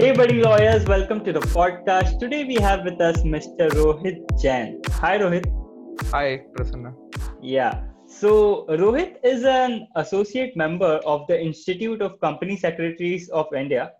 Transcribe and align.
Hey, 0.00 0.12
buddy 0.12 0.42
lawyers, 0.42 0.86
welcome 0.86 1.22
to 1.24 1.30
the 1.30 1.40
podcast. 1.54 2.18
Today 2.18 2.44
we 2.44 2.54
have 2.54 2.84
with 2.84 2.98
us 3.02 3.20
Mr. 3.20 3.68
Rohit 3.68 4.22
Jain. 4.40 4.80
Hi, 4.92 5.18
Rohit. 5.18 5.44
Hi, 6.10 6.40
Prasanna. 6.54 6.94
Yeah. 7.42 7.82
So, 8.06 8.64
Rohit 8.70 9.16
is 9.22 9.44
an 9.44 9.88
associate 9.96 10.56
member 10.56 10.92
of 11.04 11.26
the 11.26 11.38
Institute 11.38 12.00
of 12.00 12.18
Company 12.22 12.56
Secretaries 12.56 13.28
of 13.28 13.52
India, 13.52 13.92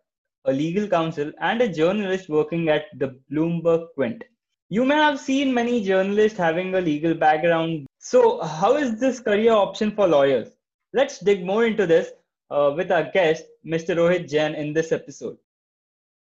a 0.46 0.52
legal 0.54 0.88
counsel, 0.88 1.32
and 1.38 1.60
a 1.60 1.68
journalist 1.68 2.30
working 2.30 2.70
at 2.70 2.86
the 2.98 3.20
Bloomberg 3.30 3.88
Quint. 3.94 4.24
You 4.70 4.86
may 4.86 4.94
have 4.94 5.20
seen 5.20 5.52
many 5.52 5.84
journalists 5.84 6.38
having 6.38 6.74
a 6.76 6.80
legal 6.80 7.12
background. 7.12 7.86
So, 7.98 8.40
how 8.40 8.76
is 8.78 8.98
this 8.98 9.20
career 9.20 9.52
option 9.52 9.90
for 9.90 10.08
lawyers? 10.08 10.48
Let's 10.94 11.18
dig 11.18 11.44
more 11.44 11.66
into 11.66 11.86
this 11.86 12.12
uh, 12.50 12.72
with 12.74 12.90
our 12.90 13.10
guest, 13.12 13.44
Mr. 13.66 13.94
Rohit 13.96 14.30
Jain, 14.30 14.54
in 14.54 14.72
this 14.72 14.92
episode. 14.92 15.36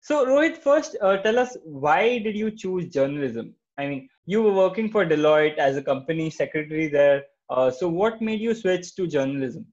So, 0.05 0.27
Rohit, 0.27 0.59
first 0.59 0.99
uh, 1.01 1.17
tell 1.19 1.39
us 1.39 1.57
why 1.65 2.19
did 2.19 2.37
you 2.37 2.51
choose 2.51 2.89
journalism? 2.93 3.55
I 3.79 3.89
mean, 3.89 4.11
you 4.27 4.43
were 4.43 4.53
working 4.53 4.91
for 4.91 5.07
Deloitte 5.07 5.57
as 5.57 5.77
a 5.79 5.83
company 5.83 6.31
secretary 6.31 6.89
there. 6.89 7.25
Uh, 7.49 7.71
so, 7.71 7.89
what 7.89 8.21
made 8.21 8.41
you 8.41 8.55
switch 8.55 8.95
to 8.97 9.07
journalism? 9.09 9.67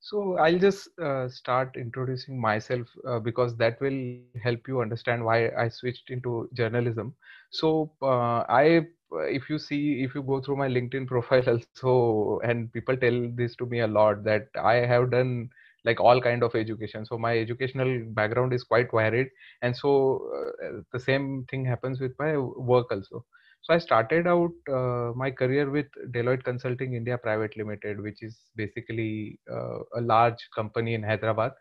So, 0.00 0.36
I'll 0.38 0.58
just 0.58 0.88
uh, 0.98 1.28
start 1.28 1.76
introducing 1.76 2.40
myself 2.40 2.88
uh, 3.06 3.20
because 3.20 3.56
that 3.58 3.80
will 3.80 4.18
help 4.18 4.46
you 4.48 4.58
understand 4.58 5.24
why 5.24 5.28
I 5.32 5.68
switched 5.68 6.10
into 6.10 6.28
journalism. 6.34 7.14
So, 7.50 7.92
uh, 8.02 8.44
I 8.48 8.86
if 9.12 9.48
you 9.48 9.58
see 9.58 10.02
if 10.02 10.14
you 10.14 10.22
go 10.22 10.40
through 10.40 10.56
my 10.56 10.68
linkedin 10.68 11.06
profile 11.12 11.48
also 11.48 12.40
and 12.44 12.72
people 12.72 12.96
tell 12.96 13.30
this 13.34 13.54
to 13.56 13.66
me 13.66 13.80
a 13.80 13.86
lot 13.86 14.24
that 14.24 14.48
i 14.60 14.74
have 14.74 15.10
done 15.12 15.48
like 15.86 16.00
all 16.00 16.20
kind 16.20 16.42
of 16.42 16.54
education. 16.54 17.06
So 17.06 17.16
my 17.16 17.38
educational 17.38 18.04
background 18.08 18.52
is 18.52 18.64
quite 18.64 18.88
varied. 18.92 19.28
And 19.62 19.74
so 19.74 20.28
uh, 20.36 20.80
the 20.92 21.00
same 21.00 21.46
thing 21.50 21.64
happens 21.64 22.00
with 22.00 22.12
my 22.18 22.36
work 22.36 22.88
also. 22.90 23.24
So 23.62 23.74
i 23.74 23.78
started 23.78 24.28
out 24.28 24.52
uh, 24.78 25.12
my 25.20 25.30
career 25.38 25.68
with 25.76 25.86
deloitte 26.16 26.44
consulting 26.48 26.92
india 26.98 27.16
private 27.18 27.56
limited 27.60 28.00
which 28.00 28.20
is 28.22 28.34
basically 28.54 29.40
uh, 29.54 29.78
a 29.96 30.00
large 30.00 30.42
company 30.54 30.94
in 30.94 31.02
hyderabad. 31.02 31.52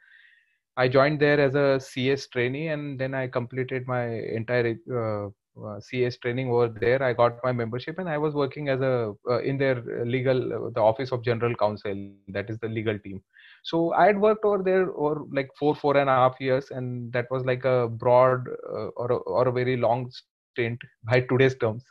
I 0.77 0.87
joined 0.87 1.19
there 1.19 1.39
as 1.39 1.55
a 1.55 1.79
cs 1.79 2.27
trainee 2.27 2.67
and 2.67 2.99
then 2.99 3.15
i 3.15 3.25
completed 3.27 3.87
my 3.87 4.03
entire 4.39 4.75
uh, 5.01 5.29
uh, 5.65 5.79
CS 5.79 6.17
training 6.17 6.49
over 6.49 6.67
there. 6.67 7.01
I 7.01 7.13
got 7.13 7.39
my 7.43 7.53
membership, 7.53 7.97
and 7.97 8.09
I 8.09 8.17
was 8.17 8.33
working 8.33 8.67
as 8.67 8.81
a 8.81 9.13
uh, 9.29 9.39
in 9.39 9.57
their 9.57 9.81
legal, 10.05 10.39
uh, 10.53 10.69
the 10.71 10.81
Office 10.81 11.13
of 11.13 11.23
General 11.23 11.55
Counsel, 11.55 12.09
that 12.27 12.49
is 12.49 12.59
the 12.59 12.67
legal 12.67 12.99
team 12.99 13.21
so 13.69 13.77
i 13.93 14.05
had 14.07 14.19
worked 14.25 14.45
over 14.45 14.63
there 14.63 14.87
for 14.87 15.25
like 15.37 15.49
four 15.59 15.75
four 15.75 15.97
and 15.97 16.09
a 16.09 16.17
half 16.21 16.39
years 16.39 16.71
and 16.71 17.11
that 17.13 17.27
was 17.31 17.45
like 17.45 17.65
a 17.65 17.87
broad 17.89 18.47
uh, 18.77 18.89
or, 19.03 19.11
a, 19.11 19.17
or 19.37 19.47
a 19.49 19.51
very 19.51 19.77
long 19.77 20.09
stint 20.11 20.81
by 21.11 21.21
today's 21.21 21.55
terms. 21.57 21.85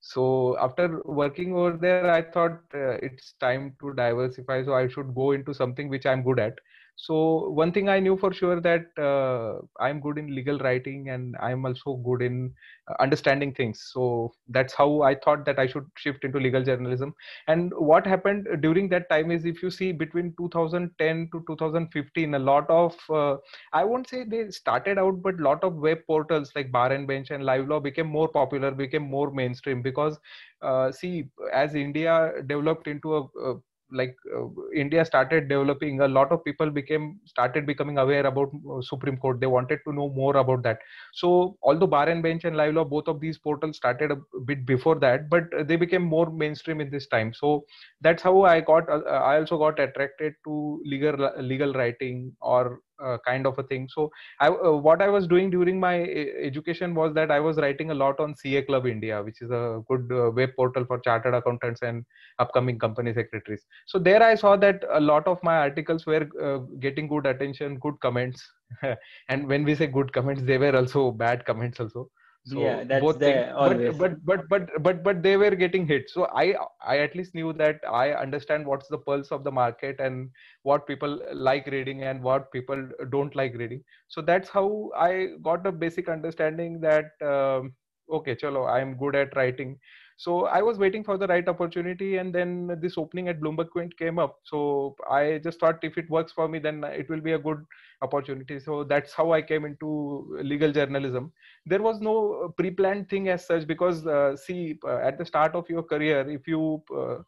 So 0.00 0.56
after 0.60 1.02
working 1.04 1.54
over 1.54 1.76
there 1.76 2.10
i 2.10 2.22
thought 2.22 2.58
uh, 2.74 2.96
it's 3.08 3.34
time 3.40 3.74
to 3.80 3.92
diversify 3.94 4.62
so 4.64 4.74
i 4.74 4.88
should 4.88 5.14
go 5.14 5.32
into 5.32 5.54
something 5.54 5.88
which 5.88 6.06
i'm 6.06 6.22
good 6.22 6.40
at 6.40 6.54
so 6.96 7.48
one 7.50 7.72
thing 7.72 7.88
i 7.88 7.98
knew 7.98 8.16
for 8.16 8.32
sure 8.32 8.60
that 8.60 8.86
uh, 8.98 9.60
i'm 9.84 10.00
good 10.00 10.18
in 10.18 10.34
legal 10.34 10.58
writing 10.58 11.08
and 11.08 11.36
i'm 11.40 11.64
also 11.64 11.96
good 12.08 12.22
in 12.22 12.52
uh, 12.88 12.94
understanding 13.00 13.54
things. 13.54 13.90
So 13.92 14.32
that's 14.48 14.74
how 14.74 15.02
i 15.02 15.14
thought 15.14 15.44
that 15.46 15.58
i 15.58 15.66
should 15.66 15.86
shift 15.96 16.24
into 16.24 16.38
legal 16.38 16.62
journalism. 16.62 17.14
And 17.46 17.72
what 17.76 18.06
happened 18.06 18.46
during 18.60 18.88
that 18.90 19.08
time 19.08 19.30
is 19.30 19.44
if 19.44 19.62
you 19.62 19.70
see 19.70 19.92
between 19.92 20.34
2010 20.38 21.28
to 21.32 21.44
2015 21.46 22.34
a 22.34 22.38
lot 22.38 22.68
of 22.68 22.96
uh, 23.10 23.36
i 23.72 23.84
won't 23.84 24.08
say 24.08 24.24
they 24.24 24.50
started 24.50 24.98
out 24.98 25.22
but 25.22 25.38
a 25.38 25.42
lot 25.42 25.62
of 25.64 25.74
web 25.76 25.98
portals 26.06 26.52
like 26.54 26.70
bar 26.72 26.92
and 26.92 27.06
bench 27.06 27.30
and 27.30 27.44
live 27.44 27.66
law 27.68 27.80
became 27.80 28.06
more 28.06 28.28
popular 28.28 28.70
became 28.70 29.02
more 29.02 29.30
mainstream 29.30 29.82
because 29.82 30.18
uh, 30.62 30.90
see 30.92 31.30
as 31.52 31.74
india 31.74 32.32
developed 32.46 32.86
into 32.86 33.14
a, 33.16 33.22
a 33.50 33.54
like 33.92 34.16
uh, 34.36 34.46
india 34.74 35.04
started 35.04 35.48
developing 35.48 36.00
a 36.00 36.08
lot 36.08 36.30
of 36.32 36.44
people 36.44 36.70
became 36.70 37.20
started 37.26 37.66
becoming 37.66 37.98
aware 37.98 38.26
about 38.26 38.50
uh, 38.70 38.80
supreme 38.80 39.16
court. 39.16 39.40
They 39.40 39.46
wanted 39.46 39.80
to 39.86 39.92
know 39.92 40.08
more 40.10 40.36
about 40.36 40.62
that. 40.64 40.78
So 41.12 41.58
although 41.62 41.86
bar 41.86 42.08
and 42.08 42.22
bench 42.22 42.44
and 42.44 42.56
live 42.56 42.74
law 42.74 42.84
both 42.84 43.08
of 43.08 43.20
these 43.20 43.38
portals 43.38 43.76
started 43.76 44.10
a 44.12 44.16
bit 44.44 44.66
before 44.66 44.98
that 45.00 45.28
but 45.28 45.44
they 45.66 45.76
became 45.76 46.02
more 46.02 46.30
mainstream 46.30 46.80
in 46.80 46.90
this 46.90 47.06
time. 47.06 47.32
So 47.32 47.64
that's 48.00 48.22
how 48.22 48.42
i 48.42 48.60
got 48.60 48.88
uh, 48.88 49.02
i 49.30 49.36
also 49.38 49.58
got 49.58 49.78
attracted 49.78 50.34
to 50.44 50.82
legal 50.84 51.30
legal 51.38 51.72
writing 51.72 52.36
or 52.40 52.80
uh, 53.04 53.18
kind 53.26 53.46
of 53.46 53.58
a 53.58 53.62
thing. 53.64 53.88
So 53.88 54.10
I, 54.40 54.48
uh, 54.48 54.72
what 54.72 55.02
i 55.02 55.08
was 55.08 55.26
doing 55.26 55.50
during 55.50 55.78
my 55.80 56.02
education 56.48 56.94
was 56.94 57.14
that 57.14 57.30
i 57.30 57.40
was 57.40 57.56
writing 57.56 57.90
a 57.90 57.94
lot 57.94 58.20
on 58.20 58.34
ca 58.34 58.62
club 58.62 58.86
india 58.86 59.22
which 59.22 59.40
is 59.42 59.50
a 59.50 59.82
good 59.88 60.10
uh, 60.12 60.30
web 60.30 60.50
portal 60.56 60.84
for 60.84 60.98
chartered 61.00 61.34
accountants 61.34 61.82
and 61.82 62.04
upcoming 62.38 62.78
company 62.78 63.12
secretaries. 63.12 63.66
So 63.86 63.98
there 63.98 64.22
i 64.22 64.34
saw 64.34 64.56
that 64.56 64.84
a 64.90 65.00
lot 65.00 65.26
of 65.26 65.42
my 65.42 65.56
articles 65.58 66.06
were 66.06 66.28
uh, 66.42 66.58
getting 66.78 67.08
good 67.08 67.26
attention 67.26 67.78
good 67.78 67.98
comments. 68.00 68.48
And 69.28 69.46
when 69.48 69.64
we 69.64 69.74
say 69.74 69.86
good 69.86 70.12
comments 70.12 70.42
they 70.42 70.58
were 70.58 70.76
also 70.76 71.10
bad 71.10 71.44
comments 71.44 71.80
also 71.80 72.10
so 72.50 72.64
yeah 72.64 72.84
that's 72.84 73.14
there 73.14 73.52
things, 73.52 73.54
but, 73.64 73.80
but 73.98 74.24
but 74.24 74.48
but 74.48 74.70
but 74.82 75.02
but 75.04 75.22
they 75.22 75.36
were 75.36 75.54
getting 75.54 75.86
hit. 75.86 76.10
So 76.10 76.26
i 76.34 76.54
i 76.84 76.98
at 76.98 77.14
least 77.16 77.34
knew 77.34 77.52
that 77.54 77.80
i 77.90 78.12
understand 78.12 78.66
what's 78.66 78.88
the 78.88 78.98
pulse 78.98 79.30
of 79.32 79.44
the 79.44 79.52
market 79.52 80.00
and 80.00 80.30
what 80.62 80.86
people 80.86 81.20
like 81.34 81.66
reading 81.66 82.02
and 82.04 82.22
what 82.22 82.50
people 82.52 82.88
don't 83.10 83.34
like 83.36 83.54
reading. 83.54 83.82
So 84.08 84.20
that's 84.22 84.48
how 84.48 84.90
i 84.96 85.28
got 85.42 85.66
a 85.66 85.72
basic 85.72 86.08
understanding 86.08 86.80
that 86.80 87.12
um, 87.22 87.72
okay 88.18 88.34
chalo 88.36 88.68
i'm 88.70 88.96
good 88.96 89.16
at 89.16 89.34
writing 89.36 89.78
so 90.22 90.32
i 90.56 90.60
was 90.60 90.78
waiting 90.80 91.04
for 91.08 91.16
the 91.20 91.26
right 91.28 91.48
opportunity 91.50 92.08
and 92.18 92.34
then 92.34 92.50
this 92.82 92.98
opening 93.02 93.28
at 93.28 93.40
bloomberg 93.40 93.70
quint 93.70 93.96
came 93.96 94.18
up. 94.18 94.36
So 94.44 94.96
i 95.10 95.40
just 95.44 95.60
thought 95.60 95.86
if 95.90 95.96
it 95.96 96.10
works 96.10 96.32
for 96.32 96.46
me 96.46 96.58
then 96.58 96.84
it 96.84 97.08
will 97.08 97.22
be 97.22 97.32
a 97.32 97.38
good 97.38 97.64
opportunity. 98.02 98.60
So 98.60 98.84
that's 98.84 99.14
how 99.14 99.32
i 99.32 99.40
came 99.40 99.64
into 99.64 100.38
legal 100.42 100.72
journalism. 100.72 101.32
There 101.64 101.82
was 101.82 102.00
no 102.00 102.52
pre-planned 102.58 103.08
thing 103.08 103.30
as 103.30 103.46
such 103.46 103.66
because 103.66 104.06
uh, 104.06 104.36
see 104.36 104.78
uh, 104.84 104.98
at 104.98 105.16
the 105.16 105.24
start 105.24 105.54
of 105.54 105.70
your 105.70 105.82
career 105.82 106.28
if 106.28 106.46
you 106.46 106.82
uh, 106.94 107.18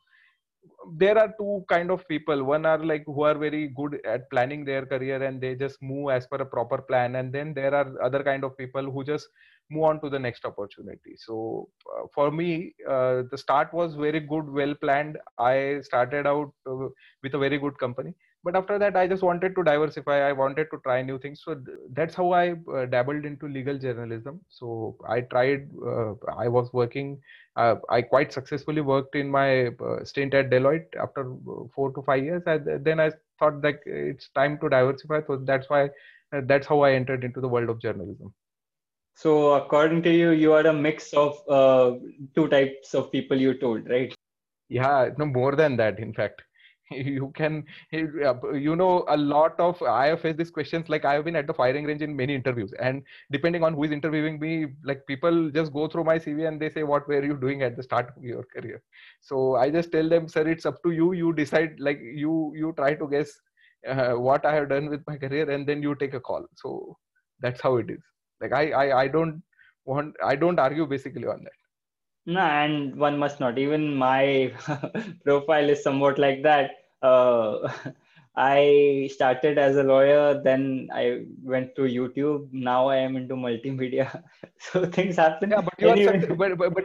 there 0.99 1.19
are 1.19 1.33
two 1.39 1.65
kind 1.69 1.91
of 1.91 2.07
people. 2.09 2.45
One 2.45 2.67
are 2.67 2.79
like 2.79 3.05
who 3.07 3.23
are 3.23 3.35
very 3.35 3.69
good 3.69 4.01
at 4.05 4.29
planning 4.31 4.65
their 4.67 4.85
career 4.85 5.23
and 5.23 5.41
they 5.41 5.55
just 5.55 5.83
move 5.83 6.11
as 6.11 6.27
per 6.27 6.37
a 6.37 6.47
proper 6.47 6.79
plan. 6.79 7.17
And 7.17 7.33
then 7.33 7.55
there 7.55 7.75
are 7.75 8.03
other 8.03 8.23
kind 8.23 8.45
of 8.45 8.57
people 8.59 8.91
who 8.91 9.05
just 9.05 9.29
move 9.73 9.85
on 9.85 10.01
to 10.03 10.11
the 10.11 10.19
next 10.19 10.45
opportunity. 10.45 11.17
So 11.17 11.69
uh, 11.97 12.07
for 12.15 12.31
me 12.31 12.75
uh, 12.89 13.23
the 13.31 13.39
start 13.39 13.73
was 13.73 13.95
very 13.95 14.21
good 14.21 14.49
well 14.49 14.75
planned. 14.75 15.19
I 15.39 15.81
started 15.83 16.27
out 16.27 16.53
uh, 16.71 16.89
with 17.23 17.35
a 17.35 17.39
very 17.39 17.59
good 17.59 17.79
company 17.79 18.15
but 18.45 18.57
after 18.57 18.79
that 18.79 18.97
i 18.97 19.07
just 19.07 19.23
wanted 19.23 19.55
to 19.57 19.63
diversify. 19.65 20.29
I 20.29 20.33
wanted 20.33 20.69
to 20.73 20.79
try 20.85 21.03
new 21.03 21.19
things. 21.19 21.43
So 21.45 21.57
that's 21.93 22.15
how 22.15 22.33
i 22.33 22.53
uh, 22.75 22.87
dabbled 22.87 23.25
into 23.25 23.49
legal 23.49 23.79
journalism. 23.79 24.41
So 24.49 24.97
i 25.09 25.21
tried 25.21 25.69
uh, 25.87 26.15
i 26.39 26.49
was 26.49 26.73
working 26.73 27.21
uh, 27.57 27.77
i 27.91 28.03
quite 28.03 28.33
successfully 28.33 28.81
worked 28.81 29.15
in 29.17 29.31
my 29.31 29.71
stint 30.05 30.35
at 30.35 30.51
deloitte 30.51 30.89
after 31.01 31.31
uh, 31.33 31.65
4 31.75 31.93
to 31.95 32.03
5 32.03 32.25
years. 32.25 32.43
And 32.47 32.85
then 32.85 33.01
i 33.01 33.11
thought 33.39 33.63
that 33.63 33.81
it's 33.87 34.29
time 34.31 34.59
to 34.61 34.69
diversify. 34.69 35.21
So 35.27 35.37
that's 35.37 35.69
why 35.71 35.91
that's 36.45 36.67
how 36.67 36.81
i 36.81 36.93
entered 36.93 37.25
into 37.25 37.41
the 37.41 37.49
world 37.49 37.69
of 37.71 37.81
journalism 37.81 38.33
so 39.15 39.55
according 39.55 40.03
to 40.03 40.11
you 40.11 40.31
you 40.31 40.53
are 40.53 40.67
a 40.67 40.73
mix 40.73 41.13
of 41.13 41.37
two 42.35 42.49
types 42.49 42.95
of 42.95 43.11
people 43.13 43.37
you 43.37 43.55
told 43.55 43.89
right? 43.89 44.15
Yeah 44.69 45.11
no 45.19 45.27
more 45.27 45.55
than 45.55 45.77
that 45.77 45.99
in 45.99 46.13
fact. 46.13 46.43
You 46.93 47.33
can 47.35 47.65
you 47.93 48.77
know 48.77 49.05
a 49.09 49.17
lot 49.17 49.59
of 49.59 49.83
i 49.83 50.09
have 50.09 50.21
faced 50.21 50.37
these 50.37 50.51
questions 50.51 50.91
like 50.91 51.07
i 51.07 51.15
have 51.15 51.25
been 51.25 51.37
at 51.37 51.47
the 51.47 51.55
firing 51.55 51.87
range 51.87 52.03
in 52.03 52.15
many 52.15 52.35
interviews 52.35 52.75
and 52.79 53.03
depending 53.31 53.65
on 53.65 53.73
who 53.73 53.85
is 53.85 53.93
interviewing 53.93 54.39
me 54.39 54.67
like 54.85 55.07
people 55.07 55.51
just 55.51 55.73
go 55.73 55.87
through 55.89 56.05
my 56.05 56.19
cv 56.19 56.47
and 56.49 56.61
they 56.61 56.69
say 56.69 56.83
what 56.83 57.09
were 57.09 57.25
you 57.25 57.37
doing 57.37 57.63
at 57.63 57.77
the 57.77 57.83
start 57.83 58.13
of 58.15 58.23
your 58.23 58.45
career? 58.55 58.83
So 59.21 59.57
i 59.57 59.71
just 59.71 59.91
tell 59.91 60.09
them 60.09 60.29
sir 60.29 60.47
it's 60.47 60.67
up 60.67 60.83
to 60.83 60.91
you. 60.91 61.13
You 61.13 61.33
decide 61.33 61.81
like 61.81 62.01
you 62.03 62.53
you 62.55 62.75
try 62.77 62.95
to 62.95 63.09
guess 63.09 63.33
uh, 63.89 64.13
what 64.13 64.45
i 64.45 64.55
have 64.55 64.69
done 64.69 64.91
with 64.91 65.03
my 65.07 65.17
career 65.17 65.51
and 65.51 65.67
then 65.67 65.83
you 65.83 65.95
take 65.95 66.15
a 66.15 66.21
call. 66.21 66.47
So 66.57 66.99
that's 67.41 67.61
how 67.61 67.77
it 67.77 67.91
is 67.91 68.03
like 68.43 68.53
i 68.53 68.65
i, 68.83 68.87
I 69.03 69.09
don't 69.09 69.43
want 69.85 70.15
i 70.25 70.37
don't 70.37 70.59
argue 70.59 70.87
basically 70.87 71.27
on 71.27 71.43
that 71.45 71.59
no 72.27 72.41
and 72.41 72.97
one 72.97 73.19
must 73.19 73.41
not 73.41 73.59
even 73.59 73.95
my 73.95 74.53
profile 75.25 75.71
is 75.71 75.83
somewhat 75.83 76.19
like 76.19 76.43
that 76.43 76.71
uh, 77.03 77.69
I 78.35 79.11
started 79.13 79.59
as 79.59 79.77
a 79.77 79.83
lawyer, 79.83 80.41
then 80.43 80.89
I 80.93 81.25
went 81.43 81.75
to 81.77 81.83
YouTube. 81.83 82.49
Now 82.51 82.89
I 82.89 82.97
am 82.97 83.17
into 83.17 83.35
multimedia. 83.35 84.23
so 84.59 84.87
things 84.87 85.17
happen. 85.17 85.51
Yeah, 85.51 85.61
but 85.61 85.75
you 85.79 85.89
anyway. 85.89 86.25
are, 86.25 86.35
but, 86.35 86.57
but, 86.57 86.75
but, 86.75 86.85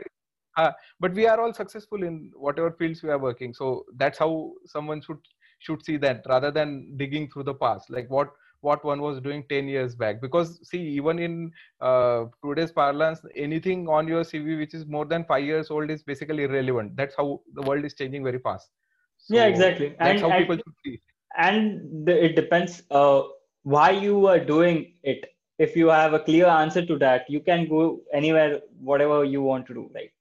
uh, 0.57 0.71
but 0.99 1.13
we 1.13 1.25
are 1.25 1.39
all 1.39 1.53
successful 1.53 2.03
in 2.03 2.31
whatever 2.35 2.71
fields 2.71 3.01
we 3.01 3.09
are 3.09 3.17
working. 3.17 3.53
So 3.53 3.85
that's 3.95 4.17
how 4.17 4.53
someone 4.65 5.01
should 5.01 5.19
should 5.59 5.83
see 5.83 5.97
that 5.97 6.23
rather 6.27 6.51
than 6.51 6.95
digging 6.97 7.29
through 7.29 7.43
the 7.43 7.53
past. 7.53 7.89
Like 7.89 8.09
what 8.09 8.29
what 8.67 8.83
one 8.89 9.01
was 9.01 9.19
doing 9.27 9.43
10 9.49 9.67
years 9.67 9.95
back. 9.95 10.21
Because 10.21 10.59
see 10.69 10.81
even 10.99 11.19
in 11.19 11.51
uh, 11.81 12.25
today's 12.45 12.71
parlance 12.71 13.21
anything 13.35 13.87
on 13.87 14.07
your 14.13 14.23
cv 14.31 14.57
which 14.63 14.73
is 14.79 14.85
more 14.97 15.05
than 15.13 15.25
5 15.25 15.43
years 15.51 15.71
old 15.77 15.95
is 15.97 16.03
basically 16.03 16.43
irrelevant. 16.49 16.95
That's 16.95 17.15
how 17.21 17.27
the 17.53 17.63
world 17.69 17.85
is 17.85 17.95
changing 18.01 18.23
very 18.31 18.39
fast. 18.39 18.69
So 19.17 19.35
yeah 19.35 19.45
exactly. 19.45 19.89
that's 19.99 20.21
and, 20.21 20.21
how 20.21 20.29
and, 20.31 20.41
people 20.43 20.57
should 20.57 20.77
see 20.85 20.99
and 21.37 22.07
the, 22.07 22.25
it 22.25 22.35
depends 22.35 22.83
uh, 22.91 23.23
why 23.63 23.89
you 23.91 24.27
are 24.27 24.39
doing 24.39 24.93
it. 25.03 25.25
If 25.59 25.75
you 25.75 25.87
have 25.87 26.13
a 26.13 26.19
clear 26.19 26.45
answer 26.45 26.85
to 26.85 26.97
that 26.99 27.29
you 27.35 27.39
can 27.39 27.67
go 27.67 28.01
anywhere 28.13 28.61
whatever 28.79 29.23
you 29.23 29.41
want 29.41 29.67
to 29.67 29.73
do 29.73 29.89
right? 29.95 30.11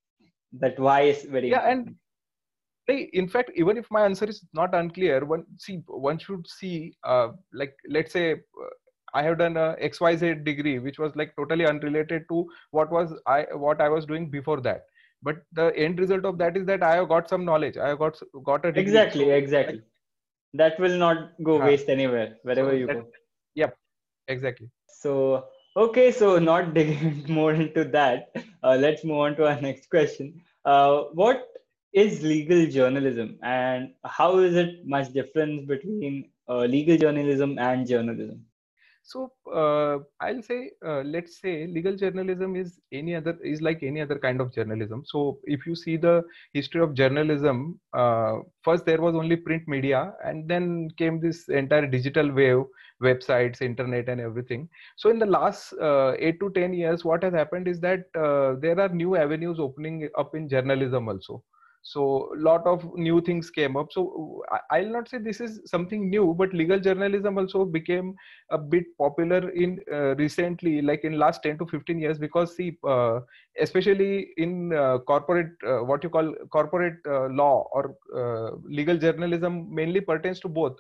That 0.61 0.79
why 0.79 1.01
is 1.13 1.25
very 1.25 1.51
yeah 1.51 1.71
important. 1.71 1.89
and 1.89 1.97
in 2.89 3.29
fact 3.29 3.51
even 3.55 3.77
if 3.77 3.91
my 3.91 4.05
answer 4.05 4.27
is 4.27 4.45
not 4.55 4.75
unclear 4.75 5.25
one 5.25 5.45
see 5.59 5.83
one 5.87 6.19
should 6.19 6.47
see 6.47 6.97
uh, 7.05 7.29
like 7.53 7.75
let's 7.89 8.13
say 8.13 8.33
uh, 8.33 8.73
i 9.15 9.23
have 9.23 9.39
done 9.39 9.57
a 9.57 9.77
xyz 9.89 10.45
degree 10.45 10.79
which 10.79 10.99
was 10.99 11.15
like 11.17 11.35
totally 11.37 11.67
unrelated 11.67 12.23
to 12.29 12.47
what 12.71 12.91
was 12.91 13.15
i 13.27 13.47
what 13.55 13.81
i 13.81 13.89
was 13.89 14.07
doing 14.07 14.31
before 14.31 14.61
that. 14.61 14.83
But 15.23 15.37
the 15.53 15.75
end 15.77 15.99
result 15.99 16.25
of 16.27 16.39
that 16.39 16.57
is 16.57 16.67
that 16.67 16.83
i 16.83 16.95
have 16.95 17.09
got 17.09 17.29
some 17.29 17.45
knowledge. 17.45 17.77
I 17.77 17.89
have 17.89 17.99
got 17.99 18.19
got 18.45 18.65
a 18.65 18.71
degree. 18.71 18.83
exactly 18.83 19.31
exactly. 19.31 19.81
That 20.55 20.79
will 20.79 20.97
not 20.99 21.31
go 21.43 21.59
waste 21.59 21.89
anywhere 21.89 22.37
wherever 22.43 22.71
so 22.71 22.77
you 22.77 22.87
that, 22.87 22.97
go. 22.97 23.07
yep 23.55 23.77
exactly. 24.29 24.69
So 24.87 25.47
okay 25.77 26.13
so 26.13 26.39
not 26.39 26.75
digging 26.79 27.25
more 27.29 27.53
into 27.55 27.85
that 27.85 28.31
uh, 28.63 28.77
let's 28.77 29.05
move 29.05 29.17
on 29.17 29.37
to 29.37 29.47
our 29.47 29.61
next 29.61 29.89
question. 29.91 30.41
Uh, 30.65 31.05
what 31.15 31.49
is 31.97 32.23
legal 32.23 32.67
journalism 32.67 33.39
and 33.43 33.95
how 34.05 34.39
is 34.39 34.55
it 34.55 34.87
much 34.87 35.13
difference 35.15 35.65
between 35.67 36.29
uh, 36.49 36.65
legal 36.77 36.97
journalism 36.99 37.59
and 37.59 37.87
journalism? 37.87 38.45
So 39.03 39.33
uh, 39.55 39.99
i'll 40.21 40.43
say 40.43 40.73
uh, 40.85 41.03
let's 41.03 41.41
say 41.41 41.67
legal 41.69 41.97
journalism 41.97 42.57
is 42.57 42.81
any 42.93 43.15
other 43.15 43.39
is 43.43 43.63
like 43.63 43.83
any 43.83 44.01
other 44.01 44.19
kind 44.19 44.41
of 44.41 44.53
journalism. 44.53 45.05
So 45.07 45.39
if 45.45 45.67
you 45.67 45.75
see 45.75 45.97
the 45.97 46.23
history 46.53 46.83
of 46.83 46.93
journalism 46.93 47.81
uh, 47.95 48.41
first 48.63 48.85
there 48.85 49.01
was 49.01 49.15
only 49.15 49.37
print 49.37 49.67
media 49.67 50.13
and 50.25 50.49
then 50.49 50.89
came 50.99 51.21
this 51.21 51.49
entire 51.49 51.87
digital 51.87 52.31
wave 52.31 52.65
websites 53.03 53.63
internet 53.63 54.09
and 54.09 54.21
everything. 54.21 54.69
So 54.97 55.09
in 55.09 55.19
the 55.19 55.27
last 55.27 55.73
uh, 55.75 56.15
8 56.19 56.41
to 56.41 56.51
10 56.51 56.75
years 56.75 57.05
what 57.05 57.23
has 57.23 57.33
happened 57.33 57.69
is 57.69 57.81
that 57.81 58.01
uh, 58.15 58.57
there 58.61 58.79
are 58.81 58.89
new 58.89 59.17
avenues 59.17 59.61
opening 59.61 60.11
up 60.19 60.35
in 60.35 60.49
journalism 60.49 61.09
also 61.09 61.43
so 61.87 62.03
a 62.37 62.39
lot 62.47 62.67
of 62.67 62.85
new 62.97 63.21
things 63.21 63.49
came 63.51 63.77
up. 63.77 63.93
So 63.93 64.43
i'll 64.73 64.91
not 64.95 65.09
say 65.09 65.19
this 65.19 65.41
is 65.41 65.61
something 65.73 66.09
new 66.11 66.35
but 66.39 66.53
legal 66.61 66.81
journalism 66.87 67.39
also 67.39 67.65
became 67.65 68.15
a 68.51 68.59
bit 68.59 68.87
popular 68.99 69.51
in 69.51 69.79
uh, 69.93 70.15
recently 70.17 70.83
like 70.83 71.05
in 71.05 71.19
last 71.19 71.43
10 71.45 71.59
to 71.59 71.67
15 71.67 71.99
years 71.99 72.19
because 72.19 72.57
see 72.57 72.77
uh, 72.95 73.21
especially 73.61 74.29
in 74.37 74.73
uh, 74.75 74.99
corporate 75.13 75.53
uh, 75.67 75.79
what 75.91 76.03
you 76.03 76.11
call 76.11 76.35
corporate 76.51 76.99
uh, 77.07 77.27
law 77.43 77.69
or 77.73 77.95
uh, 78.23 78.57
legal 78.81 78.97
journalism 78.97 79.67
mainly 79.81 80.01
pertains 80.01 80.41
to 80.41 80.49
both 80.49 80.79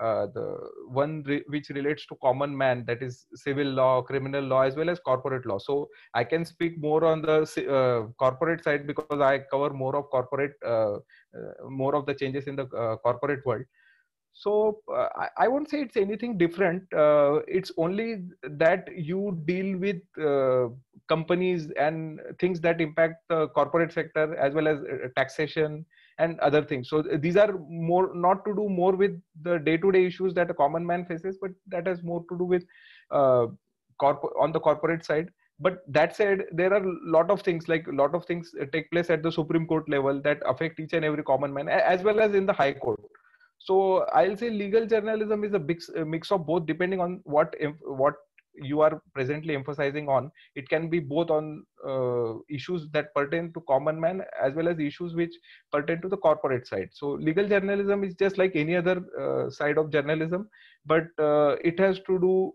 uh, 0.00 0.26
the 0.34 0.56
one 0.86 1.24
re- 1.26 1.44
which 1.48 1.68
relates 1.70 2.06
to 2.06 2.16
common 2.22 2.56
man 2.56 2.84
that 2.86 3.02
is 3.02 3.26
civil 3.34 3.66
law 3.66 4.00
criminal 4.00 4.44
law 4.44 4.62
as 4.62 4.76
well 4.76 4.90
as 4.90 5.00
corporate 5.00 5.46
law. 5.46 5.58
So 5.58 5.88
i 6.14 6.22
can 6.24 6.44
speak 6.44 6.80
more 6.80 7.04
on 7.04 7.22
the 7.22 7.38
uh, 7.42 8.12
corporate 8.18 8.62
side 8.62 8.86
because 8.86 9.20
i 9.20 9.38
cover 9.50 9.70
more 9.70 9.96
of 9.96 10.08
corporate 10.10 10.54
uh, 10.64 10.96
uh 10.96 11.68
more 11.68 11.94
of 11.94 12.06
the 12.06 12.14
changes 12.14 12.46
in 12.46 12.56
the 12.56 12.66
uh, 12.66 12.96
corporate 12.96 13.44
world. 13.44 13.64
So 14.32 14.82
I, 14.94 15.28
I, 15.36 15.48
won't 15.48 15.68
say 15.68 15.80
it's 15.80 15.96
anything 15.96 16.38
different. 16.38 16.84
It's 17.48 17.72
only 17.76 18.22
that 18.44 18.88
you 18.94 19.36
deal 19.46 19.76
with 19.78 19.96
companies 21.08 21.72
and 21.76 22.20
things 22.38 22.60
that 22.60 22.80
impact 22.80 23.16
the 23.28 23.48
corporate 23.48 23.92
sector 23.92 24.36
as 24.36 24.54
well 24.54 24.68
as 24.68 24.78
taxation 25.16 25.84
and 26.18 26.38
other 26.40 26.62
things. 26.62 26.88
So 26.88 26.98
uh, 27.00 27.16
these 27.18 27.36
are 27.36 27.52
more 27.68 28.12
not 28.14 28.44
to 28.44 28.54
do 28.54 28.68
more 28.68 28.92
with 28.92 29.20
the 29.42 29.58
day 29.58 29.76
to 29.76 29.92
day 29.92 30.04
issues 30.06 30.34
that 30.34 30.50
a 30.50 30.54
common 30.54 30.86
man 30.86 31.04
faces 31.04 31.38
but 31.40 31.50
that 31.68 31.86
has 31.86 32.02
more 32.02 32.24
to 32.30 32.38
do 32.38 32.44
with 32.44 32.64
uh, 33.10 33.46
corp- 33.98 34.32
on 34.40 34.52
the 34.52 34.60
corporate 34.60 35.04
side. 35.04 35.28
But 35.60 35.82
that 35.88 36.14
said 36.14 36.44
there 36.52 36.72
are 36.72 36.82
a 36.82 36.92
lot 37.04 37.30
of 37.30 37.42
things 37.42 37.68
like 37.68 37.86
a 37.88 37.92
lot 37.92 38.14
of 38.14 38.24
things 38.26 38.52
uh, 38.60 38.66
take 38.72 38.90
place 38.90 39.10
at 39.10 39.22
the 39.22 39.32
supreme 39.32 39.66
court 39.66 39.88
level 39.88 40.20
that 40.22 40.40
affect 40.46 40.78
each 40.78 40.92
and 40.92 41.04
every 41.04 41.24
common 41.24 41.52
man 41.52 41.68
as 41.68 42.02
well 42.02 42.20
as 42.20 42.34
in 42.34 42.46
the 42.46 42.52
high 42.52 42.74
court. 42.74 43.00
So 43.58 44.04
i'll 44.14 44.36
say 44.36 44.50
legal 44.50 44.86
journalism 44.86 45.42
is 45.44 45.52
a 45.52 45.58
big 45.58 45.82
uh, 45.96 46.04
mix 46.04 46.30
of 46.30 46.46
both 46.46 46.66
depending 46.66 47.00
on 47.00 47.20
what 47.24 47.54
what 47.82 48.14
you 48.62 48.80
are 48.80 49.00
presently 49.14 49.54
emphasizing 49.54 50.08
on 50.08 50.30
it 50.54 50.68
can 50.68 50.88
be 50.88 50.98
both 50.98 51.30
on 51.30 51.64
uh, 51.86 52.34
issues 52.48 52.88
that 52.92 53.14
pertain 53.14 53.52
to 53.52 53.60
common 53.68 54.00
man 54.00 54.22
as 54.42 54.54
well 54.54 54.68
as 54.68 54.78
issues 54.78 55.14
which 55.14 55.34
pertain 55.72 56.00
to 56.00 56.08
the 56.08 56.16
corporate 56.16 56.66
side. 56.66 56.88
So 56.92 57.10
legal 57.10 57.48
journalism 57.48 58.04
is 58.04 58.14
just 58.14 58.38
like 58.38 58.52
any 58.54 58.76
other 58.76 59.02
uh, 59.20 59.50
side 59.50 59.78
of 59.78 59.90
journalism 59.90 60.48
but 60.92 61.06
uh, 61.18 61.56
it 61.70 61.78
has 61.78 62.00
to 62.08 62.18
do 62.24 62.52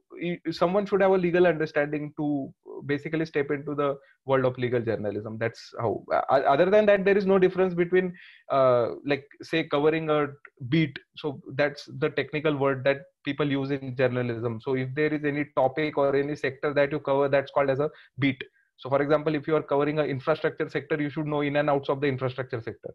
someone 0.52 0.86
should 0.86 1.02
have 1.02 1.12
a 1.12 1.18
legal 1.18 1.48
understanding 1.48 2.14
to 2.18 2.54
basically 2.86 3.26
step 3.26 3.52
into 3.52 3.76
the 3.76 3.96
world 4.26 4.46
of 4.46 4.58
legal 4.58 4.82
journalism. 4.82 5.38
That's 5.38 5.62
how 5.80 6.04
other 6.30 6.70
than 6.70 6.86
that 6.88 7.06
there 7.06 7.18
is 7.18 7.26
no 7.26 7.40
difference 7.40 7.74
between 7.74 8.14
uh, 8.50 8.88
like 9.06 9.26
say 9.42 9.64
covering 9.64 10.10
a 10.10 10.28
beat. 10.70 10.98
So 11.18 11.42
that's 11.56 11.90
the 12.00 12.10
technical 12.10 12.58
word 12.58 12.84
that 12.86 13.02
people 13.26 13.50
use 13.50 13.72
in 13.72 13.96
journalism. 13.96 14.60
So 14.62 14.76
if 14.76 14.94
there 14.96 15.14
is 15.14 15.24
any 15.24 15.46
topic 15.56 15.98
or 15.98 16.16
any 16.16 16.36
sector 16.36 16.74
that 16.74 16.92
you 16.92 17.00
cover 17.00 17.30
that's 17.30 17.52
called 17.52 17.70
as 17.70 17.80
a 17.80 17.90
beat. 18.20 18.42
So 18.78 18.90
for 18.90 19.02
example 19.02 19.36
if 19.36 19.48
you 19.48 19.56
are 19.56 19.64
covering 19.64 20.00
an 20.00 20.06
infrastructure 20.06 20.70
sector 20.70 21.02
you 21.02 21.10
should 21.10 21.28
know 21.28 21.42
in 21.42 21.58
and 21.58 21.70
outs 21.70 21.90
of 21.90 22.02
the 22.02 22.08
infrastructure 22.08 22.62
sector. 22.62 22.94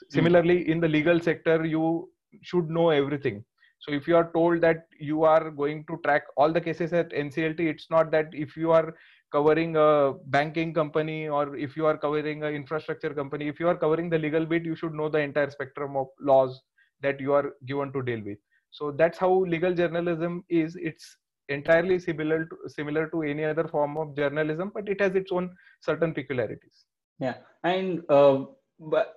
Hmm. 0.00 0.14
similarly 0.16 0.70
in 0.70 0.80
the 0.80 0.88
legal 0.88 1.20
sector 1.20 1.64
you 1.64 2.08
should 2.42 2.70
know 2.70 2.90
everything 2.90 3.44
so 3.80 3.92
if 3.92 4.06
you 4.06 4.16
are 4.16 4.30
told 4.32 4.60
that 4.60 4.86
you 4.98 5.24
are 5.24 5.50
going 5.50 5.84
to 5.86 5.98
track 6.04 6.24
all 6.36 6.52
the 6.52 6.60
cases 6.60 6.92
at 6.92 7.10
nclt 7.10 7.60
it's 7.60 7.88
not 7.90 8.10
that 8.10 8.28
if 8.32 8.56
you 8.56 8.70
are 8.70 8.94
covering 9.32 9.76
a 9.76 10.12
banking 10.26 10.72
company 10.74 11.28
or 11.28 11.56
if 11.56 11.76
you 11.76 11.86
are 11.86 11.96
covering 11.96 12.42
an 12.42 12.54
infrastructure 12.54 13.14
company 13.14 13.48
if 13.48 13.60
you 13.60 13.68
are 13.68 13.76
covering 13.76 14.10
the 14.10 14.18
legal 14.18 14.44
bit 14.44 14.64
you 14.64 14.74
should 14.74 14.92
know 14.92 15.08
the 15.08 15.18
entire 15.18 15.50
spectrum 15.50 15.96
of 15.96 16.06
laws 16.20 16.60
that 17.02 17.20
you 17.20 17.32
are 17.32 17.54
given 17.66 17.92
to 17.92 18.02
deal 18.02 18.22
with. 18.24 18.38
So 18.70 18.90
that's 18.90 19.18
how 19.18 19.32
legal 19.44 19.74
journalism 19.74 20.44
is. 20.48 20.76
It's 20.76 21.16
entirely 21.48 21.98
similar 21.98 22.44
to, 22.44 22.56
similar 22.68 23.08
to 23.08 23.22
any 23.22 23.44
other 23.44 23.66
form 23.66 23.96
of 23.96 24.16
journalism 24.16 24.70
but 24.72 24.88
it 24.88 25.00
has 25.00 25.14
its 25.14 25.32
own 25.32 25.50
certain 25.80 26.14
peculiarities. 26.14 26.84
Yeah. 27.18 27.34
And 27.64 28.02
uh, 28.08 28.44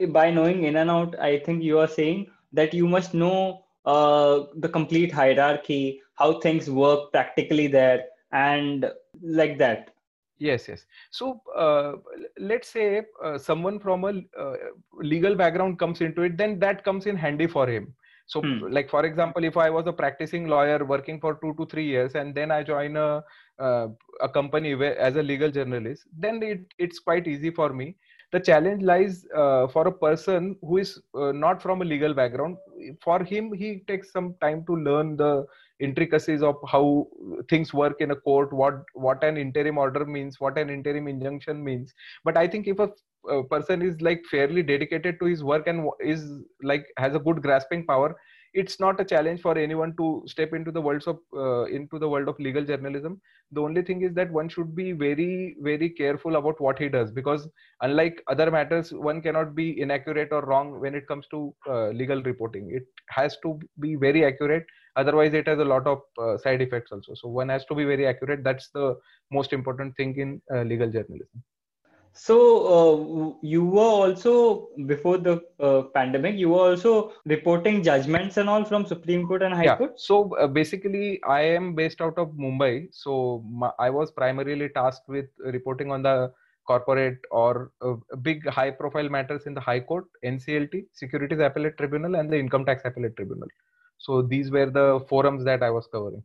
by 0.09 0.31
knowing 0.31 0.65
in 0.65 0.75
and 0.75 0.89
out 0.89 1.17
i 1.19 1.39
think 1.39 1.63
you 1.63 1.79
are 1.79 1.88
saying 1.88 2.27
that 2.51 2.73
you 2.73 2.85
must 2.85 3.13
know 3.13 3.62
uh, 3.85 4.43
the 4.57 4.69
complete 4.69 5.11
hierarchy 5.11 6.01
how 6.15 6.39
things 6.39 6.69
work 6.69 7.11
practically 7.11 7.67
there 7.67 8.05
and 8.31 8.91
like 9.21 9.57
that. 9.57 9.89
Yes 10.37 10.67
yes. 10.67 10.85
So 11.11 11.41
uh, 11.55 11.93
let's 12.39 12.67
say 12.67 13.03
uh, 13.23 13.37
someone 13.37 13.79
from 13.79 14.03
a 14.03 14.21
uh, 14.39 14.53
legal 14.97 15.35
background 15.35 15.79
comes 15.79 16.01
into 16.01 16.23
it 16.23 16.37
then 16.37 16.59
that 16.59 16.83
comes 16.83 17.05
in 17.05 17.15
handy 17.15 17.47
for 17.47 17.67
him. 17.67 17.93
So 18.25 18.41
hmm. 18.41 18.71
like 18.71 18.89
for 18.89 19.05
example 19.05 19.43
if 19.43 19.57
i 19.57 19.69
was 19.69 19.85
a 19.85 19.93
practicing 19.93 20.47
lawyer 20.47 20.85
working 20.85 21.19
for 21.19 21.35
2 21.41 21.55
to 21.55 21.65
3 21.65 21.83
years 21.85 22.15
and 22.15 22.33
then 22.33 22.51
i 22.51 22.63
join 22.63 22.95
a 22.95 23.21
uh, 23.59 23.87
a 24.21 24.29
company 24.29 24.75
where 24.75 24.97
as 24.97 25.17
a 25.17 25.23
legal 25.23 25.51
journalist 25.51 26.03
then 26.17 26.41
it, 26.41 26.61
it's 26.77 26.99
quite 26.99 27.27
easy 27.27 27.51
for 27.51 27.73
me 27.73 27.95
the 28.33 28.39
challenge 28.39 28.81
lies 28.83 29.25
uh, 29.35 29.67
for 29.67 29.87
a 29.87 29.91
person 29.91 30.55
who 30.61 30.77
is 30.79 30.99
uh, 31.15 31.31
not 31.31 31.61
from 31.61 31.81
a 31.81 31.85
legal 31.85 32.13
background. 32.13 32.57
For 33.01 33.23
him 33.23 33.53
he 33.53 33.83
takes 33.87 34.11
some 34.11 34.35
time 34.41 34.65
to 34.65 34.75
learn 34.75 35.15
the 35.17 35.45
intricacies 35.79 36.41
of 36.41 36.55
how 36.67 37.07
things 37.49 37.73
work 37.73 37.99
in 37.99 38.11
a 38.11 38.15
court 38.15 38.53
what 38.53 38.75
what 38.93 39.23
an 39.23 39.37
interim 39.37 39.77
order 39.77 40.05
means 40.05 40.39
what 40.39 40.57
an 40.57 40.69
interim 40.69 41.07
injunction 41.07 41.63
means. 41.63 41.93
But 42.23 42.37
i 42.37 42.47
think 42.47 42.67
if 42.67 42.79
a 42.79 42.89
person 43.43 43.81
is 43.81 44.01
like 44.01 44.23
fairly 44.29 44.63
dedicated 44.63 45.19
to 45.19 45.25
his 45.25 45.43
work 45.43 45.67
and 45.67 45.89
is 45.99 46.25
like 46.61 46.85
has 46.97 47.15
a 47.15 47.19
good 47.19 47.41
grasping 47.41 47.85
power 47.85 48.15
it's 48.53 48.79
not 48.79 49.00
a 49.00 49.05
challenge 49.05 49.41
for 49.41 49.57
anyone 49.57 49.95
to 49.98 50.24
step 50.27 50.53
into 50.53 50.72
the 50.72 50.81
world 50.81 51.03
of 51.07 51.19
uh, 51.36 51.63
into 51.65 51.98
the 52.00 52.07
world 52.07 52.27
of 52.27 52.39
legal 52.39 52.63
journalism. 52.63 53.19
The 53.51 53.62
only 53.62 53.81
thing 53.81 54.01
is 54.03 54.13
that 54.13 54.31
one 54.31 54.50
should 54.50 54.75
be 54.75 54.91
very 54.91 55.55
very 55.62 55.89
careful 55.89 56.36
about 56.36 56.60
what 56.62 56.79
he 56.79 56.89
does 56.89 57.12
because 57.12 57.48
unlike 57.81 58.24
other 58.27 58.50
matters 58.51 58.91
one 58.91 59.22
cannot 59.22 59.55
be 59.55 59.79
inaccurate 59.81 60.29
or 60.31 60.41
wrong 60.41 60.79
when 60.79 60.95
it 60.95 61.07
comes 61.07 61.27
to 61.31 61.53
uh, 61.67 61.88
legal 61.89 62.22
reporting. 62.24 62.69
It 62.72 62.86
has 63.10 63.38
to 63.43 63.60
be 63.79 63.95
very 63.95 64.25
accurate. 64.25 64.65
Otherwise 64.95 65.33
it 65.33 65.48
has 65.48 65.60
a 65.60 65.65
lot 65.65 65.88
of 65.88 66.01
uh, 66.22 66.38
side 66.38 66.62
effects 66.62 66.91
also. 66.91 67.13
So 67.15 67.27
one 67.27 67.50
has 67.50 67.65
to 67.65 67.75
be 67.75 67.86
very 67.86 68.05
accurate. 68.05 68.43
That's 68.43 68.69
the 68.69 68.95
most 69.31 69.53
important 69.53 69.95
thing 69.95 70.15
in 70.17 70.41
uh, 70.55 70.62
legal 70.62 70.91
journalism 70.91 71.43
So 72.15 72.38
uh, 72.75 73.38
you 73.41 73.65
were 73.65 73.82
also 73.82 74.70
before 74.86 75.17
the 75.17 75.41
uh, 75.60 75.84
pandemic, 75.96 76.36
you 76.36 76.50
were 76.50 76.70
also 76.70 77.13
reporting 77.25 77.82
judgments 77.82 78.38
and 78.38 78.48
all 78.48 78.63
from 78.63 78.86
Supreme 78.86 79.25
Court 79.27 79.41
and 79.41 79.53
High 79.53 79.63
yeah. 79.65 79.77
Court. 79.77 80.00
So 80.00 80.36
uh, 80.36 80.48
basically, 80.48 81.22
I 81.24 81.41
am 81.41 81.74
based 81.74 82.01
out 82.01 82.17
of 82.20 82.29
Mumbai. 82.29 82.89
So 82.91 83.43
my, 83.50 83.72
I 83.79 83.89
was 83.89 84.12
primarily 84.12 84.70
tasked 84.70 85.10
with 85.10 85.25
reporting 85.39 85.91
on 85.91 86.03
the 86.03 86.32
corporate 86.67 87.20
or 87.32 87.72
uh, 87.82 87.96
big 88.22 88.48
high 88.48 88.72
profile 88.72 89.10
matters 89.10 89.48
in 89.48 89.53
the 89.53 89.62
High 89.62 89.79
Court, 89.79 90.05
NCLT, 90.24 90.86
Securities 90.93 91.39
Appellate 91.39 91.77
Tribunal, 91.77 92.15
and 92.15 92.32
the 92.32 92.38
Income 92.38 92.65
Tax 92.65 92.84
Appellate 92.86 93.15
Tribunal. 93.15 93.48
So 93.98 94.22
these 94.22 94.51
were 94.51 94.70
the 94.70 95.03
forums 95.10 95.43
that 95.46 95.63
I 95.63 95.72
was 95.72 95.88
covering. 95.88 96.24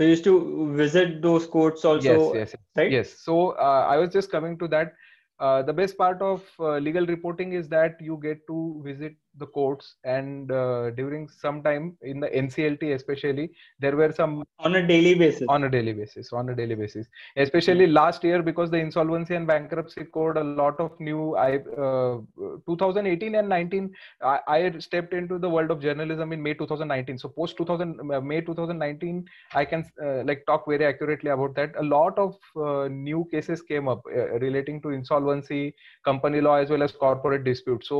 So 0.00 0.04
you 0.04 0.10
used 0.10 0.24
to 0.24 0.74
visit 0.74 1.20
those 1.22 1.46
courts 1.46 1.84
also, 1.84 2.34
yes, 2.34 2.52
yes, 2.52 2.56
right? 2.76 2.96
Yes. 2.96 3.12
So 3.12 3.50
uh, 3.50 3.86
I 3.88 3.98
was 3.98 4.10
just 4.10 4.30
coming 4.30 4.58
to 4.58 4.68
that. 4.68 4.94
Uh, 5.38 5.62
the 5.62 5.72
best 5.74 5.98
part 5.98 6.22
of 6.22 6.42
uh, 6.58 6.78
legal 6.78 7.06
reporting 7.06 7.52
is 7.52 7.68
that 7.68 8.00
you 8.00 8.18
get 8.22 8.46
to 8.48 8.80
visit 8.84 9.16
the 9.38 9.46
courts 9.46 9.94
and 10.04 10.50
uh, 10.52 10.90
during 10.90 11.28
some 11.28 11.62
time 11.62 11.96
in 12.02 12.20
the 12.20 12.28
nclt 12.28 12.82
especially 12.94 13.50
there 13.78 13.96
were 13.96 14.12
some 14.12 14.42
on 14.58 14.76
a 14.76 14.86
daily 14.86 15.14
basis. 15.14 15.46
On 15.48 15.64
a 15.64 15.70
daily 15.70 15.92
basis 15.92 16.32
on 16.32 16.48
a 16.50 16.54
daily 16.54 16.74
basis. 16.74 17.06
Especially 17.36 17.86
mm-hmm. 17.86 17.94
last 17.94 18.22
year 18.24 18.42
because 18.42 18.70
the 18.70 18.76
insolvency 18.76 19.34
and 19.34 19.46
bankruptcy 19.46 20.04
code 20.04 20.36
a 20.36 20.44
lot 20.44 20.78
of 20.78 20.98
new 21.00 21.36
i 21.36 21.56
uh, 21.56 22.18
2018 22.66 23.34
and 23.36 23.48
19 23.48 23.90
I, 24.22 24.38
I, 24.48 24.78
stepped 24.78 25.14
into 25.14 25.38
the 25.38 25.48
world 25.48 25.70
of 25.70 25.80
journalism 25.80 26.32
in 26.32 26.42
may 26.42 26.54
2019 26.54 27.18
so 27.18 27.28
post 27.28 27.56
2000 27.56 28.00
uh, 28.00 28.20
may 28.20 28.40
2019 28.40 29.24
i 29.54 29.64
can 29.64 29.84
uh, 30.04 30.22
like 30.24 30.44
talk 30.46 30.64
very 30.66 30.84
accurately 30.84 31.30
about 31.30 31.54
that. 31.54 31.72
A 31.78 31.82
lot 31.82 32.18
of 32.18 32.36
uh, 32.56 32.88
new 32.88 33.26
cases 33.30 33.62
came 33.62 33.88
up 33.88 34.02
uh, 34.06 34.38
relating 34.38 34.80
to 34.82 34.90
insolvency 34.90 35.74
company 36.04 36.40
law 36.40 36.56
as 36.56 36.70
well 36.70 36.82
as 36.82 36.92
corporate 36.92 37.44
dispute. 37.44 37.84
So 37.84 37.96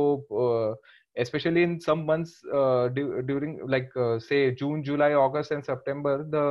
especially 1.17 1.63
in 1.63 1.79
some 1.79 2.05
months 2.05 2.41
uh, 2.53 2.87
du- 2.89 3.21
during 3.23 3.59
like 3.67 3.89
uh, 3.95 4.19
say 4.19 4.51
june 4.51 4.83
july 4.83 5.13
august 5.13 5.51
and 5.51 5.63
september 5.65 6.25
the 6.29 6.45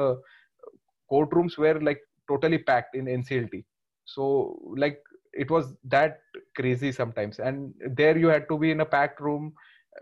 courtrooms 1.11 1.57
were 1.57 1.81
like 1.81 2.01
totally 2.29 2.59
packed 2.59 2.95
in 2.95 3.07
nclt 3.07 3.65
so 4.05 4.59
like 4.77 5.01
it 5.33 5.51
was 5.51 5.75
that 5.85 6.21
crazy 6.57 6.93
sometimes. 6.93 7.39
And 7.39 7.75
there 7.95 8.17
you 8.17 8.29
had 8.29 8.49
to 8.49 8.59
be 8.59 8.71
in 8.71 8.81
a 8.81 8.85
packed 8.87 9.21
room 9.21 9.53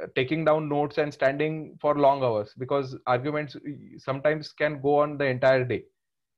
uh, 0.03 0.07
taking 0.15 0.45
down 0.45 0.69
notes 0.69 0.99
and 0.99 1.13
standing 1.13 1.77
for 1.81 1.95
long 1.95 2.23
hours 2.23 2.55
because 2.59 2.97
arguments 3.07 3.57
sometimes 3.99 4.53
can 4.53 4.81
go 4.81 4.99
on 4.99 5.19
the 5.19 5.25
entire 5.25 5.65
day 5.65 5.85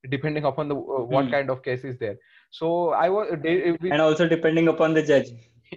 depending 0.08 0.44
upon 0.44 0.66
the 0.66 0.74
uh, 0.74 1.02
what 1.02 1.26
mm. 1.26 1.30
kind 1.30 1.50
of 1.50 1.62
case 1.62 1.84
is 1.84 1.98
there. 1.98 2.16
So 2.50 2.90
i 2.90 3.08
was 3.08 3.28
and 3.44 4.00
also 4.00 4.26
depending 4.26 4.68
upon 4.68 4.94
the 4.94 5.02
judge 5.02 5.28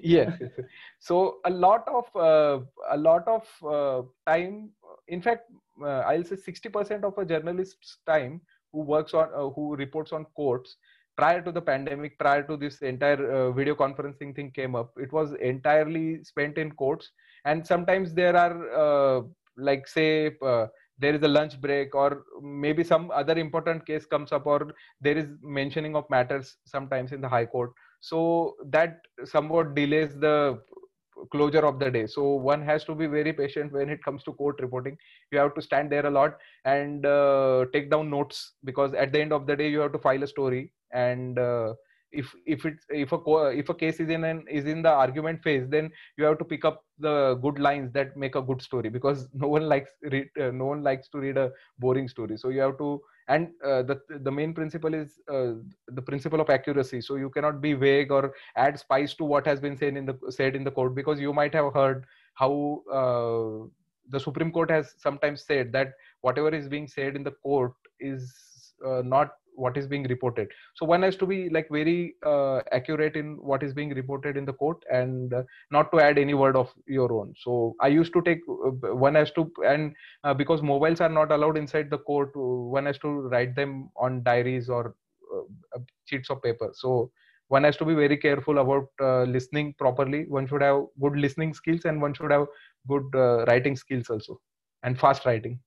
yes 0.01 0.31
so 0.99 1.37
a 1.45 1.49
lot 1.49 1.87
of 1.87 2.05
uh, 2.15 2.59
a 2.91 2.97
lot 2.97 3.27
of 3.27 3.43
uh, 3.67 4.01
time 4.31 4.69
in 5.07 5.21
fact 5.21 5.43
uh, 5.81 6.01
i'll 6.09 6.23
say 6.23 6.35
60% 6.35 7.03
of 7.03 7.17
a 7.17 7.25
journalist's 7.25 7.97
time 8.05 8.41
who 8.71 8.81
works 8.81 9.13
on 9.13 9.29
uh, 9.35 9.49
who 9.49 9.75
reports 9.75 10.11
on 10.11 10.25
courts 10.35 10.77
prior 11.15 11.41
to 11.41 11.51
the 11.51 11.61
pandemic 11.61 12.17
prior 12.17 12.43
to 12.43 12.57
this 12.57 12.81
entire 12.81 13.31
uh, 13.31 13.51
video 13.51 13.75
conferencing 13.75 14.35
thing 14.35 14.51
came 14.51 14.75
up 14.75 14.91
it 14.97 15.11
was 15.13 15.33
entirely 15.33 16.23
spent 16.23 16.57
in 16.57 16.71
courts. 16.71 17.11
And 17.45 17.67
sometimes 17.67 18.13
there 18.13 18.37
are 18.37 18.55
uh, 18.83 19.21
like 19.57 19.87
say 19.87 20.31
there 20.99 21.13
is 21.13 21.21
a 21.23 21.27
lunch 21.27 21.59
break 21.59 21.93
or 21.93 22.23
maybe 22.41 22.83
some 22.83 23.11
other 23.11 23.37
important 23.37 23.85
case 23.85 24.05
comes 24.05 24.31
up 24.31 24.45
or 24.45 24.71
there 25.01 25.17
is 25.17 25.27
mentioning 25.41 25.95
of 25.95 26.09
matters 26.09 26.57
sometimes 26.65 27.11
in 27.11 27.21
the 27.21 27.27
high 27.27 27.45
court 27.45 27.71
so 28.09 28.55
that 28.75 28.99
somewhat 29.23 29.75
delays 29.75 30.13
the 30.19 30.61
closure 31.31 31.65
of 31.65 31.79
the 31.79 31.89
day. 31.89 32.05
So 32.05 32.33
one 32.35 32.61
has 32.63 32.83
to 32.85 32.95
be 32.95 33.07
very 33.07 33.31
patient 33.31 33.71
when 33.71 33.89
it 33.89 34.03
comes 34.03 34.23
to 34.23 34.33
court 34.33 34.59
reporting. 34.59 34.97
You 35.31 35.39
have 35.39 35.55
to 35.55 35.61
stand 35.61 35.89
there 35.89 36.05
a 36.05 36.11
lot 36.11 36.37
and 36.65 37.05
uh, 37.05 37.65
take 37.71 37.89
down 37.89 38.09
notes 38.09 38.53
because 38.65 38.93
at 38.93 39.13
the 39.13 39.21
end 39.21 39.31
of 39.31 39.47
the 39.47 39.55
day 39.55 39.69
you 39.69 39.79
have 39.79 39.93
to 39.93 39.99
file 39.99 40.21
a 40.21 40.27
story. 40.27 40.73
And 40.91 41.39
uh, 41.39 41.75
if 42.11 42.33
if 42.45 42.65
it's 42.65 42.85
if 42.89 43.13
a 43.13 43.19
if 43.61 43.69
a 43.69 43.73
case 43.73 44.01
is 44.01 44.09
in 44.09 44.25
an 44.25 44.43
is 44.51 44.65
in 44.65 44.81
the 44.81 44.89
argument 44.89 45.41
phase 45.41 45.67
then 45.69 45.89
you 46.17 46.25
have 46.25 46.37
to 46.39 46.45
pick 46.45 46.65
up 46.65 46.83
the 46.99 47.35
good 47.41 47.57
lines 47.57 47.91
that 47.93 48.15
make 48.17 48.35
a 48.35 48.41
good 48.41 48.61
story 48.61 48.89
because 48.89 49.27
no 49.33 49.47
one 49.47 49.67
likes 49.67 49.89
read 50.11 50.27
uh, 50.39 50.51
no 50.51 50.65
one 50.65 50.83
likes 50.83 51.07
to 51.09 51.19
read 51.19 51.37
a 51.37 51.51
boring 51.79 52.07
story. 52.07 52.37
So 52.37 52.49
you 52.49 52.59
have 52.61 52.77
to 52.79 53.01
and 53.27 53.49
uh, 53.63 53.83
the 53.83 53.99
the 54.21 54.31
main 54.31 54.53
principle 54.53 54.93
is 54.93 55.19
uh, 55.29 55.53
the 55.87 56.01
principle 56.01 56.41
of 56.41 56.49
accuracy. 56.49 57.01
So 57.01 57.15
you 57.15 57.29
cannot 57.29 57.61
be 57.61 57.73
vague 57.73 58.11
or 58.11 58.33
add 58.55 58.79
spice 58.79 59.13
to 59.15 59.23
what 59.23 59.45
has 59.45 59.59
been 59.59 59.77
said 59.77 59.97
in 59.97 60.05
the 60.05 60.17
said 60.29 60.55
in 60.55 60.63
the 60.63 60.71
court 60.71 60.95
because 60.95 61.19
you 61.19 61.33
might 61.33 61.53
have 61.53 61.73
heard 61.73 62.05
how 62.33 62.83
uh, 62.91 63.67
the 64.09 64.19
supreme 64.19 64.51
court 64.51 64.69
has 64.69 64.95
sometimes 64.97 65.43
said 65.43 65.71
that 65.71 65.93
whatever 66.21 66.49
is 66.49 66.67
being 66.67 66.87
said 66.87 67.15
in 67.15 67.23
the 67.23 67.31
court 67.31 67.73
is 67.99 68.73
uh, 68.85 69.01
not 69.03 69.35
what 69.55 69.77
is 69.77 69.87
being 69.87 70.03
reported. 70.03 70.47
So 70.75 70.85
one 70.85 71.03
has 71.03 71.15
to 71.17 71.25
be 71.25 71.49
like 71.49 71.67
very 71.69 72.15
uh, 72.25 72.61
accurate 72.71 73.15
in 73.15 73.37
what 73.41 73.63
is 73.63 73.73
being 73.73 73.93
reported 73.93 74.37
in 74.37 74.45
the 74.45 74.53
court 74.53 74.83
and 74.91 75.33
uh, 75.33 75.43
not 75.71 75.91
to 75.91 75.99
add 75.99 76.17
any 76.17 76.33
word 76.33 76.55
of 76.55 76.73
your 76.87 77.11
own. 77.13 77.33
So 77.37 77.75
i 77.81 77.87
used 77.87 78.13
to 78.13 78.21
take 78.21 78.39
uh, 78.49 78.95
one 78.95 79.15
has 79.15 79.31
to 79.31 79.51
and 79.65 79.93
uh, 80.23 80.33
because 80.33 80.61
mobiles 80.61 81.01
are 81.01 81.09
not 81.09 81.31
allowed 81.31 81.57
inside 81.57 81.89
the 81.89 81.97
court 81.97 82.31
uh, 82.35 82.39
one 82.39 82.85
has 82.85 82.97
to 82.99 83.09
write 83.33 83.55
them 83.55 83.89
on 83.95 84.23
diaries 84.23 84.69
or 84.69 84.95
uh, 85.35 85.79
sheets 86.05 86.29
of 86.29 86.41
paper. 86.41 86.71
So 86.73 87.11
one 87.47 87.63
has 87.63 87.77
to 87.77 87.85
be 87.85 87.93
very 87.93 88.17
careful 88.17 88.57
about 88.59 89.27
listening 89.27 89.73
properly. 89.77 90.25
One 90.27 90.47
should 90.47 90.61
have 90.61 90.85
good 91.01 91.15
listening 91.15 91.53
skills 91.53 91.85
and 91.85 92.01
one 92.01 92.13
should 92.13 92.31
have 92.31 92.47
good 92.87 93.13
writing 93.47 93.75
skills 93.75 94.09
also 94.09 94.39
and 94.83 94.99
fast 94.99 95.25
writing. 95.25 95.59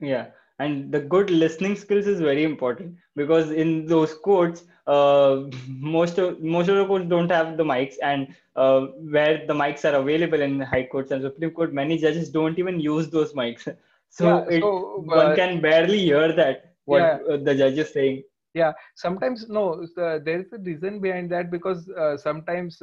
Yeah 0.00 0.26
and 0.58 0.90
the 0.92 1.00
good 1.00 1.30
listening 1.30 1.76
skills 1.76 2.06
is 2.06 2.20
very 2.20 2.44
important 2.44 2.96
because 3.14 3.50
in 3.50 3.86
those 3.86 4.14
courts 4.14 4.64
uh, 4.86 5.42
most 5.68 6.18
of 6.18 6.40
most 6.40 6.68
of 6.68 6.76
the 6.76 6.86
courts 6.86 7.06
don't 7.08 7.30
have 7.30 7.56
the 7.56 7.64
mics 7.64 7.96
and 8.02 8.34
uh, 8.56 8.80
where 9.16 9.46
the 9.46 9.54
mics 9.54 9.84
are 9.84 9.96
available 9.96 10.40
in 10.40 10.60
high 10.60 10.84
courts 10.84 11.10
and 11.10 11.22
supreme 11.22 11.50
court 11.50 11.72
many 11.72 11.98
judges 11.98 12.30
don't 12.30 12.58
even 12.58 12.80
use 12.80 13.10
those 13.10 13.32
mics 13.32 13.64
so, 14.08 14.24
yeah, 14.24 14.56
it, 14.56 14.60
so 14.62 15.04
uh, 15.10 15.16
one 15.16 15.36
can 15.36 15.60
barely 15.60 15.98
hear 15.98 16.32
that 16.32 16.72
what 16.84 17.00
yeah. 17.02 17.18
Uh, 17.34 17.36
the 17.36 17.54
judge 17.54 17.78
is 17.78 17.92
saying 17.92 18.22
yeah 18.54 18.72
sometimes 18.94 19.48
no 19.48 19.84
uh, 19.98 20.18
there 20.24 20.40
is 20.40 20.52
a 20.52 20.58
reason 20.58 21.00
behind 21.00 21.30
that 21.30 21.50
because 21.50 21.88
uh, 21.90 22.16
sometimes 22.16 22.80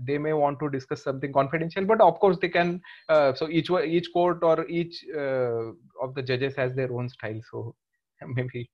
they 0.00 0.18
may 0.18 0.32
want 0.32 0.58
to 0.58 0.68
discuss 0.70 1.02
something 1.02 1.32
confidential 1.32 1.84
but 1.84 2.00
of 2.00 2.18
course 2.20 2.36
they 2.40 2.48
can 2.48 2.80
uh, 3.08 3.32
so 3.34 3.48
each 3.48 3.70
each 3.70 4.12
court 4.12 4.38
or 4.42 4.66
each 4.68 5.04
uh, 5.16 5.72
of 6.02 6.14
the 6.14 6.22
judges 6.22 6.56
has 6.56 6.74
their 6.74 6.92
own 6.92 7.08
style 7.08 7.40
so 7.50 7.74
maybe 8.34 8.68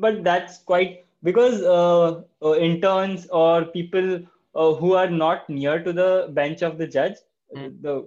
but 0.00 0.24
that's 0.24 0.58
quite 0.58 1.04
because 1.22 1.62
uh, 1.62 2.22
uh 2.42 2.54
interns 2.56 3.26
or 3.28 3.64
people 3.64 4.20
uh, 4.54 4.74
who 4.74 4.94
are 4.94 5.10
not 5.10 5.48
near 5.48 5.82
to 5.82 5.92
the 5.92 6.30
bench 6.32 6.62
of 6.62 6.78
the 6.78 6.86
judge 6.86 7.16
mm. 7.56 7.82
the 7.82 8.06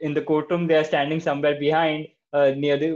in 0.00 0.14
the 0.14 0.22
courtroom 0.22 0.66
they 0.66 0.76
are 0.76 0.84
standing 0.84 1.20
somewhere 1.20 1.58
behind 1.58 2.06
uh, 2.34 2.50
near 2.56 2.76
the 2.76 2.90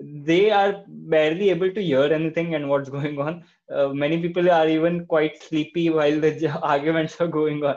they 0.00 0.50
are 0.50 0.82
barely 1.14 1.50
able 1.50 1.70
to 1.70 1.82
hear 1.82 2.04
anything 2.18 2.54
and 2.54 2.68
what's 2.68 2.88
going 2.98 3.18
on. 3.20 3.44
Uh, 3.72 3.88
many 3.88 4.20
people 4.20 4.50
are 4.50 4.66
even 4.66 5.04
quite 5.06 5.42
sleepy 5.42 5.90
while 5.90 6.18
the 6.20 6.50
arguments 6.62 7.20
are 7.20 7.28
going 7.28 7.62
on. 7.64 7.76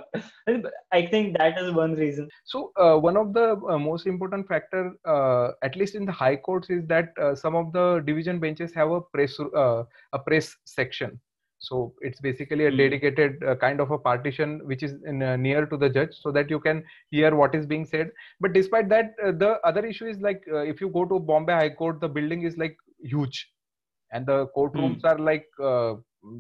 I 0.91 1.05
think 1.05 1.37
that 1.37 1.59
is 1.59 1.73
one 1.73 1.95
reason. 1.95 2.29
So 2.45 2.71
uh, 2.77 2.97
one 2.97 3.17
of 3.17 3.33
the 3.33 3.57
uh, 3.69 3.77
most 3.77 4.07
important 4.07 4.47
factor 4.47 4.93
uh, 5.05 5.49
at 5.63 5.75
least 5.75 5.95
in 5.95 6.05
the 6.05 6.11
high 6.13 6.37
courts 6.37 6.69
is 6.69 6.85
that 6.87 7.09
uh, 7.21 7.35
some 7.35 7.55
of 7.55 7.73
the 7.73 8.01
division 8.05 8.39
benches 8.39 8.73
have 8.73 8.91
a 8.91 9.01
press 9.01 9.37
a 9.39 10.19
press 10.25 10.55
section 10.65 11.19
so 11.61 11.93
it's 12.01 12.19
basically 12.19 12.65
a 12.65 12.71
hmm. 12.71 12.77
dedicated 12.77 13.43
uh, 13.43 13.55
kind 13.55 13.79
of 13.79 13.91
a 13.91 13.97
partition 13.97 14.59
which 14.65 14.81
is 14.81 14.95
in, 15.05 15.21
uh, 15.21 15.35
near 15.35 15.65
to 15.67 15.77
the 15.77 15.89
judge 15.89 16.13
so 16.19 16.31
that 16.31 16.49
you 16.49 16.59
can 16.59 16.83
hear 17.11 17.35
what 17.35 17.53
is 17.53 17.65
being 17.65 17.85
said 17.85 18.09
but 18.39 18.51
despite 18.51 18.89
that 18.89 19.13
uh, 19.23 19.31
the 19.31 19.59
other 19.63 19.85
issue 19.85 20.07
is 20.07 20.19
like 20.19 20.43
uh, 20.51 20.63
if 20.73 20.81
you 20.81 20.89
go 20.89 21.05
to 21.05 21.19
bombay 21.19 21.53
high 21.53 21.69
court 21.69 22.01
the 22.01 22.07
building 22.07 22.41
is 22.43 22.57
like 22.57 22.75
huge 23.03 23.47
and 24.11 24.25
the 24.25 24.47
courtrooms 24.57 25.01
mm. 25.01 25.11
are 25.11 25.19
like 25.19 25.45
uh, 25.63 25.93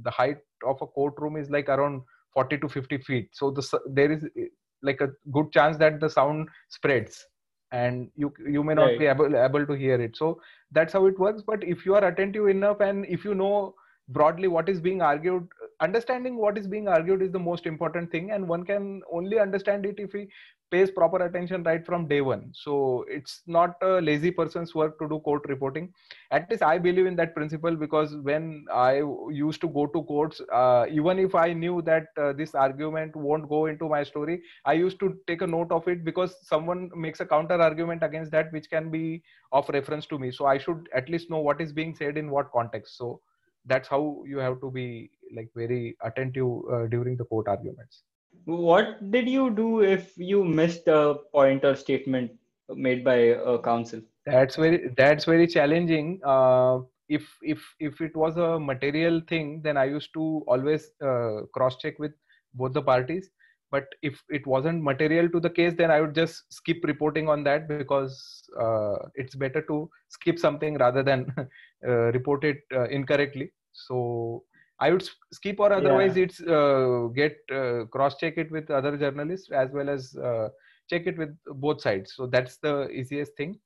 the 0.03 0.11
height 0.11 0.37
of 0.65 0.81
a 0.81 0.87
courtroom 0.87 1.37
is 1.37 1.49
like 1.49 1.69
around 1.69 2.01
40 2.33 2.57
to 2.57 2.69
50 2.69 2.97
feet 2.99 3.29
so 3.31 3.51
the, 3.51 3.79
there 3.91 4.11
is 4.11 4.23
uh, 4.23 4.45
like 4.81 5.01
a 5.01 5.09
good 5.31 5.51
chance 5.51 5.77
that 5.77 5.99
the 5.99 6.09
sound 6.09 6.49
spreads 6.69 7.25
and 7.71 8.09
you 8.15 8.33
you 8.49 8.63
may 8.63 8.73
not 8.73 8.85
right. 8.85 8.99
be 8.99 9.05
able, 9.05 9.35
able 9.37 9.65
to 9.65 9.73
hear 9.73 10.01
it 10.01 10.17
so 10.17 10.41
that's 10.71 10.93
how 10.93 11.05
it 11.05 11.17
works 11.19 11.43
but 11.45 11.63
if 11.63 11.85
you 11.85 11.93
are 11.93 12.05
attentive 12.05 12.47
enough 12.47 12.81
and 12.81 13.05
if 13.05 13.23
you 13.23 13.35
know 13.35 13.73
broadly 14.09 14.47
what 14.47 14.67
is 14.69 14.79
being 14.79 15.01
argued 15.01 15.47
understanding 15.79 16.37
what 16.37 16.57
is 16.57 16.67
being 16.67 16.87
argued 16.87 17.21
is 17.21 17.31
the 17.31 17.39
most 17.39 17.65
important 17.65 18.11
thing 18.11 18.31
and 18.31 18.47
one 18.47 18.63
can 18.63 19.01
only 19.11 19.39
understand 19.39 19.85
it 19.85 19.95
if 19.97 20.11
he 20.11 20.27
pays 20.71 20.89
proper 20.89 21.17
attention 21.25 21.63
right 21.63 21.85
from 21.85 22.07
day 22.07 22.21
one. 22.21 22.49
So 22.53 23.05
it's 23.09 23.41
not 23.45 23.75
a 23.81 23.99
lazy 24.01 24.31
person's 24.31 24.73
work 24.73 24.97
to 24.99 25.09
do 25.09 25.19
court 25.19 25.43
reporting. 25.49 25.93
At 26.31 26.49
least 26.49 26.63
i 26.63 26.77
believe 26.77 27.05
in 27.05 27.15
that 27.17 27.35
principle 27.35 27.75
because 27.75 28.15
when 28.29 28.65
i 28.73 29.03
used 29.29 29.59
to 29.61 29.67
go 29.67 29.85
to 29.87 30.03
courts 30.03 30.41
uh, 30.59 30.85
even 30.89 31.19
if 31.19 31.35
i 31.35 31.51
knew 31.51 31.81
that 31.81 32.07
uh, 32.17 32.31
this 32.33 32.55
argument 32.55 33.15
won't 33.15 33.49
go 33.49 33.65
into 33.65 33.89
my 33.89 34.01
story 34.03 34.41
i 34.65 34.73
used 34.73 34.99
to 35.01 35.09
take 35.27 35.41
a 35.41 35.47
note 35.47 35.71
of 35.71 35.87
it 35.87 36.05
because 36.05 36.37
someone 36.53 36.89
makes 36.95 37.19
a 37.19 37.25
counter 37.25 37.61
argument 37.61 38.03
against 38.03 38.31
that 38.31 38.51
which 38.53 38.69
can 38.69 38.89
be 38.89 39.21
of 39.51 39.67
reference 39.69 40.05
to 40.05 40.17
me. 40.17 40.31
So 40.31 40.45
i 40.45 40.57
should 40.57 40.87
at 40.93 41.09
least 41.09 41.29
know 41.29 41.39
what 41.39 41.59
is 41.59 41.73
being 41.73 41.95
said 41.95 42.17
in 42.17 42.29
what 42.29 42.51
context. 42.51 42.97
So 42.97 43.19
that's 43.65 43.87
how 43.87 44.23
you 44.25 44.37
have 44.37 44.59
to 44.61 44.71
be 44.71 45.09
like 45.35 45.49
very 45.55 45.95
attentive 46.03 46.47
uh, 46.71 46.87
during 46.87 47.17
the 47.17 47.25
court 47.25 47.47
arguments. 47.47 48.03
What 48.45 49.11
did 49.11 49.29
you 49.29 49.49
do 49.51 49.81
if 49.81 50.17
you 50.17 50.43
missed 50.43 50.87
a 50.87 51.15
point 51.31 51.63
or 51.63 51.75
statement 51.75 52.31
made 52.69 53.03
by 53.03 53.15
a 53.15 53.59
counsel? 53.59 54.01
That's 54.25 54.55
very 54.55 54.89
that's 54.95 55.25
very 55.25 55.47
challenging. 55.47 56.19
Uh, 56.23 56.79
if 57.11 57.27
if 57.41 57.61
if 57.79 57.99
it 58.01 58.15
was 58.15 58.37
a 58.37 58.49
material 58.71 59.21
thing 59.31 59.61
then 59.63 59.77
i 59.81 59.85
used 59.93 60.11
to 60.17 60.25
always 60.47 60.89
uh, 61.09 61.41
cross 61.55 61.77
check 61.83 61.99
with 62.03 62.13
both 62.61 62.73
the 62.77 62.83
parties 62.89 63.29
but 63.71 63.85
if 64.01 64.21
it 64.29 64.45
wasn't 64.45 64.83
material 64.83 65.29
to 65.29 65.39
the 65.39 65.49
case 65.49 65.73
then 65.77 65.89
i 65.89 65.99
would 66.01 66.13
just 66.13 66.43
skip 66.53 66.83
reporting 66.83 67.29
on 67.29 67.43
that 67.43 67.67
because 67.67 68.43
uh, 68.59 68.95
it's 69.15 69.35
better 69.35 69.61
to 69.61 69.89
skip 70.09 70.37
something 70.37 70.77
rather 70.77 71.01
than 71.01 71.25
uh, 71.87 72.11
report 72.17 72.43
it 72.43 72.59
uh, 72.75 72.87
incorrectly. 72.89 73.51
So 73.73 74.43
i 74.79 74.91
would 74.91 75.07
skip 75.31 75.59
or 75.59 75.71
otherwise 75.71 76.17
yeah. 76.17 76.23
it's 76.23 76.41
uh, 76.41 77.07
get 77.15 77.37
uh, 77.53 77.85
cross 77.95 78.17
check 78.17 78.37
it 78.37 78.51
with 78.51 78.69
other 78.69 78.97
journalists 78.97 79.51
as 79.51 79.69
well 79.71 79.89
as 79.89 80.15
uh, 80.15 80.49
check 80.89 81.07
it 81.07 81.17
with 81.17 81.35
both 81.65 81.81
sides. 81.81 82.13
So 82.15 82.27
that's 82.27 82.57
the 82.57 82.89
easiest 82.89 83.35
thing. 83.37 83.59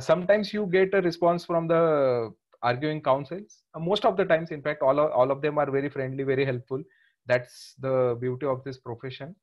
Sometimes 0.00 0.52
you 0.52 0.66
get 0.66 0.92
a 0.94 1.00
response 1.00 1.44
from 1.44 1.66
the 1.66 2.32
arguing 2.62 3.00
counsels. 3.02 3.62
Most 3.78 4.04
of 4.04 4.16
the 4.16 4.24
times 4.24 4.50
in 4.50 4.60
fact 4.60 4.82
all 4.82 4.98
of, 5.00 5.10
all 5.12 5.30
of 5.30 5.40
them 5.40 5.58
are 5.58 5.70
very 5.70 5.88
friendly 5.88 6.24
very 6.24 6.44
helpful 6.44 6.82
that's 7.26 7.74
the 7.80 8.16
beauty 8.20 8.46
of 8.46 8.62
this 8.64 8.78
profession 8.78 9.34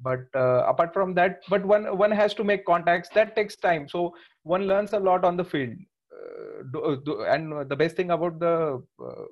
but 0.00 0.26
uh, 0.34 0.64
apart 0.66 0.92
from 0.92 1.14
that 1.14 1.40
but 1.48 1.64
one 1.64 1.96
one 1.96 2.10
has 2.10 2.34
to 2.34 2.44
make 2.44 2.64
contacts 2.66 3.08
that 3.10 3.34
takes 3.34 3.56
time 3.56 3.88
so 3.88 4.14
one 4.42 4.66
learns 4.66 4.92
a 4.92 4.98
lot 4.98 5.24
on 5.24 5.36
the 5.36 5.44
field 5.44 5.76
uh, 6.12 6.62
do, 6.72 6.80
uh, 6.80 6.96
do, 7.04 7.22
and 7.22 7.68
the 7.68 7.76
best 7.76 7.96
thing 7.96 8.10
about 8.10 8.38
the 8.38 8.82
uh, 9.04 9.24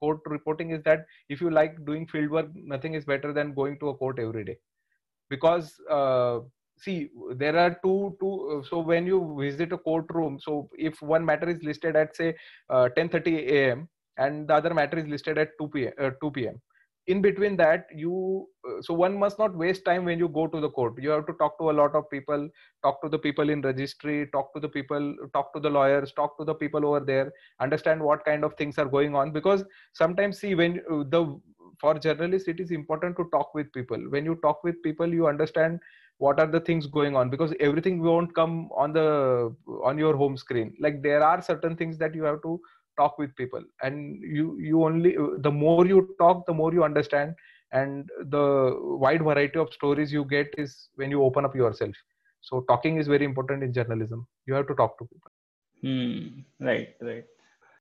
court 0.00 0.20
reporting 0.26 0.70
is 0.70 0.82
that 0.82 1.06
if 1.28 1.40
you 1.40 1.50
like 1.50 1.84
doing 1.84 2.06
field 2.06 2.30
work 2.30 2.48
nothing 2.54 2.94
is 2.94 3.04
better 3.04 3.32
than 3.32 3.54
going 3.54 3.78
to 3.78 3.88
a 3.88 3.94
court 3.94 4.18
every 4.18 4.44
day 4.44 4.56
because 5.28 5.80
uh, 5.90 6.40
see 6.78 7.10
there 7.36 7.56
are 7.56 7.78
two 7.82 8.16
two 8.20 8.58
uh, 8.58 8.62
so 8.68 8.80
when 8.80 9.06
you 9.06 9.36
visit 9.38 9.72
a 9.72 9.78
courtroom 9.78 10.38
so 10.40 10.68
if 10.78 11.00
one 11.00 11.24
matter 11.24 11.48
is 11.48 11.62
listed 11.62 11.96
at 11.96 12.14
say 12.16 12.34
10:30 12.70 13.48
a.m. 13.48 13.88
and 14.18 14.48
the 14.48 14.54
other 14.54 14.74
matter 14.74 14.98
is 14.98 15.06
listed 15.06 15.38
at 15.38 15.50
2 15.58 15.68
p.m. 15.68 15.92
2 16.20 16.30
p.m 16.30 16.60
in 17.06 17.20
between 17.22 17.56
that 17.56 17.86
you 17.94 18.46
uh, 18.68 18.80
so 18.82 18.94
one 18.94 19.18
must 19.18 19.38
not 19.38 19.54
waste 19.56 19.84
time 19.84 20.04
when 20.04 20.18
you 20.18 20.28
go 20.28 20.46
to 20.46 20.60
the 20.60 20.70
court. 20.70 20.94
You 21.00 21.10
have 21.10 21.26
to 21.26 21.32
talk 21.34 21.58
to 21.58 21.70
a 21.70 21.72
lot 21.72 21.94
of 21.94 22.08
people 22.10 22.48
talk 22.82 23.02
to 23.02 23.08
the 23.08 23.18
people 23.18 23.50
in 23.50 23.62
registry 23.62 24.26
talk 24.32 24.52
to 24.54 24.60
the 24.60 24.68
people 24.68 25.14
talk 25.32 25.52
to 25.54 25.60
the 25.60 25.70
lawyers 25.70 26.12
talk 26.12 26.38
to 26.38 26.44
the 26.44 26.54
people 26.54 26.86
over 26.86 27.00
there 27.00 27.32
understand 27.60 28.02
what 28.02 28.24
kind 28.24 28.44
of 28.44 28.54
things 28.54 28.78
are 28.78 28.84
going 28.86 29.14
on. 29.14 29.32
Because 29.32 29.64
sometimes 29.92 30.38
see 30.40 30.54
when 30.54 30.80
uh, 30.90 31.04
the 31.08 31.40
for 31.80 31.98
journalists 31.98 32.48
it 32.48 32.60
is 32.60 32.70
important 32.70 33.16
to 33.16 33.28
talk 33.32 33.54
with 33.54 33.72
people. 33.72 33.98
When 34.10 34.24
you 34.24 34.38
talk 34.42 34.62
with 34.62 34.82
people 34.82 35.08
you 35.08 35.26
understand 35.26 35.80
what 36.18 36.38
are 36.38 36.46
the 36.46 36.60
things 36.60 36.86
going 36.86 37.16
on 37.16 37.30
because 37.30 37.54
everything 37.60 38.02
won't 38.02 38.34
come 38.34 38.68
on 38.76 38.92
the 38.92 39.54
on 39.82 39.96
your 39.96 40.16
home 40.16 40.36
screen. 40.36 40.76
Like 40.78 41.02
there 41.02 41.22
are 41.22 41.40
certain 41.40 41.76
things 41.76 41.96
that 41.98 42.14
you 42.14 42.24
have 42.24 42.42
to 42.42 42.60
talk 43.00 43.18
with 43.18 43.34
people. 43.36 43.64
And 43.82 44.22
you 44.38 44.46
you 44.70 44.84
only 44.84 45.16
the 45.48 45.54
more 45.62 45.86
you 45.92 46.02
talk 46.24 46.46
the 46.46 46.56
more 46.62 46.72
you 46.78 46.84
understand. 46.90 47.34
And 47.72 48.08
the 48.36 48.46
wide 49.06 49.22
variety 49.22 49.58
of 49.58 49.72
stories 49.72 50.12
you 50.12 50.24
get 50.36 50.54
is 50.58 50.88
when 50.96 51.10
you 51.10 51.22
open 51.24 51.44
up 51.44 51.54
yourself. 51.54 51.94
So 52.40 52.64
talking 52.70 52.96
is 52.98 53.06
very 53.16 53.24
important 53.24 53.62
in 53.62 53.72
journalism. 53.72 54.26
You 54.46 54.54
have 54.54 54.66
to 54.68 54.74
talk 54.74 54.98
to 54.98 55.04
people. 55.12 55.30
Hmm. 55.82 56.66
right 56.66 56.88
right. 57.00 57.24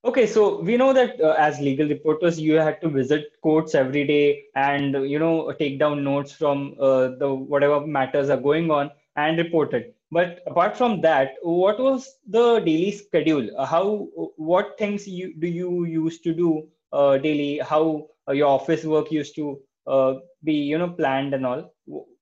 Okay 0.10 0.26
so 0.28 0.62
we 0.62 0.78
know 0.78 0.94
that 0.94 1.20
uh, 1.22 1.36
as 1.38 1.60
legal 1.60 1.88
reporters 1.88 2.40
you 2.40 2.54
had 2.54 2.80
to 2.82 2.90
visit 2.90 3.26
courts 3.42 3.76
every 3.76 4.06
day 4.12 4.44
and 4.56 4.94
you 5.14 5.20
know 5.20 5.52
take 5.60 5.80
down 5.80 6.04
notes 6.04 6.32
from 6.32 6.76
uh, 6.80 7.10
the 7.24 7.34
whatever 7.34 7.82
matters 7.86 8.30
are 8.30 8.44
going 8.50 8.72
on 8.72 8.92
and 9.18 9.38
report 9.38 9.74
it 9.74 9.96
but 10.12 10.40
apart 10.48 10.76
from 10.76 11.02
that 11.02 11.34
what 11.42 11.80
was 11.80 12.16
the 12.28 12.60
daily 12.60 12.92
schedule? 12.92 13.50
Uh, 13.58 13.66
how 13.66 14.08
what 14.38 14.78
things 14.78 15.08
you 15.08 15.34
do 15.40 15.48
you 15.48 15.86
used 15.86 16.24
to 16.24 16.34
do 16.34 16.68
uh, 16.92 17.18
daily? 17.18 17.60
How 17.60 18.08
uh, 18.28 18.34
your 18.34 18.48
office 18.48 18.84
work 18.84 19.12
used 19.12 19.36
to 19.36 19.60
uh, 19.88 20.16
be 20.44 20.54
you 20.54 20.78
know 20.78 20.90
planned 20.90 21.34
and 21.34 21.46
all? 21.46 21.74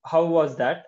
How 0.05 0.25
was 0.25 0.57
that? 0.57 0.85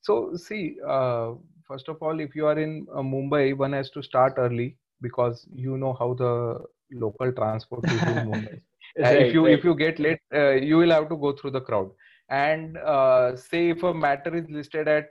So 0.00 0.34
see 0.34 0.76
uh, 0.86 1.32
first 1.68 1.88
of 1.88 2.02
all 2.02 2.18
if 2.18 2.34
you 2.34 2.46
are 2.46 2.58
in 2.58 2.86
uh, 2.92 3.02
mumbai 3.02 3.56
one 3.56 3.72
has 3.72 3.90
to 3.90 4.02
start 4.02 4.34
early 4.36 4.76
because 5.00 5.46
you 5.54 5.76
know 5.76 5.94
how 5.98 6.14
the 6.14 6.58
local 6.92 7.32
transport 7.32 7.84
is 7.84 8.02
in 8.02 8.26
mumbai. 8.30 8.60
Right, 8.98 9.22
if 9.22 9.34
you 9.34 9.44
right. 9.46 9.56
if 9.56 9.64
you 9.64 9.74
get 9.76 10.00
late 10.00 10.18
you 10.32 10.78
will 10.78 10.90
have 10.90 11.08
to 11.10 11.16
go 11.16 11.32
through 11.32 11.52
the 11.52 11.60
crowd. 11.60 11.90
And 12.28 12.76
say 13.38 13.70
if 13.70 13.82
a 13.84 13.94
matter 13.94 14.34
is 14.34 14.48
listed 14.48 14.88
at 14.88 15.06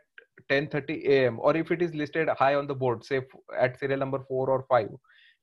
10:30 0.49 1.05
a.m. 1.07 1.39
or 1.39 1.55
if 1.55 1.71
it 1.71 1.81
is 1.81 1.93
listed 1.93 2.29
high 2.29 2.55
on 2.55 2.67
the 2.67 2.75
board, 2.75 3.03
say 3.03 3.21
at 3.57 3.79
serial 3.79 3.99
number 3.99 4.19
four 4.27 4.49
or 4.49 4.63
five, 4.69 4.89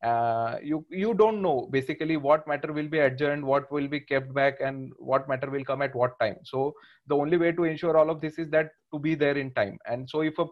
uh, 0.02 0.56
you 0.62 0.85
you 0.90 1.14
don't 1.14 1.40
know 1.42 1.68
basically 1.70 2.16
what 2.16 2.46
matter 2.46 2.72
will 2.72 2.88
be 2.88 2.98
adjourned, 2.98 3.44
what 3.44 3.70
will 3.70 3.88
be 3.88 4.00
kept 4.00 4.32
back, 4.35 4.61
and 4.61 4.92
what 4.98 5.28
matter 5.28 5.50
will 5.50 5.64
come 5.64 5.82
at 5.82 5.94
what 5.94 6.18
time. 6.20 6.37
So 6.44 6.74
the 7.06 7.16
only 7.16 7.37
way 7.37 7.52
to 7.52 7.64
ensure 7.64 7.96
all 7.96 8.11
of 8.11 8.20
this 8.20 8.38
is 8.38 8.50
that 8.50 8.70
to 8.92 8.98
be 8.98 9.14
there 9.14 9.37
in 9.37 9.52
time. 9.54 9.78
And 9.87 10.09
so 10.09 10.20
if 10.22 10.38
a 10.38 10.46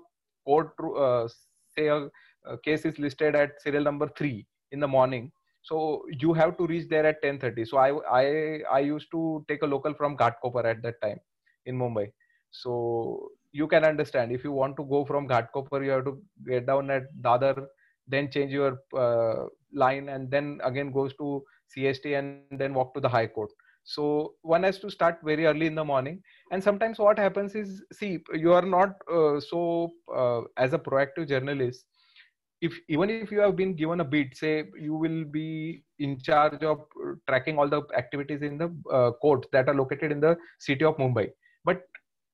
court 0.44 0.72
uh, 0.96 1.28
say 1.76 1.88
a, 1.88 2.08
a 2.44 2.58
case 2.58 2.84
is 2.84 2.98
listed 2.98 3.34
at 3.34 3.60
serial 3.60 3.84
number 3.84 4.08
three 4.16 4.46
in 4.72 4.80
the 4.80 4.88
morning, 4.88 5.30
so 5.62 6.04
you 6.20 6.34
have 6.34 6.56
to 6.58 6.66
reach 6.66 6.88
there 6.88 7.06
at 7.06 7.22
10:30. 7.22 7.66
So 7.68 7.78
I 7.78 7.90
I 8.22 8.60
I 8.70 8.80
used 8.80 9.10
to 9.12 9.44
take 9.48 9.62
a 9.62 9.66
local 9.66 9.94
from 9.94 10.16
Ghatkopar 10.16 10.64
at 10.64 10.82
that 10.82 11.00
time 11.00 11.20
in 11.66 11.78
Mumbai. 11.78 12.10
So 12.50 13.30
you 13.54 13.68
can 13.68 13.84
understand 13.84 14.32
if 14.32 14.44
you 14.44 14.52
want 14.52 14.76
to 14.76 14.84
go 14.84 15.04
from 15.04 15.28
Ghatkopar, 15.28 15.84
you 15.84 15.90
have 15.92 16.04
to 16.04 16.20
get 16.46 16.66
down 16.66 16.90
at 16.90 17.04
Dadar, 17.22 17.66
then 18.08 18.30
change 18.30 18.52
your 18.52 18.78
uh, 18.98 19.46
line, 19.72 20.08
and 20.08 20.30
then 20.30 20.60
again 20.64 20.90
goes 20.90 21.14
to 21.14 21.42
CST 21.74 22.18
and 22.18 22.58
then 22.58 22.74
walk 22.74 22.94
to 22.94 23.00
the 23.00 23.08
High 23.08 23.28
Court. 23.28 23.50
So 23.84 24.34
one 24.42 24.64
has 24.64 24.78
to 24.80 24.90
start 24.90 25.18
very 25.22 25.46
early 25.46 25.66
in 25.66 25.74
the 25.74 25.84
morning. 25.84 26.20
And 26.50 26.62
sometimes 26.62 26.98
what 26.98 27.18
happens 27.18 27.54
is, 27.54 27.82
see, 27.92 28.18
you 28.32 28.52
are 28.52 28.62
not 28.62 28.94
uh, 29.12 29.40
so 29.40 29.92
uh, 30.14 30.40
as 30.56 30.72
a 30.72 30.78
proactive 30.78 31.28
journalist. 31.28 31.84
If 32.60 32.78
even 32.88 33.10
if 33.10 33.30
you 33.30 33.40
have 33.40 33.56
been 33.56 33.74
given 33.76 34.00
a 34.00 34.04
beat, 34.04 34.36
say 34.36 34.64
you 34.80 34.94
will 34.94 35.24
be 35.24 35.84
in 35.98 36.18
charge 36.18 36.62
of 36.62 36.80
tracking 37.28 37.58
all 37.58 37.68
the 37.68 37.82
activities 37.96 38.42
in 38.42 38.58
the 38.58 38.74
uh, 38.90 39.10
courts 39.12 39.48
that 39.52 39.68
are 39.68 39.74
located 39.74 40.12
in 40.12 40.20
the 40.20 40.36
city 40.58 40.84
of 40.84 40.96
Mumbai, 40.96 41.28
but 41.64 41.82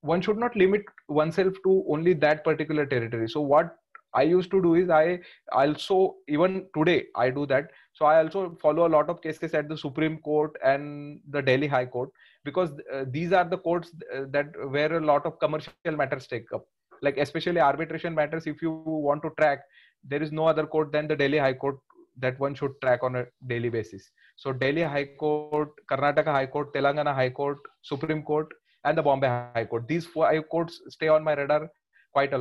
one 0.03 0.21
should 0.21 0.39
not 0.39 0.57
limit 0.57 0.83
oneself 1.09 1.55
to 1.65 1.85
only 1.89 2.15
that 2.15 2.45
particular 2.45 2.87
territory. 2.87 3.29
So 3.29 3.41
what 3.41 3.77
i 4.13 4.23
used 4.23 4.51
to 4.51 4.61
do 4.61 4.75
is 4.75 4.91
i 4.91 5.21
also 5.53 6.17
even 6.27 6.67
today 6.77 7.07
i 7.17 7.31
do 7.31 7.47
that. 7.47 7.71
So 7.93 8.07
i 8.07 8.19
also 8.19 8.57
follow 8.61 8.87
a 8.87 8.93
lot 8.97 9.09
of 9.09 9.21
cases 9.23 9.55
at 9.55 9.69
the 9.69 9.77
supreme 9.77 10.19
court 10.19 10.57
and 10.65 11.21
the 11.29 11.43
delhi 11.43 11.67
high 11.67 11.87
court 11.87 12.11
because 12.45 12.71
uh, 12.93 13.05
these 13.09 13.33
are 13.33 13.45
the 13.45 13.59
courts 13.59 13.93
uh, 14.15 14.25
that 14.31 14.47
where 14.71 14.97
a 14.97 15.01
lot 15.01 15.27
of 15.27 15.39
commercial 15.39 15.73
matters 15.87 16.27
take 16.27 16.53
up. 16.53 16.65
Like 17.03 17.19
especially 17.19 17.61
arbitration 17.61 18.15
matters 18.15 18.47
if 18.47 18.63
you 18.63 18.73
want 18.73 19.23
to 19.23 19.31
track 19.39 19.61
there 20.05 20.23
is 20.23 20.33
no 20.33 20.47
other 20.47 20.67
court 20.67 20.93
than 20.93 21.07
the 21.07 21.17
delhi 21.17 21.39
high 21.39 21.55
court 21.55 21.79
that 22.19 22.39
one 22.39 22.55
should 22.55 22.73
track 22.83 23.03
on 23.03 23.17
a 23.17 23.27
daily 23.47 23.69
basis. 23.69 24.11
So 24.37 24.53
delhi 24.53 24.83
high 24.83 25.11
court 25.19 25.71
karnataka 25.91 26.27
high 26.27 26.47
court 26.47 26.75
telangana 26.75 27.15
high 27.15 27.31
court 27.31 27.59
supreme 27.83 28.23
court 28.23 28.49
and 28.85 28.97
the 28.99 29.03
Bombay 29.03 29.29
High 29.29 29.43
Court. 29.43 29.65
These 29.65 29.83
four 29.83 30.01
five 30.03 30.49
courts 30.49 30.59
stay 30.69 30.87
on 30.89 31.01
my 31.01 31.11
radar 31.15 31.51
quite 31.97 32.19
a 32.21 32.25
lot. 32.27 32.41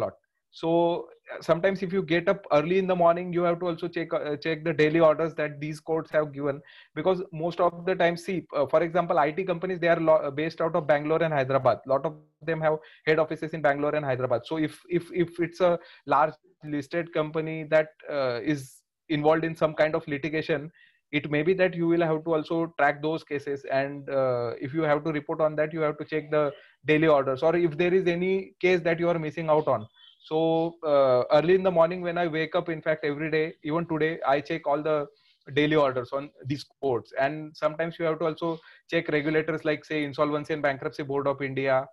So 0.51 1.07
sometimes 1.41 1.81
if 1.81 1.91
you 1.93 2.01
get 2.01 2.27
up 2.27 2.45
early 2.51 2.77
in 2.79 2.87
the 2.87 2.95
morning, 2.95 3.31
you 3.33 3.41
have 3.43 3.59
to 3.59 3.67
also 3.67 3.87
check 3.87 4.13
uh, 4.13 4.35
check 4.37 4.63
the 4.63 4.73
daily 4.73 4.99
orders 4.99 5.35
that 5.35 5.59
these 5.59 5.79
courts 5.79 6.11
have 6.11 6.33
given 6.33 6.61
because 6.95 7.21
most 7.31 7.59
of 7.61 7.85
the 7.85 7.95
time, 7.95 8.17
see, 8.17 8.45
uh, 8.55 8.65
for 8.65 8.81
example, 8.83 9.19
IT 9.19 9.43
companies 9.43 9.79
they 9.79 9.87
are 9.89 9.99
lo- 9.99 10.31
based 10.31 10.61
out 10.61 10.75
of 10.75 10.87
Bangalore 10.87 11.21
and 11.23 11.33
Hyderabad. 11.33 11.79
A 11.85 11.89
lot 11.89 12.05
of 12.05 12.13
them 12.13 12.33
have 12.33 12.49
head 12.77 12.89
offices 12.93 13.25
in 13.25 13.33
Bangalore 13.35 13.69
and 13.71 13.79
Hyderabad. 13.81 14.21
So 14.23 14.37
if 14.37 14.65
if 14.67 14.93
if 14.97 15.39
it's 15.39 15.61
a 15.61 15.79
large 16.05 16.33
listed 16.63 17.13
company 17.13 17.63
that 17.65 17.89
uh, 18.09 18.39
is 18.43 18.81
involved 19.09 19.43
in 19.43 19.55
some 19.55 19.73
kind 19.73 19.95
of 19.95 20.07
litigation 20.07 20.71
it 21.11 21.29
may 21.31 21.41
be 21.41 21.53
that 21.53 21.73
you 21.73 21.87
will 21.87 22.01
have 22.01 22.23
to 22.23 22.33
also 22.33 22.73
track 22.77 23.01
those 23.01 23.23
cases 23.23 23.65
and 23.71 24.09
uh, 24.09 24.53
if 24.61 24.73
you 24.73 24.81
have 24.81 25.03
to 25.03 25.11
report 25.11 25.41
on 25.41 25.55
that 25.55 25.73
you 25.73 25.79
have 25.79 25.97
to 25.97 26.05
check 26.05 26.29
the 26.31 26.51
daily 26.85 27.07
orders 27.07 27.43
or 27.43 27.55
if 27.55 27.77
there 27.77 27.93
is 27.93 28.07
any 28.07 28.53
case 28.59 28.81
that 28.81 28.99
you 28.99 29.09
are 29.09 29.19
missing 29.19 29.49
out 29.49 29.67
on. 29.67 29.87
So 30.23 30.75
uh, 30.83 31.23
early 31.31 31.55
in 31.55 31.63
the 31.63 31.71
morning 31.71 32.01
when 32.01 32.17
i 32.17 32.27
wake 32.27 32.55
up 32.55 32.69
in 32.69 32.81
fact 32.81 33.05
every 33.05 33.31
day 33.31 33.53
even 33.63 33.87
today 33.87 34.19
i 34.27 34.39
check 34.39 34.67
all 34.67 34.83
the 34.83 35.07
daily 35.53 35.75
orders 35.75 36.11
on 36.11 36.29
these 36.45 36.63
courts 36.81 37.13
and 37.19 37.55
sometimes 37.55 37.97
you 37.97 38.05
have 38.05 38.19
to 38.19 38.25
also 38.25 38.59
check 38.89 39.07
regulators 39.09 39.65
like 39.65 39.85
say 39.85 40.03
insolvency 40.03 40.53
and 40.53 40.61
bankruptcy 40.61 41.03
board 41.03 41.27
of 41.27 41.41
india 41.41 41.87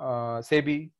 uh, 0.00 0.40
sebi 0.40 0.90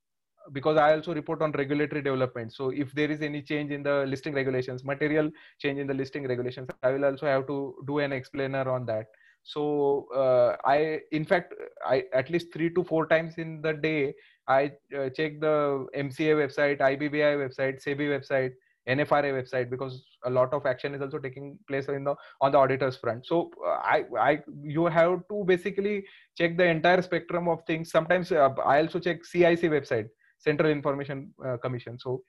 because 0.53 0.77
I 0.77 0.95
also 0.95 1.15
report 1.15 1.43
on 1.43 1.53
regulatory 1.53 2.03
development. 2.03 2.53
So 2.53 2.71
if 2.71 2.93
there 2.93 3.11
is 3.11 3.21
any 3.23 3.43
change 3.43 3.71
in 3.71 3.83
the 3.83 4.05
listing 4.07 4.35
regulations, 4.35 4.85
material 4.85 5.31
change 5.59 5.79
in 5.79 5.87
the 5.87 5.95
listing 5.95 6.27
regulations, 6.27 6.69
I 6.83 6.91
will 6.93 7.05
also 7.05 7.27
have 7.27 7.47
to 7.47 7.75
do 7.87 7.99
an 7.99 8.13
explainer 8.13 8.69
on 8.69 8.87
that. 8.87 9.07
So 9.43 10.09
uh, 10.15 10.57
I, 10.65 11.01
in 11.13 11.25
fact, 11.25 11.55
I 11.87 12.05
at 12.13 12.31
least 12.31 12.53
three 12.53 12.71
to 12.75 12.85
four 12.85 13.07
times 13.07 13.39
in 13.39 13.63
the 13.63 13.73
day, 13.73 14.15
I 14.47 14.73
uh, 14.97 15.09
check 15.11 15.41
the 15.41 15.87
MCA 15.97 16.35
website, 16.37 16.81
IBBI 16.81 17.37
website, 17.37 17.83
SEBI 17.85 18.09
website, 18.19 18.53
NFRA 18.89 19.33
website 19.39 19.69
because 19.69 20.03
a 20.25 20.31
lot 20.31 20.53
of 20.55 20.65
action 20.65 20.95
is 20.95 21.03
also 21.03 21.19
taking 21.19 21.59
place 21.69 21.89
in 21.89 22.05
the 22.05 22.15
on 22.41 22.53
the 22.53 22.59
auditors 22.59 22.97
front. 22.97 23.27
So 23.27 23.51
uh, 23.65 23.81
I, 23.85 24.05
I, 24.19 24.39
you 24.63 24.87
have 24.87 25.21
to 25.29 25.45
basically 25.47 26.05
check 26.37 26.57
the 26.57 26.65
entire 26.65 27.03
spectrum 27.03 27.49
of 27.49 27.63
things. 27.67 27.91
Sometimes 27.91 28.33
uh, 28.33 28.49
I 28.65 28.81
also 28.81 28.99
check 28.99 29.25
CIC 29.25 29.63
website 29.65 30.09
Central 30.39 30.71
Information 30.71 31.33
uh, 31.45 31.57
Commission. 31.59 31.99
So 31.99 32.23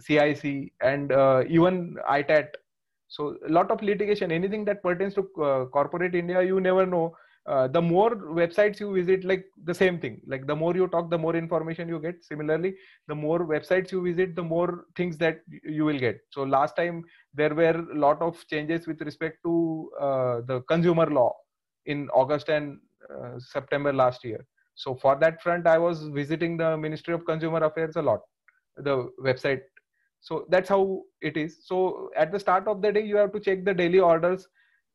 CIC 0.00 0.72
and 0.80 1.12
uh, 1.12 1.44
even 1.48 1.96
ITAT. 2.08 2.54
So 3.08 3.36
a 3.46 3.52
lot 3.52 3.70
of 3.70 3.82
litigation, 3.82 4.32
anything 4.32 4.64
that 4.64 4.82
pertains 4.82 5.14
to 5.14 5.28
uh, 5.42 5.66
corporate 5.66 6.14
India, 6.14 6.42
you 6.42 6.60
never 6.60 6.86
know. 6.86 7.14
The 7.46 7.82
more 7.82 8.10
websites 8.10 8.78
you 8.80 8.94
visit 8.94 9.24
like 9.24 9.44
the 9.64 9.74
same 9.74 9.98
thing 9.98 10.20
like 10.28 10.46
the 10.46 10.54
more 10.54 10.76
you 10.76 10.86
talk 10.86 11.10
the 11.10 11.18
more 11.18 11.34
information 11.34 11.88
you 11.88 11.98
get 11.98 12.24
similarly 12.24 12.76
the 13.08 13.14
more 13.16 13.40
websites 13.40 13.90
you 13.90 14.00
visit 14.00 14.36
the 14.36 14.42
more 14.44 14.84
things 14.96 15.18
that 15.18 15.40
you 15.64 15.84
will 15.84 15.98
get 15.98 16.20
so 16.30 16.44
last 16.44 16.76
time 16.76 17.02
there 17.34 17.52
were 17.52 17.84
a 17.94 17.98
lot 17.98 18.22
of 18.22 18.46
changes 18.46 18.86
with 18.86 19.00
respect 19.02 19.38
to 19.42 19.90
the 20.46 20.60
consumer 20.68 21.06
law 21.06 21.34
in 21.86 22.08
august 22.10 22.48
and 22.48 22.78
uh, 23.10 23.38
september 23.40 23.92
last 23.92 24.22
year 24.24 24.46
so 24.74 24.94
for 24.94 25.16
that 25.16 25.42
front 25.42 25.66
i 25.66 25.78
was 25.78 26.04
visiting 26.08 26.56
the 26.56 26.76
ministry 26.76 27.14
of 27.14 27.24
consumer 27.24 27.62
affairs 27.64 27.96
a 27.96 28.02
lot 28.02 28.20
the 28.76 29.10
website. 29.20 29.60
So 30.20 30.46
that's 30.48 30.68
how 30.68 31.02
it 31.20 31.36
is. 31.36 31.66
So 31.66 32.10
at 32.16 32.32
the 32.32 32.38
start 32.38 32.68
of 32.68 32.80
the 32.80 32.92
day 32.92 33.04
you 33.04 33.16
have 33.16 33.32
to 33.32 33.40
check 33.40 33.64
the 33.64 33.74
daily 33.74 33.98
orders 33.98 34.46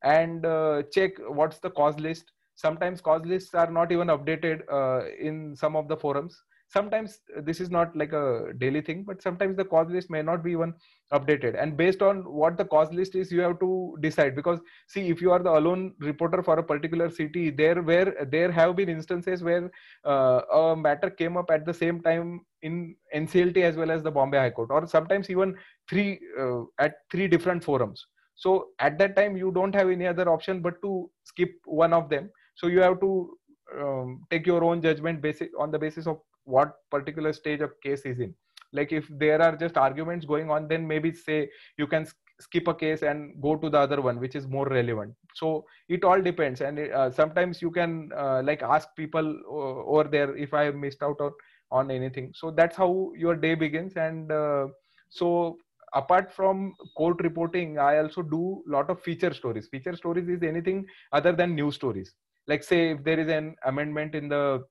and 0.04 0.46
uh, 0.46 0.84
check 0.92 1.12
what's 1.20 1.60
the 1.60 1.70
cause 1.70 2.00
list. 2.00 2.32
Sometimes 2.56 3.02
cause 3.02 3.26
lists 3.26 3.54
are 3.54 3.70
not 3.70 3.92
even 3.92 4.08
updated 4.08 4.62
uh, 4.72 5.08
in 5.20 5.56
some 5.56 5.76
of 5.76 5.88
the 5.88 5.98
forums 5.98 6.42
sometimes 6.70 7.20
this 7.44 7.60
is 7.62 7.70
not 7.70 7.96
like 7.96 8.14
a 8.14 8.54
daily 8.58 8.82
thing 8.82 9.04
but 9.04 9.22
sometimes 9.22 9.56
the 9.56 9.66
cause 9.66 9.90
list 9.90 10.10
may 10.10 10.22
not 10.22 10.44
be 10.44 10.52
even 10.52 10.74
updated. 11.14 11.62
And 11.62 11.78
based 11.78 12.02
on 12.02 12.18
what 12.26 12.58
the 12.58 12.66
cause 12.66 12.92
list 12.92 13.16
is 13.16 13.32
you 13.32 13.42
have 13.42 13.60
to 13.60 13.98
decide. 14.02 14.36
Because 14.36 14.60
see 14.88 15.10
if 15.10 15.22
you 15.22 15.32
are 15.32 15.40
the 15.40 15.52
alone 15.58 15.94
reporter 16.00 16.44
for 16.44 16.60
a 16.60 16.64
particular 16.64 17.10
city 17.10 17.50
there 17.50 17.82
where 17.82 18.28
there 18.30 18.52
have 18.52 18.76
been 18.76 18.90
instances 18.90 19.44
where 19.44 19.72
uh, 20.06 20.42
a 20.54 20.76
matter 20.76 21.10
came 21.10 21.38
up 21.38 21.50
at 21.52 21.66
the 21.66 21.74
same 21.74 22.02
time 22.02 22.42
in 22.64 22.96
nclt 23.16 23.58
as 23.58 23.76
well 23.76 23.92
as 23.92 24.02
the 24.02 24.10
bombay 24.10 24.38
high 24.38 24.50
court 24.50 24.70
or 24.72 24.88
sometimes 24.88 25.30
even 25.30 25.56
three 25.88 26.20
uh, 26.40 26.62
at 26.80 26.96
three 27.12 27.28
different 27.28 27.64
forums. 27.64 28.06
So 28.36 28.70
at 28.80 28.98
that 29.00 29.16
time 29.16 29.38
you 29.38 29.52
don't 29.52 29.74
have 29.74 29.90
any 29.90 30.08
other 30.08 30.30
option 30.30 30.62
but 30.62 30.82
to 30.82 31.10
skip 31.24 31.52
one 31.66 31.94
of 31.94 32.10
them. 32.10 32.30
So 32.56 32.68
you 32.68 32.82
have 32.82 33.00
to 33.00 33.38
um, 33.80 34.24
take 34.30 34.46
your 34.46 34.64
own 34.64 34.82
judgment 34.82 35.22
basic 35.22 35.52
on 35.60 35.72
the 35.72 35.80
basis 35.80 36.08
of 36.08 36.20
what 36.48 36.76
particular 36.90 37.34
stage 37.34 37.62
of 37.62 37.72
case 37.82 38.02
is 38.02 38.20
in. 38.20 38.34
Like 38.74 38.92
if 38.92 39.08
there 39.10 39.42
are 39.42 39.56
just 39.56 39.78
arguments 39.78 40.26
going 40.26 40.50
on 40.50 40.68
then 40.68 40.88
maybe 40.88 41.14
say 41.14 41.50
you 41.78 41.88
can 41.88 42.08
skip 42.40 42.68
a 42.68 42.74
case 42.74 43.02
and 43.02 43.42
go 43.42 43.56
to 43.56 43.70
the 43.70 43.78
other 43.78 44.02
one 44.02 44.20
which 44.20 44.36
is 44.36 44.48
more 44.48 44.68
relevant. 44.68 45.14
So 45.36 45.66
it 45.90 46.04
all 46.04 46.22
depends. 46.22 46.62
And 46.62 46.80
uh, 46.80 47.12
sometimes 47.12 47.62
you 47.62 47.72
can 47.72 48.12
uh, 48.16 48.42
like 48.44 48.62
ask 48.62 48.90
people 48.96 49.28
uh, 49.50 49.92
over 49.92 50.04
there 50.06 50.36
if 50.36 50.54
i 50.54 50.70
missed 50.72 51.04
out 51.04 51.20
on, 51.20 51.32
on 51.72 51.92
anything. 51.92 52.32
So 52.36 52.52
that's 52.52 52.76
how 52.76 53.12
your 53.16 53.36
day 53.36 53.56
begins. 53.56 53.94
And 53.96 54.32
uh, 54.32 54.68
so 55.10 55.58
apart 55.94 56.32
from 56.34 56.74
court 56.98 57.18
reporting 57.24 57.80
i 57.80 57.98
also 57.98 58.22
do 58.22 58.62
a 58.68 58.72
lot 58.72 58.90
of 58.90 59.02
feature 59.02 59.34
stories. 59.34 59.68
Feature 59.68 59.96
stories 59.96 60.28
is 60.28 60.44
anything 60.44 60.86
other 61.12 61.32
than 61.32 61.56
news 61.56 61.76
stories. 61.76 62.14
Like 62.48 62.64
say 62.64 62.92
if 62.92 63.04
there 63.04 63.20
is 63.20 63.30
an 63.30 63.56
amendment 63.66 64.16
in 64.16 64.30
the 64.30 64.66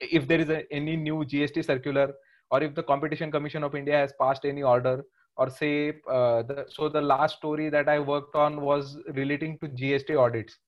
if 0.00 0.26
there 0.26 0.40
is 0.40 0.48
a, 0.48 0.70
any 0.72 0.96
new 0.96 1.24
GST 1.24 1.64
circular 1.64 2.14
or 2.50 2.62
if 2.62 2.74
the 2.74 2.82
competition 2.82 3.30
commission 3.30 3.62
of 3.62 3.74
india 3.74 3.96
has 3.96 4.12
passed 4.20 4.44
any 4.44 4.62
order 4.62 5.04
or 5.36 5.48
say 5.48 5.94
uh, 6.10 6.42
the, 6.42 6.66
so 6.68 6.88
the 6.88 7.00
last 7.00 7.36
story 7.36 7.68
that 7.70 7.88
i 7.88 7.98
worked 7.98 8.34
on 8.34 8.60
was 8.60 8.98
relating 9.14 9.58
to 9.58 9.68
gst 9.68 10.16
audits 10.18 10.58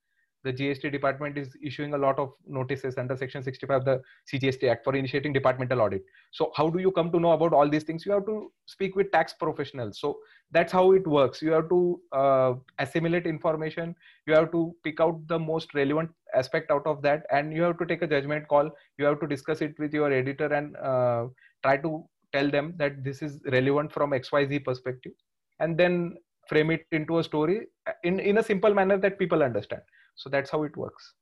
the 0.45 0.53
GST 0.53 0.91
department 0.91 1.39
is 1.39 1.57
issuing 1.63 1.95
a 1.95 1.99
lot 1.99 2.19
of 2.19 2.33
notices 2.47 2.99
under 2.99 3.17
Section 3.17 3.43
65 3.43 3.77
of 3.77 3.85
the 3.85 4.03
CGST 4.31 4.69
Act 4.69 4.85
for 4.85 4.97
initiating 4.97 5.33
departmental 5.33 5.81
audit. 5.81 6.03
So, 6.33 6.51
how 6.57 6.69
do 6.69 6.81
you 6.81 6.91
come 6.91 7.13
to 7.13 7.21
know 7.21 7.33
about 7.33 7.53
all 7.53 7.69
these 7.69 7.85
things? 7.85 8.05
You 8.05 8.13
have 8.13 8.27
to 8.27 8.51
speak 8.67 8.97
with 8.97 9.13
tax 9.13 9.35
professionals. 9.35 10.01
So, 10.01 10.19
that's 10.51 10.73
how 10.73 10.93
it 10.93 11.07
works. 11.07 11.43
You 11.43 11.53
have 11.53 11.69
to 11.69 12.01
uh, 12.13 12.55
assimilate 12.79 13.27
information. 13.27 13.95
You 14.27 14.35
have 14.35 14.51
to 14.53 14.75
pick 14.83 15.01
out 15.01 15.27
the 15.29 15.39
most 15.39 15.75
relevant 15.75 16.11
aspect 16.35 16.71
out 16.71 16.87
of 16.87 17.03
that, 17.03 17.25
and 17.31 17.53
you 17.53 17.63
have 17.63 17.79
to 17.79 17.87
take 17.87 18.03
a 18.03 18.07
judgment 18.07 18.49
call. 18.49 18.71
You 18.99 19.05
have 19.07 19.21
to 19.21 19.27
discuss 19.27 19.61
it 19.61 19.79
with 19.79 19.93
your 19.93 20.13
editor 20.13 20.47
and 20.47 20.77
uh, 20.77 21.27
try 21.63 21.77
to 21.79 22.05
tell 22.33 22.51
them 22.51 22.75
that 22.77 23.05
this 23.05 23.23
is 23.23 23.41
relevant 23.47 23.93
from 23.93 24.11
XYZ 24.11 24.65
perspective, 24.65 25.13
and 25.61 25.77
then 25.77 26.17
frame 26.49 26.71
it 26.71 26.87
into 26.93 27.19
a 27.19 27.25
story 27.25 27.67
in 28.03 28.19
in 28.21 28.39
a 28.39 28.43
simple 28.43 28.75
manner 28.75 28.99
that 28.99 29.19
people 29.19 29.43
understand 29.43 29.83
so 30.15 30.29
that's 30.29 30.51
how 30.51 30.63
it 30.63 30.77
works 30.77 31.15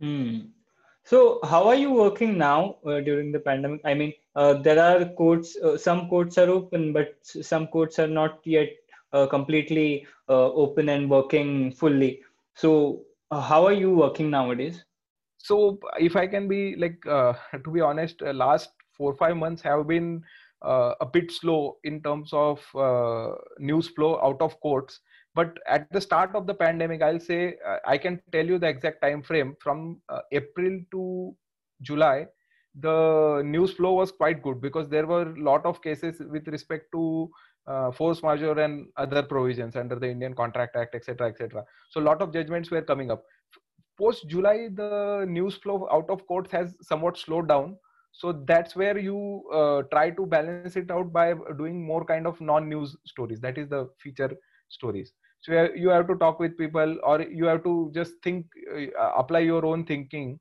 hmm. 0.00 0.38
so 1.04 1.40
how 1.44 1.62
are 1.68 1.74
you 1.74 1.92
working 1.92 2.36
now 2.38 2.76
uh, 2.86 3.00
during 3.00 3.32
the 3.32 3.42
pandemic 3.48 3.80
i 3.84 3.94
mean 3.94 4.12
uh, 4.36 4.54
there 4.54 4.80
are 4.88 5.04
courts 5.20 5.56
uh, 5.64 5.76
some 5.76 6.08
courts 6.08 6.38
are 6.38 6.50
open 6.58 6.92
but 6.92 7.14
some 7.22 7.66
courts 7.66 7.98
are 7.98 8.12
not 8.20 8.38
yet 8.44 8.70
uh, 9.12 9.26
completely 9.26 10.06
uh, 10.28 10.48
open 10.64 10.88
and 10.88 11.10
working 11.10 11.72
fully 11.72 12.20
so 12.54 12.70
uh, 12.82 13.09
Uh, 13.30 13.40
how 13.40 13.64
are 13.64 13.72
you 13.72 13.94
working 13.94 14.30
nowadays? 14.30 14.84
So 15.38 15.78
if 15.98 16.16
i 16.16 16.26
can 16.26 16.48
be 16.48 16.76
like 16.76 17.06
uh, 17.06 17.34
to 17.64 17.70
be 17.70 17.80
honest 17.80 18.22
uh, 18.22 18.32
last 18.32 18.70
4 18.96 19.14
5 19.14 19.36
months 19.36 19.62
have 19.62 19.86
been 19.86 20.22
a 20.62 21.06
bit 21.10 21.32
slow 21.32 21.78
in 21.84 22.02
terms 22.02 22.30
of 22.34 22.60
news 23.58 23.88
flow 23.88 24.20
out 24.22 24.42
of 24.42 24.60
courts. 24.60 25.00
But 25.34 25.58
at 25.66 25.90
the 25.92 26.00
start 26.00 26.34
of 26.34 26.46
the 26.46 26.54
pandemic 26.54 27.02
i'll 27.02 27.20
say 27.20 27.54
uh, 27.66 27.76
i 27.86 27.96
can 27.96 28.20
tell 28.32 28.44
you 28.44 28.58
the 28.58 28.68
exact 28.68 29.00
time 29.00 29.22
frame. 29.22 29.56
From 29.60 30.00
uh, 30.08 30.20
april 30.32 30.80
to 30.90 31.36
july 31.82 32.26
the 32.74 33.42
news 33.44 33.72
flow 33.72 33.92
was 33.94 34.12
quite 34.12 34.42
good 34.42 34.60
because 34.60 34.88
there 34.88 35.06
were 35.06 35.22
a 35.22 35.40
lot 35.40 35.64
of 35.64 35.80
cases 35.82 36.20
with 36.30 36.46
respect 36.48 36.92
to 36.92 37.30
uh, 37.66 37.90
force 37.90 38.22
majeure 38.22 38.58
and 38.58 38.86
other 38.96 39.22
provisions 39.22 39.76
under 39.76 39.96
the 39.96 40.08
indian 40.08 40.34
contract 40.34 40.76
act 40.76 40.94
etc 40.94 41.28
etc 41.28 41.64
so 41.90 42.00
a 42.00 42.06
lot 42.08 42.22
of 42.22 42.32
judgments 42.32 42.70
were 42.70 42.82
coming 42.82 43.10
up. 43.10 43.24
Post 43.98 44.28
july 44.28 44.68
the 44.74 45.26
news 45.28 45.56
flow 45.56 45.86
out 45.92 46.08
of 46.08 46.26
courts 46.26 46.50
has 46.52 46.74
somewhat 46.80 47.18
slowed 47.18 47.48
down. 47.48 47.76
So 48.12 48.32
that's 48.32 48.74
where 48.74 48.98
you 48.98 49.44
uh, 49.52 49.82
try 49.92 50.10
to 50.10 50.26
balance 50.26 50.76
it 50.76 50.90
out 50.90 51.12
by 51.12 51.34
doing 51.58 51.84
more 51.84 52.04
kind 52.04 52.26
of 52.26 52.40
non 52.40 52.68
news 52.68 52.96
stories. 53.04 53.40
That 53.40 53.58
is 53.58 53.68
the 53.68 53.88
feature 53.98 54.30
stories. 54.68 55.12
So 55.42 55.68
you 55.74 55.88
have 55.90 56.06
to 56.08 56.16
talk 56.16 56.40
with 56.40 56.56
people 56.56 56.98
or 57.02 57.22
you 57.22 57.44
have 57.44 57.62
to 57.64 57.90
just 57.94 58.14
think 58.22 58.46
uh, 58.74 59.12
apply 59.16 59.40
your 59.40 59.64
own 59.66 59.84
thinking. 59.84 60.38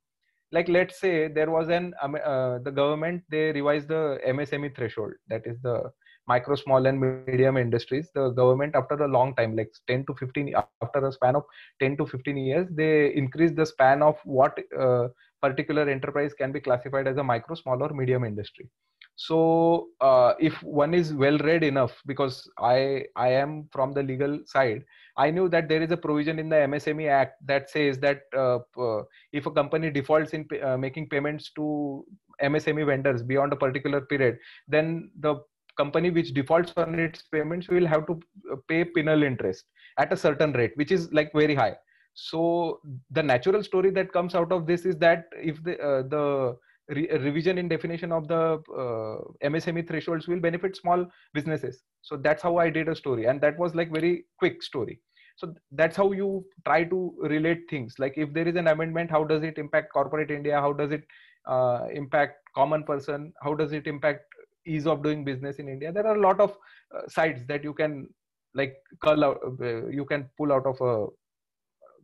Like 0.52 0.68
let's 0.68 1.00
say 1.00 1.28
there 1.28 1.52
was 1.52 1.70
an 1.70 1.94
uh, 2.02 2.60
the 2.64 2.72
government 2.72 3.24
they 3.30 3.52
revised 3.52 3.90
the 3.90 4.20
msme 4.28 4.76
threshold. 4.76 5.14
That 5.28 5.46
is 5.46 5.58
the 5.62 5.92
micro 6.32 6.56
small 6.56 6.86
and 6.90 7.00
medium 7.02 7.58
industries 7.58 8.12
the 8.18 8.30
government 8.40 8.76
after 8.82 8.96
a 9.04 9.12
long 9.18 9.36
time 9.40 9.56
like 9.60 9.72
10 9.88 10.06
to 10.08 10.16
15 10.22 10.54
after 10.82 11.06
a 11.08 11.12
span 11.12 11.36
of 11.36 11.44
10 11.80 11.98
to 11.98 12.06
15 12.06 12.38
years 12.38 12.68
they 12.82 13.14
increased 13.24 13.56
the 13.56 13.66
span 13.66 14.02
of 14.02 14.18
what 14.24 14.58
uh, 14.80 15.08
particular 15.42 15.90
enterprise 15.90 16.34
can 16.34 16.52
be 16.52 16.60
classified 16.60 17.08
as 17.08 17.18
a 17.18 17.24
micro 17.24 17.56
small 17.56 17.82
or 17.82 17.90
medium 17.90 18.24
industry. 18.24 18.70
So 19.16 19.90
uh, 20.00 20.34
if 20.40 20.62
one 20.64 20.94
is 20.94 21.14
well 21.14 21.38
read 21.40 21.64
enough 21.64 22.02
because 22.06 22.50
i 22.58 23.04
i 23.16 23.28
am 23.28 23.68
from 23.72 23.92
the 23.92 24.02
legal 24.02 24.40
side 24.46 24.86
i 25.18 25.30
knew 25.30 25.50
that 25.50 25.68
there 25.68 25.82
is 25.82 25.92
a 25.92 25.98
provision 25.98 26.40
in 26.40 26.50
the 26.50 26.56
msme 26.72 27.10
act 27.10 27.36
that 27.46 27.70
says 27.70 28.00
that 28.00 28.22
uh, 28.44 28.60
uh, 28.86 29.04
if 29.34 29.46
a 29.46 29.52
company 29.52 29.90
defaults 29.92 30.34
in 30.34 30.48
uh, 30.64 30.78
making 30.78 31.10
payments 31.10 31.52
to 31.58 32.06
msme 32.44 32.86
vendors 32.86 33.22
beyond 33.22 33.52
a 33.52 33.62
particular 33.66 34.02
period 34.02 34.38
then 34.70 35.12
the 35.20 35.36
company 35.82 36.10
which 36.18 36.34
defaults 36.40 36.74
on 36.78 37.00
its 37.08 37.24
payments 37.36 37.68
will 37.76 37.88
have 37.94 38.06
to 38.10 38.20
uh, 38.52 38.56
pay 38.68 38.84
penal 38.84 39.24
interest 39.24 39.66
at 39.98 40.14
a 40.14 40.18
certain 40.26 40.52
rate 40.54 40.74
which 40.76 40.92
is 40.92 41.12
like 41.20 41.32
very 41.34 41.56
high. 41.56 41.76
So 42.14 42.82
the 43.12 43.24
natural 43.24 43.64
story 43.64 43.92
that 43.92 44.12
comes 44.12 44.36
out 44.36 44.52
of 44.52 44.66
this 44.72 44.86
is 44.86 44.98
that 44.98 45.26
if 45.52 45.64
the 45.64 45.76
uh, 45.90 46.02
the 46.16 46.58
re- 46.98 47.10
revision 47.28 47.58
in 47.58 47.70
definition 47.74 48.12
of 48.12 48.28
the 48.32 48.42
uh, 48.84 49.50
msme 49.52 49.88
thresholds 49.88 50.28
will 50.28 50.40
benefit 50.48 50.76
small 50.76 51.06
businesses. 51.34 51.84
So 52.02 52.18
that's 52.18 52.44
how 52.48 52.58
i 52.58 52.70
did 52.70 52.90
a 52.90 52.96
story 53.04 53.26
and 53.26 53.42
that 53.42 53.60
was 53.60 53.76
like 53.76 53.92
very 54.00 54.26
quick 54.38 54.64
story. 54.64 55.00
So 55.42 55.54
that's 55.72 55.96
how 55.96 56.12
you 56.12 56.46
try 56.66 56.84
to 56.84 57.00
relate 57.34 57.62
things. 57.70 57.96
Like 58.04 58.18
if 58.18 58.34
there 58.34 58.48
is 58.48 58.58
an 58.64 58.68
amendment 58.68 59.12
how 59.18 59.24
does 59.24 59.44
it 59.44 59.58
impact 59.58 59.94
corporate 59.94 60.32
india? 60.32 60.60
How 60.60 60.74
does 60.74 60.92
it 60.92 61.06
uh, 61.48 61.88
impact 62.02 62.36
common 62.56 62.84
person? 62.84 63.32
How 63.42 63.54
does 63.54 63.72
it 63.72 63.88
impact 63.88 64.26
ease 64.66 64.88
of 64.88 65.04
doing 65.04 65.24
business 65.24 65.58
in 65.58 65.70
india 65.70 65.92
there 65.92 66.08
are 66.08 66.16
a 66.16 66.26
lot 66.28 66.40
of 66.40 66.58
uh, 66.96 67.02
sides 67.08 67.46
that 67.48 67.64
you 67.64 67.74
can 67.74 68.08
like 68.54 68.76
curl 69.04 69.24
out 69.24 69.40
uh, 69.46 69.88
you 69.88 70.06
can 70.06 70.30
pull 70.38 70.52
out 70.52 70.66
of 70.66 70.80
a 70.82 70.94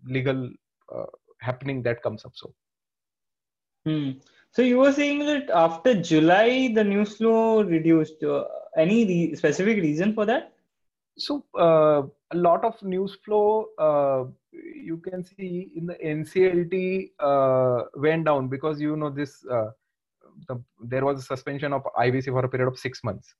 legal 0.07 0.49
uh, 0.95 1.05
happening 1.41 1.81
that 1.83 2.01
comes 2.01 2.25
up 2.25 2.31
so. 2.35 2.53
Hmm. 3.85 4.11
so 4.51 4.61
you 4.61 4.77
were 4.79 4.91
saying 4.91 5.19
that 5.25 5.49
after 5.49 5.99
july 6.01 6.71
the 6.73 6.83
news 6.83 7.17
flow 7.17 7.63
reduced. 7.63 8.23
Uh, 8.23 8.45
any 8.77 9.05
re- 9.05 9.35
specific 9.35 9.77
reason 9.77 10.13
for 10.13 10.25
that? 10.25 10.53
So 11.17 11.45
uh, 11.57 12.03
a 12.31 12.37
lot 12.37 12.65
of 12.65 12.81
news 12.83 13.17
flow 13.23 13.67
uh, 13.79 14.25
you 14.51 14.97
can 14.97 15.23
see 15.23 15.71
in 15.75 15.85
the 15.85 15.95
nclt 15.95 17.11
uh, 17.19 17.85
went 17.95 18.25
down 18.25 18.47
because 18.47 18.81
you 18.81 18.95
know 18.97 19.09
this 19.09 19.45
uh, 19.45 19.69
the, 20.47 20.61
there 20.83 21.05
was 21.05 21.19
a 21.19 21.23
suspension 21.23 21.73
of 21.73 21.83
ibc 21.99 22.25
for 22.25 22.45
a 22.45 22.49
period 22.49 22.67
of 22.67 22.77
6 22.77 23.03
months. 23.03 23.33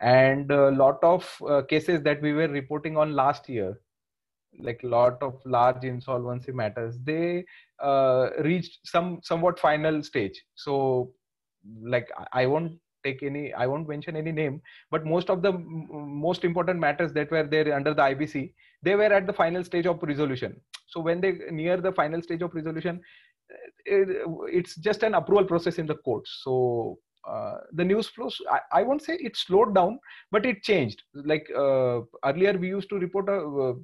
And 0.00 0.50
a 0.50 0.70
lot 0.70 0.98
of 1.02 1.30
uh, 1.46 1.62
cases 1.62 2.02
that 2.02 2.22
we 2.22 2.32
were 2.32 2.48
reporting 2.48 2.96
on 2.96 3.14
last 3.14 3.48
year 3.48 3.80
like 4.58 4.80
a 4.82 4.86
lot 4.86 5.22
of 5.22 5.40
large 5.44 5.84
insolvency 5.84 6.50
matters 6.50 6.98
they 7.04 7.44
uh, 7.80 8.30
reached 8.40 8.80
some 8.84 9.20
somewhat 9.22 9.58
final 9.58 10.02
stage. 10.02 10.42
So 10.54 11.12
like 11.82 12.10
i 12.32 12.46
won't 12.46 12.72
take 13.04 13.22
any 13.22 13.52
i 13.52 13.66
won't 13.66 13.86
mention 13.86 14.16
any 14.16 14.32
name 14.32 14.62
but 14.90 15.04
most 15.04 15.28
of 15.28 15.42
the 15.42 15.52
most 15.52 16.42
important 16.42 16.80
matters 16.80 17.12
that 17.12 17.30
were 17.30 17.42
there 17.42 17.74
under 17.74 17.92
the 17.92 18.02
ibc 18.02 18.50
they 18.82 18.94
were 18.94 19.12
at 19.12 19.26
the 19.26 19.32
final 19.32 19.62
stage 19.64 19.86
of 19.86 20.02
resolution. 20.02 20.60
So 20.86 21.00
when 21.00 21.20
they 21.20 21.32
near 21.50 21.76
the 21.76 21.92
final 21.92 22.22
stage 22.22 22.42
of 22.42 22.54
resolution 22.54 23.00
it, 23.86 24.26
it's 24.48 24.74
just 24.76 25.02
an 25.02 25.14
approval 25.14 25.44
process 25.44 25.78
in 25.78 25.86
the 25.86 25.96
courts. 25.96 26.40
So 26.44 26.98
uh, 27.28 27.58
the 27.72 27.84
news 27.84 28.08
flows 28.08 28.40
I, 28.50 28.60
I, 28.72 28.82
won't 28.82 29.02
say 29.02 29.14
it 29.14 29.36
slowed 29.36 29.74
down 29.74 29.98
but 30.30 30.46
it 30.46 30.62
changed. 30.62 31.02
Like 31.14 31.46
uh, 31.54 32.00
earlier 32.24 32.56
we 32.56 32.68
used 32.68 32.88
to 32.90 32.98
report 32.98 33.28
uh, 33.28 33.70
uh 33.70 33.74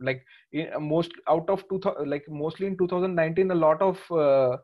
like 0.00 0.24
most 0.80 1.12
out 1.28 1.48
of 1.50 1.64
two 1.68 1.80
like 2.06 2.24
mostly 2.28 2.66
in 2.66 2.76
2019 2.78 3.50
a 3.50 3.54
lot 3.54 3.82
of 3.82 4.10
uh, 4.10 4.56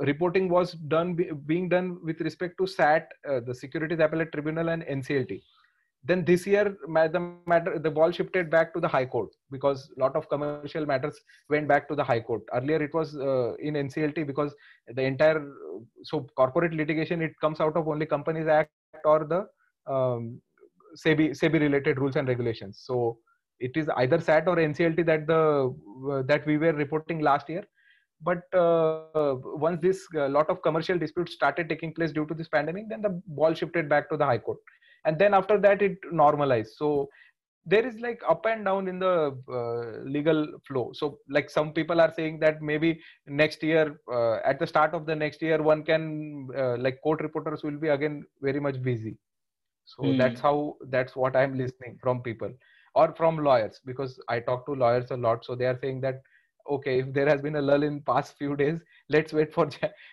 reporting 0.00 0.48
was 0.48 0.72
done 0.72 1.18
being 1.46 1.68
done 1.68 1.98
with 2.04 2.20
respect 2.20 2.56
to 2.58 2.66
sat 2.66 3.08
uh, 3.28 3.40
the 3.40 3.54
securities 3.54 3.98
appellate 3.98 4.30
tribunal 4.32 4.68
and 4.68 4.82
nclt 4.84 5.40
then 6.08 6.24
this 6.24 6.46
year 6.46 6.76
the 7.14 7.20
matter 7.52 7.78
the 7.78 7.90
ball 7.90 8.10
shifted 8.10 8.48
back 8.54 8.72
to 8.74 8.80
the 8.80 8.88
high 8.88 9.04
court 9.04 9.30
because 9.50 9.90
a 9.96 10.00
lot 10.00 10.14
of 10.14 10.28
commercial 10.28 10.86
matters 10.86 11.18
went 11.48 11.66
back 11.66 11.88
to 11.88 11.94
the 11.94 12.04
high 12.04 12.20
court. 12.20 12.42
Earlier 12.54 12.82
it 12.82 12.94
was 12.94 13.16
uh, 13.16 13.54
in 13.56 13.74
nclt 13.74 14.26
because 14.26 14.54
the 14.94 15.02
entire 15.02 15.44
so 16.04 16.26
corporate 16.36 16.74
litigation 16.74 17.22
it 17.22 17.32
comes 17.40 17.60
out 17.60 17.76
of 17.76 17.88
only 17.88 18.06
companies 18.06 18.46
act 18.46 18.70
or 19.04 19.24
the 19.24 19.46
um, 19.92 20.40
sebi 21.04 21.30
sebi 21.40 21.60
related 21.60 21.98
rules 21.98 22.16
and 22.16 22.28
regulations. 22.28 22.82
So 22.84 23.18
it 23.58 23.76
is 23.76 23.88
either 23.96 24.20
sat 24.20 24.46
or 24.46 24.56
nclt 24.56 25.04
that 25.06 25.26
the 25.26 25.42
uh, 26.12 26.22
that 26.22 26.46
we 26.46 26.58
were 26.58 26.72
reporting 26.72 27.20
last 27.20 27.48
year. 27.48 27.64
But 28.22 28.42
uh, 28.54 29.34
once 29.66 29.78
this 29.82 30.06
uh, 30.14 30.28
lot 30.28 30.48
of 30.48 30.62
commercial 30.62 30.98
disputes 30.98 31.34
started 31.34 31.68
taking 31.68 31.92
place 31.92 32.12
due 32.12 32.26
to 32.26 32.34
this 32.34 32.48
pandemic 32.48 32.88
then 32.88 33.02
the 33.02 33.20
ball 33.26 33.52
shifted 33.52 33.90
back 33.90 34.08
to 34.10 34.16
the 34.16 34.24
high 34.24 34.38
court 34.38 34.58
and 35.06 35.18
then 35.18 35.34
after 35.34 35.58
that 35.58 35.82
it 35.82 35.98
normalized. 36.10 36.74
So 36.76 37.08
there 37.64 37.84
is 37.86 37.98
like 38.00 38.20
up 38.28 38.46
and 38.46 38.64
down 38.64 38.86
in 38.86 38.98
the 39.00 39.36
uh, 39.50 40.08
legal 40.08 40.46
flow. 40.66 40.92
So 40.94 41.18
like 41.28 41.50
some 41.50 41.72
people 41.72 42.00
are 42.00 42.12
saying 42.14 42.38
that 42.40 42.62
maybe 42.62 43.00
next 43.26 43.62
year 43.62 44.00
uh, 44.12 44.36
at 44.44 44.60
the 44.60 44.66
start 44.66 44.94
of 44.94 45.04
the 45.04 45.16
next 45.16 45.42
year 45.42 45.62
one 45.62 45.82
can 45.82 46.48
uh, 46.56 46.76
like 46.76 47.00
court 47.02 47.20
reporters 47.20 47.64
will 47.64 47.78
be 47.78 47.88
again 47.88 48.24
very 48.40 48.60
much 48.60 48.80
busy. 48.82 49.16
So 49.84 50.04
mm. 50.04 50.18
that's 50.18 50.40
how 50.40 50.76
that's 50.90 51.14
what 51.14 51.36
i'm 51.36 51.56
listening 51.56 51.96
from 52.02 52.20
people 52.20 52.52
or 52.96 53.14
from 53.16 53.38
lawyers 53.38 53.80
because 53.84 54.18
i 54.28 54.40
talk 54.40 54.66
to 54.66 54.72
lawyers 54.72 55.10
a 55.10 55.16
lot. 55.16 55.44
So 55.44 55.54
they 55.54 55.66
are 55.66 55.78
saying 55.80 56.00
that 56.02 56.22
okay 56.70 56.98
if 57.00 57.12
there 57.12 57.28
has 57.28 57.40
been 57.40 57.56
a 57.56 57.62
lull 57.62 57.82
in 57.82 58.00
past 58.00 58.36
few 58.38 58.56
days 58.56 58.78
let's 59.08 59.32
wait 59.32 59.52
for 59.52 59.68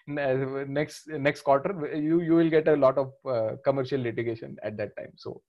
next 0.08 1.08
next 1.08 1.42
quarter. 1.42 1.74
You 1.96 2.22
you 2.22 2.36
will 2.36 2.50
get 2.50 2.68
a 2.68 2.76
lot 2.76 2.98
of 2.98 3.12
uh, 3.26 3.56
commercial 3.63 4.02
litigation 4.02 4.58
at 4.63 4.78
that 4.78 4.96
time 4.98 5.13
so. 5.16 5.42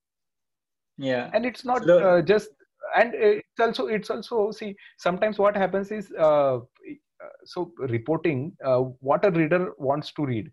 Yeah. 0.96 1.30
And 1.32 1.44
it's 1.44 1.64
not 1.64 1.88
uh, 1.88 2.22
just 2.22 2.50
and 2.96 3.14
it's 3.14 3.60
also 3.60 3.86
it's 3.86 4.10
also 4.10 4.50
see 4.50 4.76
sometimes 4.98 5.38
what 5.38 5.56
happens 5.56 5.90
is 5.90 6.12
uh, 6.12 6.60
so 7.44 7.72
reporting 7.78 8.52
uh, 8.64 8.78
what 9.00 9.24
a 9.24 9.30
reader 9.30 9.72
wants 9.78 10.12
to 10.12 10.24
read 10.24 10.50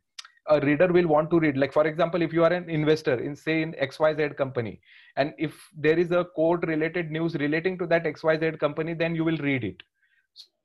a 0.47 0.59
reader 0.59 0.87
will 0.87 1.07
want 1.07 1.29
to 1.29 1.39
read. 1.39 1.55
Like 1.57 1.71
for 1.71 1.85
example 1.85 2.21
if 2.21 2.33
you 2.33 2.43
are 2.43 2.51
an 2.51 2.69
investor 2.69 3.19
in 3.19 3.35
say 3.35 3.61
in 3.61 3.73
xyz 3.73 4.35
company 4.35 4.81
and 5.15 5.33
if 5.37 5.53
there 5.77 5.99
is 5.99 6.11
a 6.11 6.25
code 6.35 6.67
related 6.67 7.11
news 7.11 7.35
relating 7.35 7.77
to 7.77 7.85
that 7.87 8.03
xyz 8.05 8.59
company 8.59 8.93
then 8.93 9.15
you 9.15 9.23
will 9.23 9.37
read 9.37 9.63
it 9.63 9.83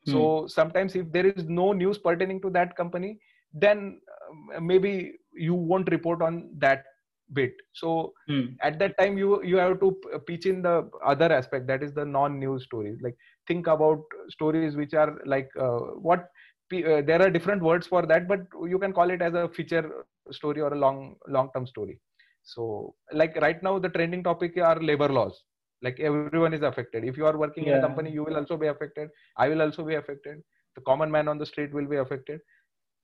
so 0.06 0.40
hmm. 0.40 0.46
sometimes 0.46 0.94
if 0.94 1.10
there 1.12 1.26
is 1.26 1.44
no 1.44 1.72
news 1.72 1.98
pertaining 1.98 2.40
to 2.40 2.50
that 2.50 2.76
company 2.76 3.18
then 3.52 4.00
uh, 4.54 4.60
maybe 4.60 5.14
you 5.32 5.54
won't 5.54 5.90
report 5.90 6.22
on 6.22 6.48
that 6.58 6.84
bit 7.32 7.54
so 7.72 8.12
hmm. 8.28 8.46
at 8.62 8.78
that 8.78 8.96
time 8.98 9.18
you 9.18 9.42
you 9.42 9.56
have 9.56 9.80
to 9.80 9.90
pitch 10.26 10.46
in 10.46 10.62
the 10.62 10.88
other 11.04 11.32
aspect 11.32 11.66
that 11.66 11.82
is 11.82 11.92
the 11.92 12.04
non 12.04 12.38
news 12.38 12.64
stories 12.64 12.98
like 13.02 13.16
think 13.48 13.66
about 13.66 14.02
stories 14.28 14.76
which 14.76 14.94
are 14.94 15.18
like 15.26 15.50
uh, 15.58 15.78
what 16.08 16.28
uh, 16.74 17.02
there 17.02 17.22
are 17.22 17.30
different 17.30 17.62
words 17.62 17.86
for 17.86 18.06
that 18.06 18.28
but 18.28 18.40
you 18.68 18.78
can 18.78 18.92
call 18.92 19.10
it 19.10 19.22
as 19.22 19.34
a 19.34 19.48
feature 19.48 20.04
story 20.30 20.60
or 20.60 20.72
a 20.72 20.78
long 20.78 21.16
long 21.28 21.50
term 21.54 21.66
story 21.66 21.98
so 22.44 22.94
like 23.12 23.36
right 23.40 23.62
now 23.62 23.78
the 23.78 23.88
trending 23.88 24.22
topic 24.22 24.56
are 24.58 24.80
labor 24.80 25.08
laws 25.08 25.42
like 25.82 26.00
everyone 26.00 26.54
is 26.54 26.62
affected. 26.62 27.04
If 27.04 27.16
you 27.16 27.26
are 27.26 27.36
working 27.36 27.66
yeah. 27.66 27.72
in 27.72 27.78
a 27.78 27.82
company 27.82 28.10
you 28.10 28.24
will 28.24 28.36
also 28.36 28.56
be 28.56 28.66
affected. 28.66 29.10
I 29.36 29.48
will 29.48 29.62
also 29.62 29.84
be 29.84 29.94
affected. 29.94 30.42
The 30.74 30.82
common 30.82 31.10
man 31.10 31.28
on 31.28 31.38
the 31.38 31.46
street 31.46 31.72
will 31.72 31.86
be 31.86 31.96
affected. 31.96 32.40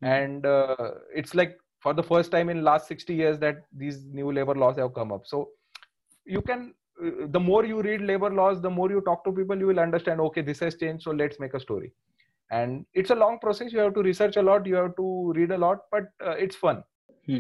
Mm-hmm. 0.03 0.13
and 0.13 0.47
uh, 0.47 0.91
it's 1.15 1.35
like 1.35 1.59
for 1.81 1.95
the 1.95 2.03
first 2.03 2.31
time 2.31 2.49
in 2.49 2.65
last 2.65 2.89
60 2.89 3.15
years 3.15 3.39
that 3.39 3.63
these 3.73 4.05
new 4.07 4.33
labor 4.33 4.55
laws 4.55 4.77
have 4.77 4.95
come 4.95 5.13
up. 5.13 5.27
So 5.27 5.51
you 6.25 6.43
can 6.43 6.75
uh, 7.05 7.27
the 7.29 7.41
more 7.41 7.65
you 7.65 7.83
read 7.83 8.01
labor 8.01 8.31
laws 8.31 8.61
the 8.61 8.71
more 8.71 8.91
you 8.91 9.01
talk 9.01 9.25
to 9.25 9.33
people 9.33 9.57
you 9.57 9.67
will 9.67 9.81
understand 9.81 10.21
okay 10.21 10.43
this 10.43 10.61
has 10.61 10.77
changed 10.77 11.05
so 11.05 11.11
let's 11.11 11.39
make 11.39 11.55
a 11.55 11.61
story. 11.61 11.93
And 12.51 12.85
it's 12.93 13.11
a 13.11 13.15
long 13.15 13.39
process. 13.39 13.73
You 13.73 13.79
have 13.79 13.95
to 13.95 14.03
research 14.03 14.37
a 14.37 14.43
lot. 14.43 14.67
You 14.67 14.75
have 14.75 14.95
to 14.97 15.33
read 15.35 15.53
a 15.53 15.59
lot 15.59 15.79
but 15.91 16.05
uh, 16.25 16.33
it's 16.33 16.57
fun. 16.57 16.83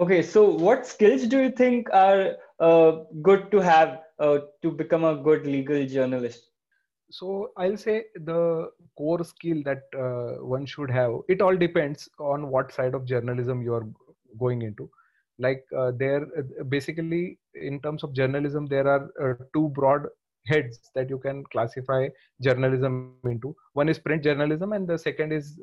Okay 0.00 0.22
so 0.22 0.48
what 0.48 0.86
skills 0.86 1.26
do 1.26 1.40
you 1.42 1.50
think 1.50 1.88
are 1.92 2.36
good 2.58 3.50
to 3.50 3.58
have 3.60 4.00
uh, 4.18 4.38
to 4.62 4.70
become 4.70 5.04
a 5.04 5.16
good 5.16 5.46
legal 5.46 5.86
journalist? 5.86 6.50
So 7.10 7.52
I'll 7.56 7.76
say 7.76 8.04
the 8.16 8.70
core 8.96 9.24
skill 9.24 9.62
that 9.64 9.82
uh, 9.96 10.44
one 10.44 10.66
should 10.66 10.90
have. 10.90 11.12
It 11.28 11.40
all 11.40 11.56
depends 11.56 12.08
on 12.18 12.48
what 12.48 12.72
side 12.72 12.94
of 12.94 13.06
journalism 13.06 13.62
you 13.62 13.74
are 13.74 13.86
going 14.38 14.62
into. 14.62 14.90
Like 15.38 15.64
uh, 15.76 15.92
there, 15.96 16.26
uh, 16.36 16.64
basically, 16.64 17.38
in 17.54 17.80
terms 17.80 18.02
of 18.02 18.12
journalism, 18.12 18.66
there 18.66 18.86
are 18.88 19.10
uh, 19.22 19.44
two 19.54 19.68
broad 19.68 20.06
heads 20.46 20.80
that 20.94 21.08
you 21.08 21.18
can 21.18 21.44
classify 21.52 22.08
journalism 22.42 23.14
into. 23.24 23.54
One 23.72 23.88
is 23.88 23.98
print 23.98 24.24
journalism, 24.24 24.72
and 24.72 24.86
the 24.86 24.98
second 24.98 25.32
is 25.32 25.58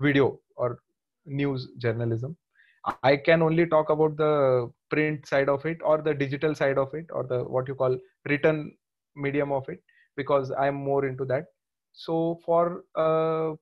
video 0.00 0.38
or 0.56 0.78
news 1.26 1.68
journalism 1.78 2.36
I 2.84 3.04
can 3.16 3.32
only 3.32 3.54
talk 3.56 3.78
about 3.78 4.16
the 4.16 4.70
print 4.90 5.26
side 5.26 5.48
of 5.48 5.64
it 5.64 5.78
or 5.84 6.00
the 6.02 6.14
digital 6.14 6.54
side 6.54 6.78
of 6.78 6.92
it 6.94 7.06
or 7.10 7.24
the 7.24 7.42
what 7.44 7.68
you 7.68 7.74
call 7.74 7.96
written 8.28 8.76
medium 9.16 9.52
of 9.52 9.68
it 9.68 9.80
because 10.16 10.50
I'm 10.52 10.74
more 10.74 11.04
into 11.06 11.24
that. 11.26 11.44
So 11.92 12.40
for 12.44 12.84
a 12.96 13.54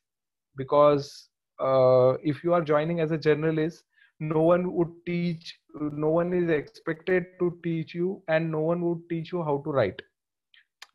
because 0.56 1.30
uh, 1.60 2.14
if 2.24 2.44
you 2.44 2.54
are 2.54 2.62
joining 2.62 3.00
as 3.00 3.12
a 3.12 3.18
journalist 3.18 3.84
no 4.20 4.42
one 4.42 4.74
would 4.74 4.92
teach 5.06 5.60
no 5.76 6.10
one 6.10 6.34
is 6.34 6.50
expected 6.50 7.26
to 7.40 7.58
teach 7.64 7.94
you 7.94 8.22
and 8.28 8.52
no 8.52 8.60
one 8.60 8.82
would 8.82 9.02
teach 9.10 9.32
you 9.32 9.44
how 9.44 9.62
to 9.66 9.72
write 9.72 10.02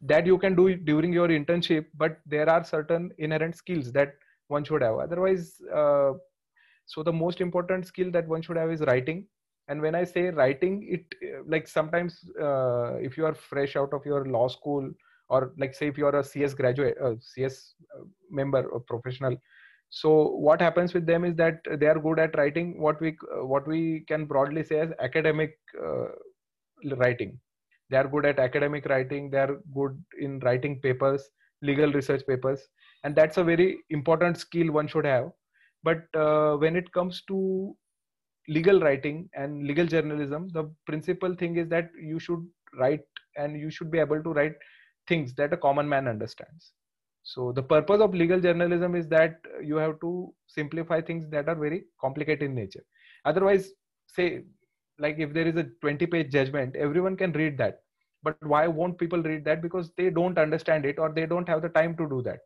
that 0.03 0.27
you 0.27 0.37
can 0.39 0.55
do 0.55 0.75
during 0.77 1.13
your 1.13 1.29
internship 1.29 1.87
but 1.97 2.19
there 2.27 2.49
are 2.49 2.65
certain 2.65 3.11
inherent 3.19 3.57
skills 3.57 3.93
that 3.93 4.15
one 4.49 4.65
should 4.65 4.83
have. 4.83 4.99
Otherwise 4.99 5.61
uh, 5.75 6.13
so 6.87 7.03
the 7.03 7.13
most 7.13 7.41
important 7.41 7.87
skill 7.87 8.11
that 8.11 8.27
one 8.27 8.43
should 8.43 8.57
have 8.57 8.71
is 8.71 8.81
writing. 8.83 9.27
And 9.69 9.81
when 9.81 9.95
i 9.95 10.05
say 10.05 10.29
writing 10.31 10.87
it 10.91 11.05
like 11.47 11.69
sometimes 11.69 12.19
uh, 12.39 12.95
if 12.97 13.17
you 13.17 13.25
are 13.25 13.35
fresh 13.35 13.77
out 13.77 13.95
of 13.95 14.05
your 14.05 14.27
law 14.27 14.49
school 14.49 14.91
or 15.29 15.53
like 15.57 15.75
say 15.75 15.87
if 15.89 15.97
you 15.97 16.07
are 16.07 16.17
a 16.17 16.25
cs 16.25 16.55
graduate 16.55 16.97
uh, 17.03 17.15
cs 17.21 17.75
uh, 17.97 18.03
member 18.31 18.63
or 18.65 18.81
professional 18.81 19.37
so 19.91 20.11
what 20.47 20.61
happens 20.61 20.95
with 20.95 21.07
them 21.07 21.25
is 21.25 21.37
that 21.37 21.61
they 21.79 21.87
are 21.87 21.99
good 21.99 22.19
at 22.19 22.37
writing 22.37 22.81
what 22.81 23.01
we 23.01 23.17
uh, 23.37 23.45
what 23.45 23.67
we 23.67 24.05
can 24.09 24.25
broadly 24.25 24.65
say 24.65 24.81
as 24.81 24.93
academic 25.01 25.57
uh, 25.87 26.09
writing 26.97 27.39
they 27.93 27.99
are 27.99 28.09
good 28.09 28.27
at 28.27 28.41
academic 28.41 28.87
writing. 28.87 29.31
They 29.31 29.39
are 29.39 29.61
good 29.79 30.03
in 30.19 30.41
writing 30.41 30.81
papers 30.81 31.31
legal 31.63 31.93
research 31.93 32.27
papers. 32.27 32.61
And 33.05 33.17
that's 33.17 33.39
a 33.39 33.45
very 33.45 33.79
important 33.91 34.37
skill 34.39 34.73
one 34.73 34.89
should 34.89 35.07
have. 35.07 35.31
But 35.83 36.03
uh, 36.15 36.57
when 36.57 36.77
it 36.77 36.93
comes 36.93 37.23
to 37.29 37.75
legal 38.49 38.81
writing 38.81 39.29
and 39.35 39.65
legal 39.69 39.87
journalism 39.87 40.49
the 40.53 40.69
principal 40.85 41.33
thing 41.37 41.57
is 41.59 41.69
that 41.69 41.91
you 41.97 42.19
should 42.19 42.45
write 42.77 43.05
and 43.37 43.57
you 43.57 43.71
should 43.71 43.89
be 43.89 44.01
able 44.01 44.21
to 44.21 44.31
write 44.33 44.55
things 45.07 45.33
that 45.35 45.53
a 45.53 45.57
common 45.57 45.89
man 45.89 46.09
understands. 46.09 46.73
So 47.23 47.53
the 47.53 47.63
purpose 47.63 48.01
of 48.01 48.15
legal 48.15 48.41
journalism 48.41 48.97
is 48.97 49.07
that 49.09 49.37
you 49.63 49.77
have 49.77 50.01
to 50.01 50.35
simplify 50.49 51.01
things 51.01 51.29
that 51.31 51.49
are 51.49 51.55
very 51.55 51.85
complicated 52.01 52.43
in 52.43 52.55
nature. 52.57 52.83
Otherwise 53.25 53.71
say 54.09 54.43
like 55.05 55.19
if 55.19 55.33
there 55.33 55.47
is 55.47 55.57
a 55.57 55.67
20 55.81 56.07
page 56.07 56.31
judgment 56.31 56.77
everyone 56.77 57.17
can 57.17 57.33
read 57.33 57.59
that. 57.59 57.81
But 58.25 58.37
why 58.53 58.67
won't 58.69 58.99
people 58.99 59.23
read 59.23 59.45
that? 59.47 59.63
Because 59.63 59.91
they 59.97 60.09
don't 60.09 60.39
understand 60.39 60.85
it 60.87 60.99
or 60.99 61.13
they 61.13 61.27
don't 61.27 61.49
have 61.49 61.63
the 61.63 61.69
time 61.69 61.97
to 61.97 62.09
do 62.09 62.23
that. 62.23 62.39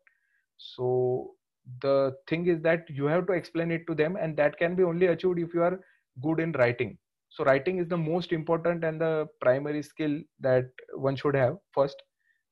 So 0.57 1.33
the 1.81 2.15
thing 2.27 2.47
is 2.47 2.61
that 2.61 2.89
you 2.89 3.05
have 3.05 3.27
to 3.27 3.33
explain 3.33 3.71
it 3.71 3.85
to 3.87 3.93
them 3.93 4.15
and 4.19 4.35
that 4.37 4.57
can 4.57 4.75
be 4.75 4.83
only 4.83 5.07
achieved 5.07 5.39
if 5.39 5.53
you 5.53 5.61
are 5.61 5.79
good 6.23 6.39
in 6.39 6.51
writing. 6.53 6.97
So 7.29 7.43
writing 7.43 7.77
is 7.77 7.87
the 7.87 7.97
most 7.97 8.31
important 8.31 8.83
and 8.83 8.99
the 8.99 9.27
primary 9.39 9.83
skill 9.83 10.19
that 10.39 10.65
one 10.95 11.15
should 11.15 11.35
have 11.35 11.57
first. 11.73 12.01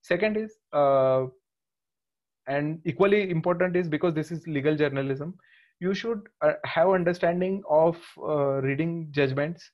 Second 0.02 0.38
is 0.38 0.58
uh, 0.72 1.26
and 2.48 2.80
equally 2.86 3.32
important 3.32 3.76
is 3.76 3.90
because 3.90 4.14
this 4.14 4.32
is 4.32 4.46
legal 4.48 4.76
journalism 4.76 5.34
you 5.80 5.94
should 5.94 6.22
uh, 6.42 6.54
have 6.64 6.90
understanding 6.90 7.62
of 7.70 7.98
uh, 8.20 8.62
reading 8.62 9.08
judgments 9.12 9.72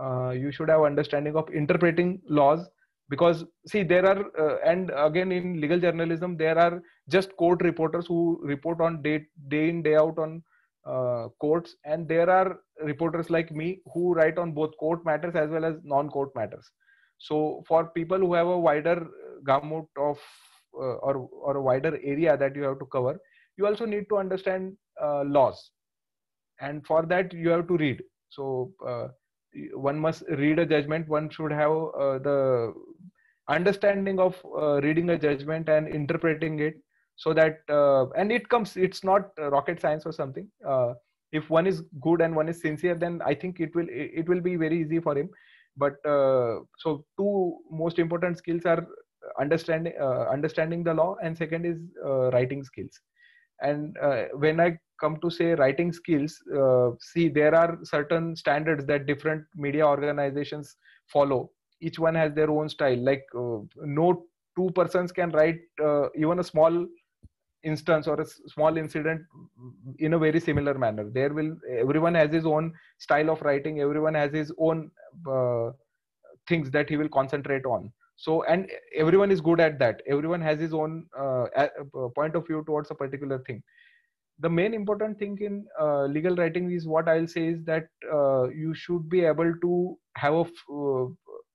uh, 0.00 0.30
you 0.30 0.50
should 0.52 0.68
have 0.68 0.82
understanding 0.82 1.36
of 1.36 1.48
interpreting 1.50 2.20
laws 2.28 2.68
because 3.08 3.44
see 3.66 3.82
there 3.82 4.06
are 4.06 4.20
uh, 4.42 4.56
and 4.64 4.92
again 4.96 5.32
in 5.32 5.60
legal 5.60 5.80
journalism 5.80 6.36
there 6.36 6.58
are 6.58 6.82
just 7.08 7.36
court 7.36 7.62
reporters 7.62 8.06
who 8.06 8.40
report 8.42 8.80
on 8.80 9.02
day 9.02 9.26
day 9.48 9.68
in 9.68 9.82
day 9.82 9.96
out 9.96 10.18
on 10.18 10.42
uh, 10.86 11.28
courts 11.40 11.76
and 11.84 12.08
there 12.08 12.30
are 12.30 12.60
reporters 12.82 13.30
like 13.30 13.50
me 13.52 13.80
who 13.92 14.14
write 14.14 14.38
on 14.38 14.52
both 14.52 14.76
court 14.78 15.04
matters 15.04 15.34
as 15.34 15.50
well 15.50 15.64
as 15.64 15.74
non 15.84 16.08
court 16.08 16.30
matters. 16.34 16.70
So 17.18 17.62
for 17.68 17.90
people 17.90 18.18
who 18.18 18.32
have 18.34 18.46
a 18.46 18.58
wider 18.58 19.06
gamut 19.46 19.86
of 19.98 20.18
uh, 20.74 20.96
or 21.08 21.28
or 21.32 21.56
a 21.56 21.62
wider 21.62 21.98
area 22.02 22.36
that 22.36 22.56
you 22.56 22.62
have 22.62 22.78
to 22.78 22.86
cover 22.86 23.18
you 23.56 23.66
also 23.66 23.84
need 23.84 24.08
to 24.08 24.16
understand 24.16 24.76
uh, 25.02 25.22
laws. 25.24 25.70
And 26.60 26.86
for 26.86 27.04
that 27.06 27.32
you 27.32 27.50
have 27.50 27.68
to 27.68 27.76
read. 27.76 28.02
So 28.30 28.72
uh, 28.86 29.08
one 29.74 29.98
must 29.98 30.22
read 30.28 30.58
a 30.58 30.66
judgment. 30.66 31.08
One 31.08 31.28
should 31.30 31.52
have 31.52 31.70
uh, 31.70 32.18
the 32.18 32.74
understanding 33.48 34.18
of 34.18 34.40
uh, 34.56 34.80
reading 34.80 35.10
a 35.10 35.18
judgment 35.18 35.68
and 35.68 35.88
interpreting 35.88 36.60
it 36.60 36.74
so 37.16 37.32
that 37.34 37.58
uh, 37.68 38.08
and 38.10 38.32
it 38.32 38.48
comes 38.48 38.76
it's 38.76 39.02
not 39.04 39.30
rocket 39.38 39.80
science 39.80 40.06
or 40.06 40.12
something. 40.12 40.48
Uh, 40.66 40.94
if 41.32 41.48
one 41.50 41.66
is 41.66 41.82
good 42.00 42.20
and 42.20 42.34
one 42.34 42.48
is 42.48 42.60
sincere 42.60 42.96
then 42.96 43.20
i 43.24 43.32
think 43.32 43.60
it 43.60 43.72
will 43.76 43.86
it 43.88 44.28
will 44.28 44.40
be 44.40 44.56
very 44.56 44.80
easy 44.80 45.00
for 45.00 45.16
him. 45.16 45.28
But 45.76 46.04
uh, 46.04 46.60
so 46.78 47.04
two 47.18 47.58
most 47.70 47.98
important 47.98 48.38
skills 48.38 48.66
are 48.66 48.86
understanding 49.38 49.94
uh, 50.00 50.24
understanding 50.30 50.82
the 50.82 50.94
law 50.94 51.16
and 51.22 51.36
second 51.36 51.66
is 51.66 51.78
writing 52.32 52.64
skills 52.64 53.00
and 53.62 53.96
when 54.34 54.60
i 54.60 54.76
come 55.00 55.16
to 55.20 55.30
say 55.30 55.54
writing 55.54 55.92
skills 55.92 56.42
see 57.00 57.28
there 57.28 57.54
are 57.54 57.78
certain 57.84 58.36
standards 58.36 58.84
that 58.86 59.06
different 59.06 59.44
media 59.56 59.86
organizations 59.86 60.76
follow. 61.12 61.50
Each 61.80 61.98
one 61.98 62.14
has 62.14 62.34
their 62.34 62.50
own 62.50 62.68
style. 62.68 62.98
Like 62.98 63.24
uh, 63.36 63.58
no 63.84 64.26
two 64.56 64.70
persons 64.74 65.12
can 65.12 65.30
write 65.30 65.60
uh, 65.82 66.08
even 66.14 66.38
a 66.38 66.44
small 66.44 66.86
instance 67.62 68.06
or 68.06 68.20
a 68.20 68.26
small 68.26 68.76
incident 68.76 69.20
in 69.98 70.14
a 70.14 70.18
very 70.18 70.40
similar 70.40 70.74
manner. 70.74 71.08
There 71.10 71.32
will 71.32 71.56
everyone 71.70 72.14
has 72.14 72.32
his 72.32 72.46
own 72.46 72.72
style 72.98 73.30
of 73.30 73.42
writing. 73.42 73.80
Everyone 73.80 74.14
has 74.14 74.32
his 74.32 74.52
own 74.58 74.90
uh, 75.30 75.70
things 76.48 76.70
that 76.70 76.88
he 76.88 76.96
will 76.96 77.08
concentrate 77.08 77.64
on 77.64 77.92
so 78.20 78.42
and 78.42 78.70
everyone 78.94 79.30
is 79.30 79.40
good 79.40 79.60
at 79.60 79.78
that. 79.78 80.02
Everyone 80.06 80.42
has 80.42 80.60
his 80.60 80.74
own 80.74 81.06
uh, 81.18 81.46
point 82.14 82.36
of 82.36 82.46
view 82.46 82.62
towards 82.66 82.90
a 82.90 82.94
particular 82.94 83.38
thing. 83.46 83.62
The 84.40 84.50
main 84.50 84.74
important 84.74 85.18
thing 85.18 85.38
in 85.40 85.64
uh, 85.80 86.04
legal 86.04 86.36
writing 86.36 86.70
is 86.70 86.86
what 86.86 87.08
i'll 87.08 87.26
say 87.26 87.46
is 87.48 87.64
that 87.64 87.88
uh, 88.12 88.48
you 88.50 88.74
should 88.74 89.08
be 89.08 89.20
able 89.24 89.52
to 89.62 89.98
have 90.16 90.34
a 90.34 90.44
uh, 90.80 91.06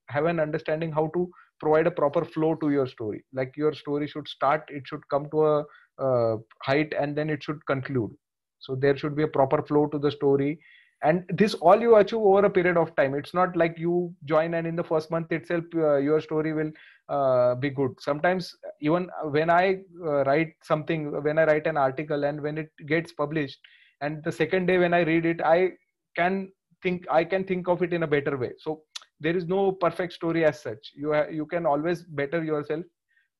have 0.08 0.25
an 0.25 0.39
understanding 0.39 0.91
how 0.91 1.08
to 1.15 1.30
provide 1.60 1.88
a 1.88 1.91
proper 1.91 2.25
flow 2.25 2.56
to 2.56 2.69
your 2.71 2.88
story. 2.88 3.23
Like 3.34 3.54
your 3.58 3.73
story 3.73 4.08
should 4.08 4.28
start 4.28 4.63
it 4.69 4.84
should 4.86 5.08
come 5.10 5.30
to 5.32 5.45
a 5.45 5.65
uh, 5.99 6.38
height 6.63 6.93
and 6.99 7.15
then 7.15 7.30
it 7.30 7.43
should 7.43 7.63
conclude. 7.67 8.12
So 8.60 8.75
there 8.75 8.97
should 8.97 9.15
be 9.15 9.23
a 9.23 9.36
proper 9.39 9.62
flow 9.62 9.86
to 9.88 9.99
the 9.99 10.12
story 10.12 10.60
and 11.03 11.23
this 11.29 11.53
all 11.55 11.79
you 11.79 11.95
achieve 11.95 12.19
over 12.19 12.45
a 12.45 12.49
period 12.49 12.77
of 12.77 12.95
time. 12.95 13.13
It's 13.15 13.34
not 13.34 13.55
like 13.55 13.77
you 13.77 14.13
join 14.25 14.53
and 14.55 14.65
in 14.65 14.75
the 14.75 14.84
first 14.84 15.12
month 15.12 15.31
itself 15.31 15.63
uh, 15.75 15.97
your 15.97 16.19
story 16.21 16.53
will 16.53 16.71
uh, 17.10 17.55
be 17.55 17.69
good. 17.69 17.91
Sometimes 17.99 18.55
even 18.81 19.10
when 19.25 19.49
i 19.49 19.77
uh, 20.03 20.23
write 20.23 20.53
something 20.63 21.12
when 21.23 21.38
i 21.38 21.45
write 21.45 21.67
an 21.67 21.77
article 21.77 22.23
and 22.23 22.41
when 22.41 22.58
it 22.58 22.71
gets 22.88 23.12
published 23.12 23.60
and 24.01 24.23
the 24.23 24.31
second 24.31 24.65
day 24.65 24.77
when 24.77 24.93
i 24.93 25.01
read 25.01 25.25
it 25.25 25.41
i 25.41 25.69
can 26.15 26.51
think 26.81 27.05
i 27.10 27.23
can 27.23 27.43
think 27.43 27.67
of 27.67 27.81
it 27.84 27.93
in 27.93 28.03
a 28.03 28.08
better 28.08 28.38
way. 28.38 28.51
So 28.58 28.81
there 29.19 29.36
is 29.36 29.45
no 29.47 29.71
perfect 29.71 30.13
story 30.13 30.43
as 30.45 30.62
such. 30.62 30.91
You 30.95 31.13
ha- 31.13 31.29
you 31.31 31.45
can 31.45 31.65
always 31.65 32.03
better 32.03 32.43
yourself. 32.43 32.84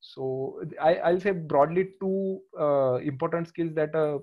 So 0.02 0.62
I, 0.82 0.96
i'll 0.98 1.20
say 1.20 1.32
broadly 1.32 1.90
two 2.00 2.40
uh, 2.60 2.96
important 3.12 3.48
skills 3.48 3.74
that 3.76 3.96
a 3.96 4.20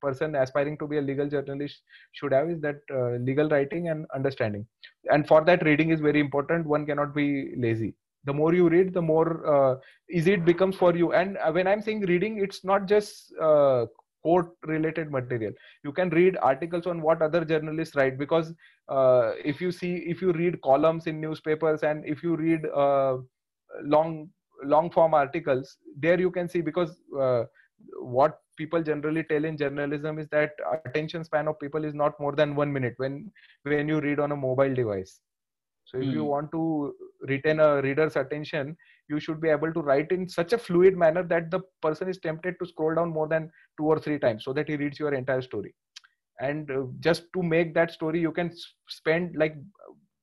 person 0.00 0.34
aspiring 0.34 0.78
to 0.78 0.86
be 0.86 0.98
a 0.98 1.02
legal 1.02 1.28
journalist 1.28 1.82
should 2.12 2.32
have 2.32 2.50
is 2.50 2.60
that 2.60 2.76
uh, 2.90 3.16
legal 3.16 3.48
writing 3.48 3.88
and 3.88 4.06
understanding. 4.14 4.66
And 5.10 5.26
for 5.26 5.44
that 5.44 5.64
reading 5.64 5.90
is 5.90 6.00
very 6.00 6.20
important. 6.20 6.66
One 6.66 6.86
cannot 6.86 7.14
be 7.14 7.54
lazy. 7.56 7.94
The 8.24 8.32
more 8.32 8.52
you 8.52 8.68
read 8.68 8.92
the 8.92 9.02
more 9.02 9.46
uh, 9.46 9.76
easy 10.10 10.32
it 10.32 10.44
becomes 10.44 10.76
for 10.76 10.94
you. 10.94 11.12
And 11.12 11.38
uh, 11.38 11.52
when 11.52 11.66
i'm 11.66 11.80
saying 11.80 12.00
reading 12.00 12.40
it's 12.40 12.64
not 12.64 12.86
just 12.86 13.32
uh, 13.40 13.86
court 14.22 14.50
related 14.66 15.10
material. 15.10 15.52
You 15.84 15.92
can 15.92 16.10
read 16.10 16.36
articles 16.42 16.86
on 16.86 17.00
what 17.00 17.22
other 17.22 17.44
journalists 17.44 17.96
write 17.96 18.18
because 18.18 18.52
uh, 18.88 19.32
if 19.44 19.60
you 19.60 19.70
see 19.70 19.96
if 20.14 20.20
you 20.22 20.32
read 20.32 20.60
columns 20.62 21.06
in 21.06 21.20
newspapers 21.20 21.82
and 21.82 22.04
if 22.04 22.22
you 22.22 22.36
read 22.36 22.66
uh, 22.74 23.18
long 23.82 24.28
long 24.64 24.90
form 24.90 25.14
articles 25.14 25.76
there 25.96 26.18
you 26.18 26.30
can 26.30 26.48
see 26.48 26.60
because 26.60 27.00
uh, 27.18 27.44
what 28.00 28.40
people 28.58 28.82
generally 28.82 29.22
tell 29.22 29.44
in 29.44 29.56
journalism 29.56 30.18
is 30.18 30.28
that 30.28 30.52
attention 30.86 31.24
span 31.24 31.48
of 31.48 31.58
people 31.60 31.84
is 31.84 31.94
not 31.94 32.20
more 32.20 32.34
than 32.40 32.54
1 32.54 32.72
minute 32.72 32.94
when 32.98 33.16
when 33.62 33.88
you 33.88 34.00
read 34.00 34.20
on 34.26 34.32
a 34.32 34.42
mobile 34.44 34.74
device 34.82 35.20
so 35.84 35.98
if 35.98 36.04
mm. 36.04 36.12
you 36.12 36.22
hmm. 36.22 36.32
want 36.34 36.52
to 36.52 36.94
retain 37.32 37.60
a 37.60 37.82
reader's 37.82 38.16
attention 38.22 38.76
you 39.08 39.18
should 39.18 39.40
be 39.40 39.48
able 39.48 39.72
to 39.72 39.80
write 39.80 40.10
in 40.12 40.28
such 40.28 40.52
a 40.52 40.58
fluid 40.58 40.96
manner 40.96 41.22
that 41.22 41.50
the 41.50 41.60
person 41.82 42.08
is 42.08 42.18
tempted 42.18 42.56
to 42.58 42.66
scroll 42.66 42.94
down 42.94 43.10
more 43.18 43.28
than 43.28 43.50
two 43.78 43.86
or 43.86 43.98
three 43.98 44.18
times 44.18 44.44
so 44.44 44.52
that 44.52 44.68
he 44.68 44.76
reads 44.76 44.98
your 44.98 45.14
entire 45.14 45.42
story 45.42 45.74
and 46.40 46.70
uh, 46.70 46.84
just 47.00 47.24
to 47.34 47.42
make 47.42 47.74
that 47.74 47.90
story 47.90 48.20
you 48.20 48.32
can 48.32 48.50
spend 48.88 49.34
like 49.36 49.56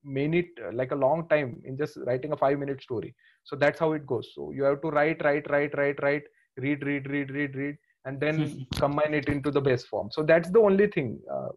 minute 0.03 0.49
like 0.73 0.91
a 0.91 1.01
long 1.03 1.27
time 1.29 1.59
in 1.65 1.77
just 1.77 1.97
writing 2.05 2.31
a 2.31 2.37
5 2.37 2.59
minute 2.59 2.81
story 2.81 3.15
so 3.43 3.55
that's 3.55 3.79
how 3.79 3.91
it 3.93 4.05
goes 4.05 4.31
so 4.35 4.51
you 4.51 4.63
have 4.63 4.81
to 4.81 4.89
write 4.89 5.23
write 5.23 5.49
write 5.49 5.75
write 5.77 6.01
write 6.03 6.23
read 6.57 6.83
read 6.83 7.09
read 7.09 7.31
read 7.31 7.55
read 7.55 7.75
and 8.05 8.19
then 8.19 8.65
combine 8.75 9.13
it 9.13 9.27
into 9.27 9.51
the 9.51 9.61
best 9.61 9.87
form. 9.87 10.09
So 10.11 10.23
that's 10.23 10.49
the 10.49 10.59
only 10.59 10.87
thing. 10.87 11.19
Uh, 11.31 11.49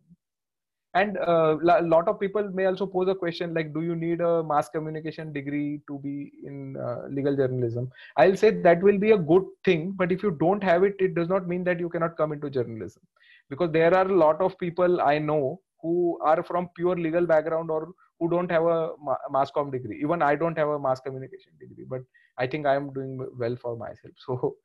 and 0.95 1.17
a 1.19 1.31
uh, 1.31 1.83
lot 1.83 2.09
of 2.09 2.19
people 2.19 2.49
may 2.59 2.65
also 2.65 2.87
pose 2.87 3.09
a 3.09 3.15
question 3.15 3.53
like 3.53 3.73
do 3.75 3.83
you 3.83 3.95
need 3.95 4.23
a 4.23 4.43
mass 4.43 4.69
communication 4.71 5.33
degree 5.33 5.81
to 5.87 5.99
be 5.99 6.33
in 6.45 6.77
uh, 6.77 7.07
legal 7.11 7.37
journalism? 7.37 7.91
I'll 8.17 8.37
say 8.37 8.51
that 8.63 8.83
will 8.83 8.99
be 8.99 9.13
a 9.13 9.19
good 9.19 9.45
thing 9.65 9.93
but 9.97 10.11
if 10.11 10.23
you 10.23 10.31
don't 10.31 10.65
have 10.65 10.85
it 10.85 10.95
it 10.99 11.15
does 11.15 11.29
not 11.29 11.47
mean 11.47 11.63
that 11.65 11.79
you 11.79 11.91
cannot 11.91 12.17
come 12.17 12.33
into 12.33 12.49
journalism. 12.49 13.03
Because 13.51 13.71
there 13.71 13.95
are 13.95 14.09
a 14.09 14.17
lot 14.17 14.41
of 14.41 14.59
people 14.59 15.01
i 15.03 15.19
know 15.19 15.61
who 15.83 16.19
are 16.23 16.43
from 16.43 16.71
pure 16.75 16.97
legal 16.97 17.27
background 17.27 17.71
or 17.71 17.93
who 18.19 18.29
don't 18.31 18.51
have 18.51 18.65
a 18.65 18.93
mass 19.31 19.51
com 19.51 19.71
degree. 19.71 20.01
Even 20.03 20.23
i 20.23 20.35
don't 20.35 20.57
have 20.57 20.69
a 20.69 20.79
mass 20.79 21.01
communication 21.01 21.53
degree 21.61 21.85
but 21.87 22.01
i 22.39 22.47
think 22.47 22.67
i 22.67 22.75
am 22.75 22.93
doing 22.95 23.29
well 23.37 23.57
for 23.57 23.77
myself. 23.77 24.15
So 24.27 24.57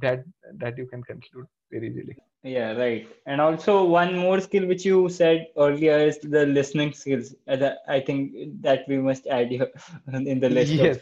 that 0.00 0.24
that 0.54 0.76
you 0.78 0.86
can 0.86 1.02
conclude 1.02 1.46
very 1.70 1.88
easily. 1.88 2.16
Yeah 2.42 2.72
right. 2.72 3.08
And 3.26 3.40
also 3.40 3.84
one 3.84 4.16
more 4.16 4.40
skill 4.40 4.66
which 4.66 4.84
you 4.84 5.08
said 5.08 5.48
earlier 5.56 5.98
is 5.98 6.18
the 6.18 6.46
listening 6.46 6.92
skills. 6.92 7.34
I 7.48 8.00
think 8.00 8.32
that 8.62 8.84
we 8.88 8.98
must 8.98 9.26
add 9.26 9.48
here 9.48 9.70
in 10.12 10.40
the 10.40 10.48
list 10.48 10.72
yes, 10.72 10.98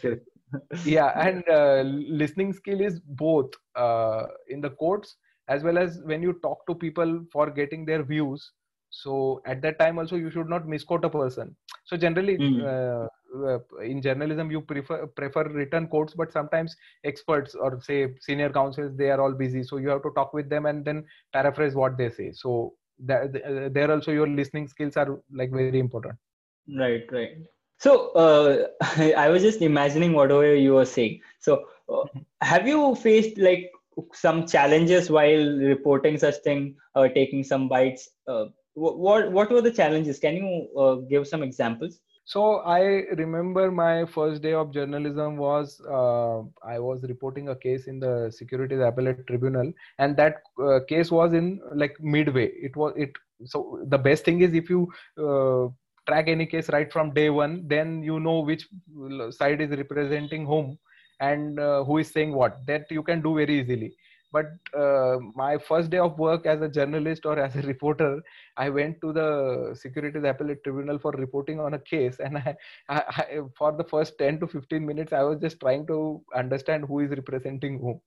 yeah 0.85 1.11
and 1.27 1.43
uh, 1.49 1.81
listening 2.21 2.53
skill 2.53 2.81
is 2.81 2.99
both 2.99 3.51
uh, 3.75 4.27
in 4.49 4.61
the 4.61 4.69
courts 4.69 5.15
as 5.47 5.63
well 5.63 5.77
as 5.77 6.01
when 6.05 6.21
you 6.21 6.33
talk 6.41 6.65
to 6.67 6.75
people 6.75 7.23
for 7.31 7.49
getting 7.49 7.85
their 7.85 8.03
views. 8.03 8.51
So 8.89 9.41
at 9.45 9.61
that 9.61 9.77
time 9.79 9.99
also 9.99 10.15
you 10.15 10.29
should 10.31 10.49
not 10.49 10.67
misquote 10.67 11.05
a 11.05 11.09
person. 11.09 11.55
So 11.85 11.97
generally 11.97 12.37
mm. 12.37 12.63
uh, 12.63 13.05
uh, 13.05 13.07
in 13.83 14.01
journalism 14.01 14.51
you 14.51 14.61
prefer 14.61 15.07
prefer 15.07 15.43
written 15.49 15.87
quotes 15.87 16.13
but 16.13 16.31
sometimes 16.31 16.75
experts 17.03 17.55
or 17.55 17.79
say 17.81 18.13
senior 18.19 18.49
counsels 18.49 18.95
they 18.95 19.09
are 19.09 19.21
all 19.21 19.31
busy. 19.33 19.63
So 19.63 19.77
you 19.77 19.89
have 19.89 20.03
to 20.03 20.11
talk 20.15 20.33
with 20.33 20.49
them 20.49 20.65
and 20.65 20.83
then 20.85 21.05
paraphrase 21.33 21.75
what 21.75 21.97
they 21.97 22.09
say. 22.09 22.31
So 22.33 22.73
that, 23.05 23.35
uh, 23.35 23.69
there 23.71 23.91
also 23.91 24.11
your 24.11 24.27
listening 24.27 24.67
skills 24.67 24.97
are 24.97 25.19
like 25.33 25.51
very 25.51 25.79
important. 25.79 26.15
Right 26.77 27.03
right. 27.11 27.31
So 27.77 28.11
uh, 28.11 28.67
i 29.17 29.29
was 29.29 29.41
just 29.41 29.61
imagining 29.61 30.13
whatever 30.13 30.55
you 30.55 30.73
were 30.73 30.85
saying. 30.85 31.21
So 31.39 31.65
uh, 31.89 32.03
have 32.41 32.67
you 32.67 32.95
faced 32.95 33.37
like 33.37 33.71
some 34.13 34.45
challenges 34.45 35.09
while 35.09 35.47
reporting 35.59 36.17
such 36.17 36.35
thing 36.43 36.75
or 36.95 37.09
taking 37.09 37.43
some 37.43 37.67
bites? 37.67 38.09
Uh, 38.27 38.45
what 38.73 39.31
what 39.31 39.51
were 39.51 39.61
the 39.61 39.71
challenges? 39.71 40.19
Can 40.19 40.35
you 40.35 40.67
uh, 40.77 40.95
give 41.09 41.27
some 41.27 41.43
examples 41.43 41.99
so 42.25 42.41
i 42.75 42.81
remember 43.21 43.71
my 43.71 44.05
first 44.05 44.41
day 44.41 44.53
of 44.53 44.71
journalism 44.73 45.37
was 45.37 45.79
uh, 45.99 46.39
i 46.73 46.79
was 46.79 47.03
reporting 47.11 47.49
a 47.49 47.55
case 47.55 47.87
in 47.87 47.99
the 47.99 48.31
securities 48.37 48.81
appellate 48.87 49.21
tribunal 49.27 49.71
and 49.99 50.17
that 50.17 50.41
uh, 50.63 50.79
case 50.87 51.11
was 51.11 51.33
in 51.33 51.59
like 51.73 51.95
midway. 52.01 52.47
It 52.47 52.75
was 52.75 52.93
it 52.97 53.11
so 53.45 53.79
the 53.87 53.97
best 53.97 54.25
thing 54.25 54.41
is 54.41 54.53
if 54.53 54.69
you 54.69 54.91
uh, 55.17 55.67
track 56.07 56.27
any 56.27 56.45
case 56.45 56.69
right 56.69 56.91
from 56.91 57.13
day 57.13 57.29
one 57.29 57.67
then 57.67 58.03
you 58.03 58.19
know 58.19 58.39
which 58.39 58.67
side 59.31 59.61
is 59.61 59.71
representing 59.71 60.45
whom 60.45 60.77
and 61.19 61.59
uh, 61.59 61.83
who 61.83 61.97
is 61.99 62.11
saying 62.11 62.33
what. 62.33 62.65
That 62.67 62.89
you 62.91 63.03
can 63.03 63.21
do 63.21 63.35
very 63.35 63.59
easily 63.59 63.95
but 64.35 64.79
uh, 64.83 65.17
my 65.35 65.57
first 65.57 65.89
day 65.89 65.99
of 66.05 66.17
work 66.19 66.45
as 66.45 66.61
a 66.61 66.69
journalist 66.77 67.25
or 67.25 67.35
as 67.45 67.55
a 67.55 67.61
reporter 67.71 68.09
i 68.57 68.67
went 68.77 68.99
to 69.03 69.13
the 69.17 69.29
securities 69.81 70.27
appellate 70.31 70.63
tribunal 70.63 70.99
for 70.99 71.11
reporting 71.11 71.59
on 71.59 71.75
a 71.75 71.79
case. 71.79 72.17
And 72.19 72.37
I, 72.37 72.55
I, 72.89 72.97
I, 73.21 73.39
for 73.57 73.71
the 73.71 73.83
first 73.83 74.17
10 74.17 74.39
to 74.41 74.47
15 74.47 74.85
minutes 74.85 75.13
i 75.13 75.23
was 75.23 75.39
just 75.39 75.59
trying 75.59 75.87
to 75.87 76.21
understand 76.43 76.85
who 76.85 76.99
is 77.01 77.11
representing 77.11 77.79
whom. 77.79 78.01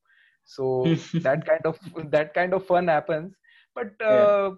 So 0.44 0.84
that 1.26 1.46
kind 1.46 1.66
of 1.70 1.78
that 2.10 2.34
kind 2.34 2.54
of 2.54 2.66
fun 2.66 2.88
happens. 2.88 3.34
But 3.74 3.92
uh, 4.04 4.52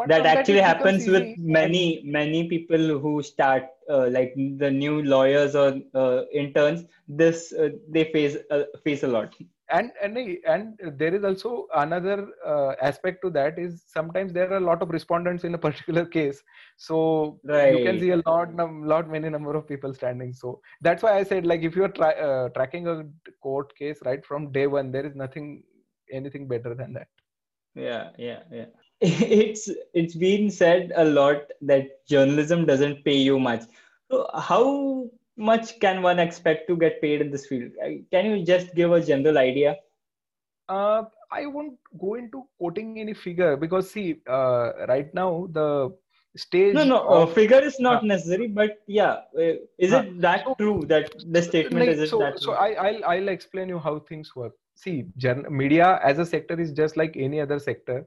yeah. 0.00 0.06
that 0.06 0.26
actually 0.26 0.60
that, 0.60 0.76
happens 0.76 1.06
with 1.06 1.26
many 1.38 2.02
many 2.04 2.48
people 2.48 3.00
who 3.00 3.22
start 3.22 3.64
uh, 3.90 4.06
like 4.18 4.34
the 4.64 4.70
new 4.70 5.02
lawyers 5.02 5.54
or 5.54 5.74
uh, 5.94 6.22
interns 6.32 6.84
this 7.06 7.52
uh, 7.52 7.68
they 7.88 8.04
face 8.12 8.38
uh, 8.50 8.62
face 8.84 9.02
a 9.02 9.08
lot 9.08 9.34
and 9.72 9.90
and 10.02 10.16
and 10.52 10.98
there 11.00 11.14
is 11.14 11.24
also 11.24 11.66
another 11.74 12.28
uh, 12.46 12.72
aspect 12.80 13.22
to 13.22 13.30
that 13.30 13.58
is 13.58 13.84
sometimes 13.86 14.32
there 14.32 14.50
are 14.52 14.58
a 14.58 14.66
lot 14.68 14.82
of 14.82 14.90
respondents 14.90 15.44
in 15.44 15.54
a 15.54 15.58
particular 15.66 16.04
case. 16.04 16.42
So 16.76 17.40
right. 17.44 17.76
you 17.76 17.84
can 17.84 17.98
see 18.00 18.10
a 18.10 18.22
lot 18.26 18.54
lot 18.54 19.08
many 19.08 19.30
number 19.30 19.54
of 19.56 19.66
people 19.66 19.94
standing. 19.94 20.32
So 20.32 20.60
that's 20.80 21.02
why 21.02 21.18
i 21.18 21.22
said 21.22 21.46
like 21.46 21.62
if 21.62 21.76
you 21.76 21.84
are 21.84 21.94
tra- 22.00 22.20
uh, 22.28 22.48
tracking 22.50 22.86
a 22.88 23.04
court 23.40 23.74
case 23.76 23.98
right 24.04 24.24
from 24.24 24.52
day 24.52 24.66
one 24.66 24.92
there 24.92 25.06
is 25.06 25.14
nothing 25.14 25.62
anything 26.12 26.46
better 26.46 26.74
than 26.74 26.92
that. 26.92 27.08
Yeah 27.74 28.10
yeah 28.18 28.40
yeah. 28.50 28.66
It's 29.00 29.70
it's 29.94 30.14
been 30.14 30.50
said 30.50 30.92
a 30.94 31.04
lot 31.04 31.50
that 31.62 32.06
journalism 32.06 32.66
doesn't 32.66 33.04
pay 33.04 33.16
you 33.16 33.38
much. 33.38 33.62
So 34.10 34.28
how 34.34 35.10
much 35.50 35.78
can 35.80 36.02
one 36.02 36.18
expect 36.18 36.68
to 36.68 36.76
get 36.76 37.00
paid 37.00 37.20
in 37.20 37.30
this 37.30 37.46
field? 37.46 37.72
Can 38.10 38.26
you 38.26 38.44
just 38.44 38.74
give 38.74 38.92
a 38.92 39.00
general 39.00 39.38
idea? 39.38 39.76
Uh, 40.68 41.02
I 41.30 41.46
won't 41.46 41.78
go 42.00 42.14
into 42.14 42.44
quoting 42.58 43.00
any 43.00 43.14
figure 43.14 43.56
because 43.56 43.90
see, 43.90 44.20
uh, 44.28 44.86
right 44.88 45.12
now 45.12 45.48
the 45.50 45.92
stage. 46.36 46.74
No, 46.74 46.84
no, 46.84 46.98
uh, 46.98 47.22
of, 47.22 47.34
figure 47.34 47.60
is 47.60 47.78
not 47.80 48.02
uh, 48.02 48.06
necessary, 48.06 48.48
but 48.48 48.78
yeah, 48.86 49.12
uh, 49.36 49.54
is 49.78 49.92
it 49.92 50.20
that 50.20 50.44
so, 50.44 50.54
true 50.58 50.82
that 50.86 51.12
the 51.30 51.42
statement 51.42 51.86
like, 51.86 51.96
is 51.96 52.10
so, 52.10 52.18
that? 52.18 52.32
True? 52.32 52.40
So 52.40 52.52
I, 52.52 52.72
I'll 52.86 53.04
I'll 53.04 53.28
explain 53.28 53.68
you 53.68 53.78
how 53.78 53.98
things 53.98 54.34
work. 54.36 54.52
See, 54.74 55.04
media 55.50 56.00
as 56.02 56.18
a 56.18 56.26
sector 56.26 56.58
is 56.58 56.72
just 56.72 56.96
like 56.96 57.16
any 57.16 57.40
other 57.40 57.58
sector. 57.58 58.06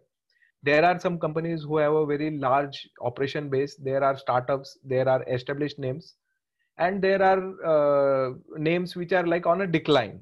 There 0.63 0.83
are 0.83 0.99
some 0.99 1.19
companies 1.19 1.63
who 1.63 1.77
have 1.77 1.93
a 1.93 2.05
very 2.05 2.31
large 2.31 2.89
operation 2.99 3.49
base. 3.49 3.75
There 3.75 4.03
are 4.03 4.17
startups. 4.17 4.77
There 4.83 5.07
are 5.07 5.23
established 5.39 5.77
names 5.77 6.15
and 6.78 7.01
there 7.01 7.21
are 7.21 7.41
uh, 7.73 8.34
names 8.57 8.95
which 8.95 9.13
are 9.13 9.26
like 9.26 9.45
on 9.45 9.61
a 9.61 9.67
decline 9.67 10.19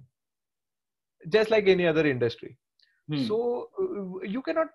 just 1.30 1.50
like 1.50 1.68
any 1.68 1.88
other 1.88 2.06
industry. 2.06 2.58
Hmm. 3.10 3.28
so 3.28 3.68
uh, 3.82 4.26
you 4.26 4.42
cannot 4.42 4.70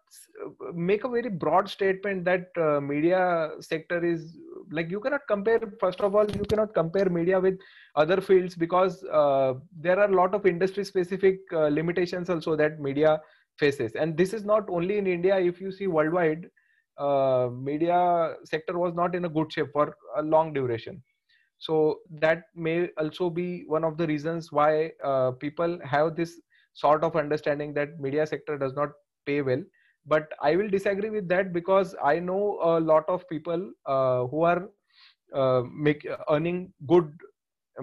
uh, 0.44 0.70
make 0.74 1.04
a 1.04 1.08
very 1.08 1.30
broad 1.30 1.66
statement 1.66 2.26
that 2.26 2.50
uh, 2.58 2.78
media 2.78 3.52
sector 3.60 4.04
is 4.04 4.36
like 4.70 4.90
you 4.90 5.00
cannot 5.00 5.22
compare 5.26 5.60
first 5.80 6.02
of 6.02 6.14
all 6.14 6.30
you 6.30 6.44
cannot 6.44 6.74
compare 6.74 7.08
media 7.08 7.40
with 7.40 7.58
other 7.96 8.20
fields 8.20 8.54
because 8.54 9.02
uh, 9.04 9.54
there 9.80 9.98
are 9.98 10.10
a 10.12 10.14
lot 10.14 10.34
of 10.34 10.44
industry 10.44 10.84
specific 10.84 11.38
uh, 11.54 11.68
limitations 11.68 12.28
also 12.28 12.54
that 12.54 12.78
media 12.78 13.18
faces. 13.56 13.92
And 13.94 14.14
this 14.14 14.34
is 14.34 14.44
not 14.44 14.68
only 14.68 14.98
in 14.98 15.06
india. 15.06 15.38
If 15.38 15.58
you 15.58 15.72
see 15.72 15.86
worldwide 15.86 16.50
media 17.70 18.34
sector 18.44 18.78
was 18.78 18.92
not 18.92 19.14
in 19.14 19.24
a 19.24 19.28
good 19.30 19.50
shape 19.50 19.72
for 19.72 19.96
a 20.16 20.22
long 20.22 20.52
duration 20.52 21.02
so 21.58 22.00
that 22.20 22.44
may 22.54 22.88
also 22.98 23.30
be 23.30 23.64
one 23.66 23.84
of 23.84 23.96
the 23.98 24.06
reasons 24.06 24.52
why 24.52 24.92
uh, 25.04 25.32
people 25.32 25.78
have 25.84 26.16
this 26.16 26.40
sort 26.74 27.02
of 27.04 27.16
understanding 27.16 27.74
that 27.74 27.98
media 28.00 28.26
sector 28.26 28.56
does 28.56 28.74
not 28.74 28.90
pay 29.26 29.42
well. 29.42 29.62
But 30.06 30.32
i 30.40 30.56
will 30.56 30.68
disagree 30.70 31.10
with 31.10 31.28
that 31.28 31.52
because 31.52 31.94
i 32.02 32.18
know 32.18 32.58
a 32.62 32.80
lot 32.80 33.04
of 33.08 33.28
people 33.28 33.70
uh, 33.86 34.26
who 34.26 34.42
are 34.42 34.68
uh, 35.34 35.62
make 35.88 36.06
earning 36.30 36.72
good 36.86 37.12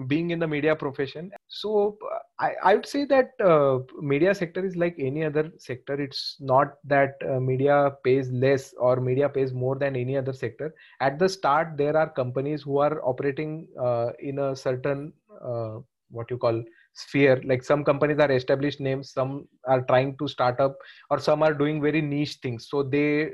being 0.06 0.30
in 0.30 0.38
the 0.38 0.46
media 0.46 0.74
profession. 0.76 1.30
So 1.48 1.98
i, 2.40 2.52
I 2.62 2.74
would 2.74 2.86
say 2.86 3.04
that 3.06 3.32
uh, 3.40 3.78
media 4.00 4.34
sector 4.34 4.64
is 4.64 4.76
like 4.76 4.96
any 4.98 5.24
other 5.24 5.50
sector. 5.58 5.94
It's 6.00 6.36
not 6.40 6.74
that 6.84 7.16
uh, 7.28 7.40
media 7.40 7.92
pays 8.04 8.30
less 8.30 8.74
or 8.78 8.96
media 9.00 9.28
pays 9.28 9.52
more 9.52 9.76
than 9.76 9.96
any 9.96 10.16
other 10.16 10.32
sector. 10.32 10.74
At 11.00 11.18
the 11.18 11.28
start 11.28 11.76
there 11.76 11.96
are 11.96 12.08
companies 12.10 12.62
who 12.62 12.78
are 12.78 13.00
operating 13.04 13.68
uh, 13.80 14.10
in 14.18 14.38
a 14.38 14.54
certain 14.54 15.12
uh, 15.42 15.78
what 16.10 16.30
you 16.30 16.38
call 16.38 16.62
sphere. 16.94 17.40
Like 17.44 17.62
some 17.64 17.84
companies 17.84 18.18
are 18.18 18.30
established 18.30 18.80
names 18.80 19.10
some 19.10 19.48
are 19.66 19.82
trying 19.82 20.16
to 20.18 20.28
start 20.28 20.60
up 20.60 20.76
or 21.10 21.18
some 21.18 21.42
are 21.42 21.54
doing 21.54 21.80
very 21.80 22.00
niche 22.02 22.38
things. 22.42 22.68
So 22.68 22.82
they 22.82 23.30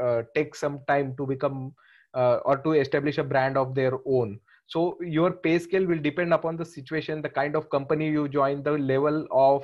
uh, 0.00 0.22
take 0.34 0.54
some 0.54 0.80
time 0.86 1.14
to 1.16 1.26
become 1.26 1.72
uh, 2.14 2.36
or 2.44 2.58
to 2.58 2.72
establish 2.72 3.18
a 3.18 3.24
brand 3.24 3.56
of 3.56 3.74
their 3.74 3.92
own 4.06 4.38
so 4.66 4.96
your 5.00 5.32
pay 5.32 5.58
scale 5.58 5.86
will 5.86 5.98
depend 6.00 6.32
upon 6.32 6.56
the 6.56 6.64
situation 6.64 7.22
the 7.22 7.28
kind 7.28 7.56
of 7.56 7.68
company 7.70 8.08
you 8.08 8.28
join 8.28 8.62
the 8.62 8.72
level 8.72 9.26
of 9.30 9.62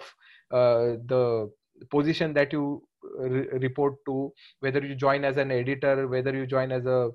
uh, 0.52 0.96
the 1.06 1.50
position 1.90 2.32
that 2.34 2.52
you 2.52 2.82
uh, 3.18 3.28
re- 3.28 3.48
report 3.60 3.94
to 4.06 4.32
whether 4.60 4.84
you 4.84 4.94
join 4.94 5.24
as 5.24 5.36
an 5.38 5.50
editor 5.50 6.06
whether 6.08 6.34
you 6.34 6.46
join 6.46 6.70
as 6.70 6.84
a 6.86 7.10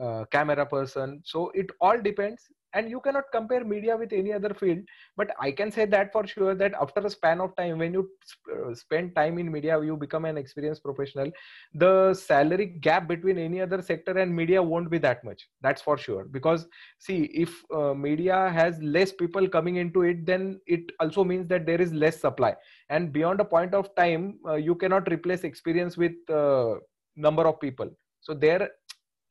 uh, 0.00 0.24
camera 0.30 0.66
person. 0.66 1.20
So 1.24 1.50
it 1.54 1.70
all 1.80 2.00
depends 2.00 2.48
and 2.74 2.90
you 2.90 3.00
cannot 3.00 3.24
compare 3.32 3.64
media 3.64 3.96
with 3.96 4.12
any 4.12 4.32
other 4.32 4.54
field 4.54 4.78
but 5.16 5.30
i 5.40 5.50
can 5.50 5.70
say 5.70 5.84
that 5.84 6.12
for 6.12 6.26
sure 6.26 6.54
that 6.54 6.74
after 6.80 7.00
a 7.00 7.10
span 7.10 7.40
of 7.40 7.54
time 7.56 7.78
when 7.78 7.92
you 7.92 8.08
uh, 8.54 8.74
spend 8.74 9.14
time 9.14 9.38
in 9.38 9.50
media 9.50 9.80
you 9.82 9.96
become 9.96 10.24
an 10.24 10.36
experienced 10.36 10.82
professional. 10.82 11.30
The 11.74 12.14
salary 12.14 12.66
gap 12.66 13.08
between 13.08 13.38
any 13.38 13.60
other 13.60 13.80
sector 13.82 14.18
and 14.18 14.34
media 14.34 14.62
won't 14.62 14.90
be 14.90 14.98
that 14.98 15.24
much 15.24 15.48
that's 15.60 15.82
for 15.82 15.96
sure. 15.98 16.24
Because 16.24 16.66
see 16.98 17.24
if 17.44 17.62
uh, 17.74 17.94
media 17.94 18.50
has 18.50 18.80
less 18.82 19.12
people 19.12 19.48
coming 19.48 19.76
into 19.76 20.02
it 20.02 20.26
then 20.26 20.60
it 20.66 20.92
also 21.00 21.24
means 21.24 21.48
that 21.48 21.66
there 21.66 21.80
is 21.80 21.92
less 21.92 22.20
supply. 22.20 22.54
And 22.88 23.12
beyond 23.12 23.40
a 23.40 23.44
point 23.44 23.74
of 23.74 23.94
time 23.94 24.38
uh, 24.46 24.54
you 24.54 24.74
cannot 24.74 25.10
replace 25.10 25.44
experience 25.44 25.96
with 25.96 26.12
uh, 26.30 26.74
number 27.16 27.46
of 27.46 27.60
people. 27.60 27.90
So 28.20 28.34
there 28.34 28.68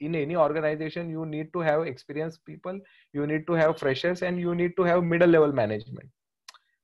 in 0.01 0.15
any 0.15 0.35
organization 0.35 1.09
you 1.09 1.25
need 1.25 1.53
to 1.53 1.59
have 1.59 1.87
experienced 1.91 2.43
people 2.45 2.79
you 3.13 3.25
need 3.27 3.47
to 3.47 3.53
have 3.53 3.77
freshers 3.77 4.23
and 4.23 4.39
you 4.39 4.55
need 4.55 4.75
to 4.75 4.83
have 4.83 5.03
middle 5.03 5.29
level 5.29 5.53
management. 5.53 6.09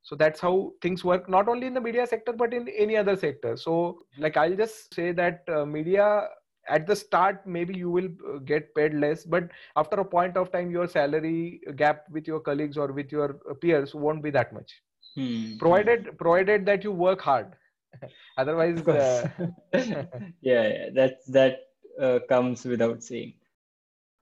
So 0.03 0.15
that's 0.15 0.39
how 0.39 0.71
things 0.81 1.03
work 1.03 1.27
not 1.27 1.49
only 1.49 1.67
in 1.67 1.73
the 1.73 1.81
media 1.81 2.07
sector 2.07 2.31
but 2.31 2.53
in 2.53 2.69
any 2.69 2.95
other 2.95 3.17
sector. 3.17 3.57
So 3.57 3.99
like 4.17 4.37
i'll 4.37 4.55
just 4.55 4.93
say 4.93 5.11
that 5.11 5.43
uh, 5.49 5.65
media 5.65 6.27
at 6.69 6.85
the 6.85 6.95
start 6.95 7.45
maybe 7.45 7.75
you 7.75 7.89
will 7.89 8.09
uh, 8.29 8.37
get 8.39 8.73
paid 8.75 8.93
less 8.93 9.23
but 9.23 9.49
after 9.75 9.97
a 10.01 10.05
point 10.05 10.37
of 10.37 10.51
time 10.51 10.69
your 10.69 10.87
salary 10.87 11.61
gap 11.75 12.03
with 12.11 12.27
your 12.27 12.39
colleagues 12.39 12.77
or 12.77 12.91
with 12.91 13.11
your 13.11 13.39
uh, 13.49 13.53
peers 13.53 13.95
won't 13.95 14.23
be 14.23 14.29
that 14.31 14.53
much. 14.53 14.81
Hmm. 15.15 15.57
provided 15.57 16.17
provided 16.17 16.65
that 16.67 16.83
you 16.83 16.91
work 16.91 17.21
hard. 17.21 17.53
Otherwise 18.37 18.85
uh... 18.87 19.27
yeah, 19.73 20.03
yeah 20.41 20.89
that's 20.93 21.25
that 21.27 21.66
uh, 22.01 22.19
comes 22.29 22.65
without 22.65 23.03
saying. 23.03 23.33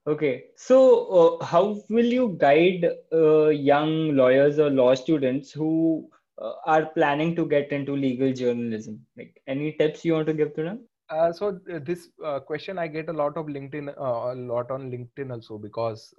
Okay 0.07 0.45
so 0.55 0.79
uh, 1.19 1.45
how 1.45 1.81
will 1.89 2.05
you 2.05 2.35
guide 2.39 2.87
uh, 3.11 3.47
young 3.47 4.15
lawyers 4.15 4.59
or 4.59 4.69
law 4.69 4.93
students 4.93 5.51
who 5.51 6.09
uh, 6.39 6.53
are 6.65 6.85
planning 6.85 7.35
to 7.35 7.45
get 7.45 7.71
into 7.71 7.95
legal 7.95 8.31
journalism? 8.31 9.03
Like 9.17 9.41
any 9.47 9.71
tips 9.73 10.05
you 10.05 10.13
want 10.13 10.27
to 10.27 10.33
give 10.33 10.53
to 10.55 10.63
them? 10.63 10.79
Uh, 11.09 11.31
so 11.31 11.59
this 11.83 12.09
question 12.47 12.79
i 12.79 12.87
get 12.87 13.09
a 13.09 13.13
lot 13.13 13.37
of 13.37 13.45
linkedin 13.45 13.93
a 13.95 14.33
lot 14.33 14.71
on 14.71 14.89
linkedin 14.89 15.31
also 15.31 15.59
because 15.59 16.15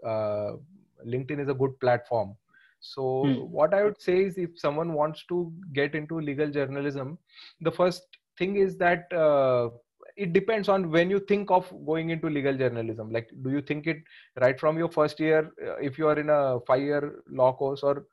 linkedin 1.05 1.41
is 1.41 1.49
a 1.49 1.55
good 1.55 1.79
platform. 1.81 2.37
So 2.81 3.25
hmm. 3.25 3.51
what 3.51 3.75
I 3.75 3.85
would 3.85 4.01
say 4.01 4.25
is 4.25 4.39
if 4.39 4.59
someone 4.59 4.93
wants 4.93 5.25
to 5.29 5.53
get 5.73 5.95
into 5.95 6.21
legal 6.21 6.51
journalism, 6.51 7.19
the 7.61 7.73
first 7.73 8.03
thing 8.39 8.57
is 8.57 8.77
that 8.79 9.13
uh, 9.13 9.71
it 10.17 10.33
depends 10.33 10.69
on 10.69 10.91
when 10.91 11.11
you 11.11 11.21
think 11.21 11.51
of 11.51 11.71
going 11.85 12.11
into 12.11 12.29
legal 12.29 12.57
journalism. 12.57 13.11
Like, 13.11 13.29
do 13.43 13.51
you 13.51 13.61
think 13.61 13.87
it 13.87 13.99
right 14.41 14.59
from 14.59 14.79
your 14.79 14.89
first 14.89 15.21
year, 15.21 15.53
uh, 15.67 15.77
if 15.77 15.99
you 15.99 16.09
are 16.09 16.19
in 16.19 16.31
a 16.31 16.59
five-year 16.67 17.23
law 17.29 17.53
course, 17.53 17.83
or 17.83 18.07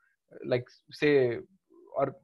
like 0.44 0.66
say, 0.92 1.38
or 1.96 2.14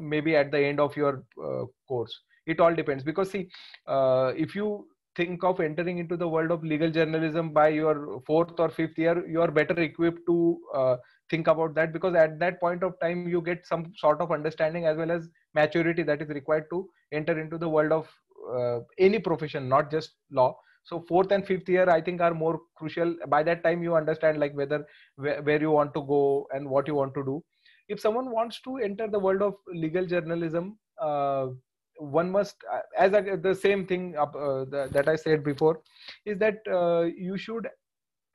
maybe 0.00 0.36
at 0.36 0.50
the 0.50 0.58
end 0.58 0.80
of 0.80 0.96
your 0.96 1.24
uh, 1.42 1.64
course? 1.86 2.18
It 2.46 2.60
all 2.60 2.74
depends 2.74 3.04
because 3.04 3.30
see, 3.30 3.48
uh, 3.86 4.32
if 4.36 4.54
you 4.54 4.88
think 5.16 5.44
of 5.44 5.60
entering 5.60 5.98
into 5.98 6.16
the 6.16 6.26
world 6.26 6.50
of 6.50 6.62
legal 6.64 6.90
journalism 6.90 7.50
by 7.50 7.68
your 7.68 8.20
fourth 8.26 8.58
or 8.58 8.70
fifth 8.70 8.96
year, 8.96 9.26
you 9.28 9.42
are 9.42 9.50
better 9.50 9.78
equipped 9.80 10.26
to 10.26 10.60
uh, 10.74 10.96
think 11.28 11.46
about 11.46 11.74
that 11.74 11.92
because 11.92 12.14
at 12.14 12.38
that 12.38 12.58
point 12.60 12.82
of 12.82 12.98
time 13.00 13.28
you 13.28 13.42
get 13.42 13.66
some 13.66 13.92
sort 13.96 14.20
of 14.20 14.32
understanding 14.32 14.86
as 14.86 14.96
well 14.96 15.10
as 15.10 15.28
maturity 15.54 16.02
that 16.02 16.22
is 16.22 16.28
required 16.28 16.64
to 16.70 16.88
enter 17.12 17.38
into 17.38 17.58
the 17.58 17.68
world 17.68 17.92
of 17.92 18.08
uh, 18.56 18.80
any 18.98 19.18
profession 19.18 19.68
not 19.68 19.90
just 19.90 20.12
law. 20.30 20.56
So 20.84 21.04
fourth 21.06 21.32
and 21.32 21.46
fifth 21.46 21.68
year 21.68 21.88
i 21.90 22.00
think 22.00 22.20
are 22.20 22.34
more 22.34 22.60
crucial. 22.76 23.14
By 23.28 23.42
that 23.42 23.62
time 23.62 23.82
you 23.82 23.94
understand 23.94 24.40
like 24.40 24.54
whether 24.54 24.86
where, 25.16 25.42
where 25.42 25.60
you 25.60 25.70
want 25.70 25.94
to 25.94 26.02
go 26.02 26.46
and 26.52 26.68
what 26.68 26.86
you 26.86 26.94
want 26.94 27.14
to 27.14 27.24
do. 27.24 27.42
If 27.88 28.00
someone 28.00 28.30
wants 28.30 28.60
to 28.62 28.76
enter 28.76 29.08
the 29.08 29.18
world 29.18 29.42
of 29.42 29.54
legal 29.72 30.06
journalism 30.06 30.78
uh, 31.00 31.48
one 31.96 32.30
must 32.30 32.56
uh, 32.72 32.80
as 32.96 33.12
a, 33.12 33.36
the 33.36 33.54
same 33.54 33.84
thing 33.84 34.14
uh, 34.16 34.64
that 34.70 35.08
i 35.08 35.16
said 35.16 35.42
before 35.42 35.80
is 36.24 36.38
that 36.38 36.58
uh, 36.70 37.02
you 37.02 37.36
should 37.36 37.66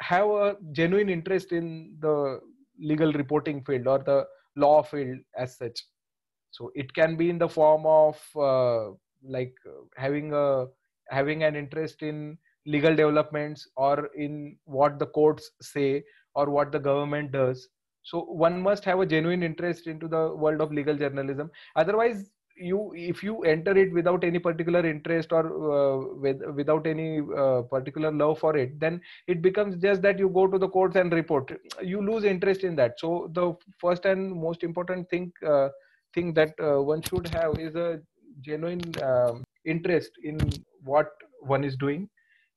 have 0.01 0.28
a 0.28 0.55
genuine 0.74 1.09
interest 1.09 1.51
in 1.51 1.95
the 1.99 2.39
legal 2.80 3.14
reporting 3.14 3.64
field 3.64 3.88
or 3.88 3.99
the 3.99 4.26
law 4.55 4.84
field 4.84 5.18
as 5.38 5.57
such. 5.57 5.80
So 6.51 6.72
it 6.76 6.93
can 6.93 7.16
be 7.16 7.30
in 7.30 7.38
the 7.38 7.49
form 7.49 7.86
of 7.86 8.16
uh, 8.36 8.93
like 9.24 9.53
having 9.97 10.34
a 10.34 10.65
having 11.09 11.43
an 11.43 11.55
interest 11.55 12.01
in 12.01 12.38
legal 12.65 12.95
developments 12.95 13.67
or 13.76 14.09
in 14.15 14.57
what 14.65 14.99
the 14.99 15.05
courts 15.05 15.51
say 15.61 16.03
or 16.36 16.49
what 16.49 16.71
the 16.71 16.80
government 16.80 17.32
does. 17.32 17.67
So 18.03 18.21
one 18.21 18.61
must 18.61 18.84
have 18.86 18.99
a 18.99 19.05
genuine 19.05 19.43
interest 19.43 19.88
into 19.88 20.07
the 20.07 20.36
world 20.36 20.61
of 20.61 20.71
legal 20.71 20.95
journalism. 20.95 21.51
Otherwise 21.76 22.32
you 22.55 22.93
if 22.95 23.24
you 23.24 23.39
enter 23.41 23.76
it 23.76 23.91
without 23.91 24.24
any 24.24 24.38
particular 24.38 24.86
interest 24.86 25.32
or 25.32 25.43
uh, 25.47 26.19
with, 26.19 26.39
without 26.55 26.86
any 26.86 27.19
uh, 27.36 27.63
particular 27.63 28.11
love 28.11 28.38
for 28.38 28.55
it 28.55 28.80
then 28.80 29.01
it 29.28 29.41
becomes 29.41 29.76
just 29.78 30.03
that 30.03 30.19
you 30.19 30.30
go 30.30 30.45
to 30.47 30.57
the 30.57 30.69
courts 30.69 30.95
and 30.95 31.11
report. 31.13 31.51
You 31.82 32.01
lose 32.01 32.24
interest 32.24 32.63
in 32.63 32.76
that. 32.76 32.99
So 32.99 33.32
the 33.34 33.53
first 33.80 34.05
and 34.05 34.32
most 34.32 34.63
important 34.63 35.09
thing 35.09 35.32
uh, 35.45 35.69
thing 36.13 36.34
that 36.36 36.53
uh, 36.59 36.82
one 36.82 37.01
should 37.01 37.28
have 37.30 37.57
is 37.57 37.76
a 37.76 37.99
genuine 38.42 38.82
um, 39.02 39.44
interest 39.66 40.12
in 40.24 40.38
what 40.84 41.10
one 41.42 41.64
is 41.64 41.76
doing. 41.78 42.10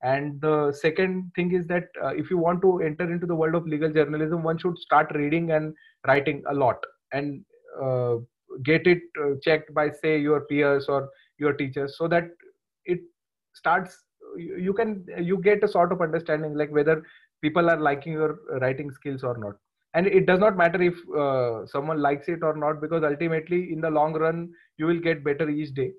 And 0.03 0.41
the 0.41 0.73
second 0.73 1.33
thing 1.35 1.53
is 1.53 1.67
that 1.69 1.85
uh, 2.03 2.15
if 2.15 2.31
you 2.31 2.39
want 2.39 2.61
to 2.63 2.81
enter 2.81 3.11
into 3.11 3.27
the 3.27 3.35
world 3.35 3.55
of 3.55 3.67
legal 3.67 3.91
journalism 3.91 4.43
one 4.43 4.59
should 4.59 4.79
start 4.79 5.11
reading 5.15 5.53
and 5.53 5.75
writing 6.07 6.43
a 6.51 6.55
lot 6.55 6.77
and 7.13 7.43
uh, 7.83 8.17
get 8.63 8.87
it 8.87 9.01
uh, 9.23 9.35
checked 9.43 9.73
by 9.75 9.91
say 9.91 10.19
your 10.19 10.41
peers 10.43 10.87
or 10.89 11.09
your 11.39 11.55
teachers 11.55 11.97
so 11.97 12.07
that 12.09 12.29
it 12.85 13.01
starts 13.55 14.05
you 14.37 14.75
can 14.75 15.05
you 15.21 15.39
get 15.39 15.65
a 15.65 15.69
sort 15.69 15.93
of 15.93 16.01
understanding 16.01 16.55
like 16.55 16.71
whether 16.71 17.03
people 17.43 17.71
are 17.71 17.81
liking 17.81 18.13
your 18.13 18.39
writing 18.61 18.91
skills 18.91 19.23
or 19.23 19.37
not 19.39 19.55
and 19.97 20.07
it 20.07 20.27
does 20.27 20.39
not 20.39 20.57
matter 20.57 20.81
if 20.83 20.97
uh, 21.25 21.67
someone 21.67 22.01
likes 22.01 22.29
it 22.29 22.43
or 22.43 22.55
not 22.57 22.81
because 22.81 23.03
ultimately 23.03 23.73
in 23.73 23.81
the 23.81 23.91
long 23.91 24.13
run 24.13 24.53
you 24.77 24.87
will 24.87 25.01
get 25.01 25.25
better 25.25 25.49
each 25.49 25.73
day. 25.75 25.93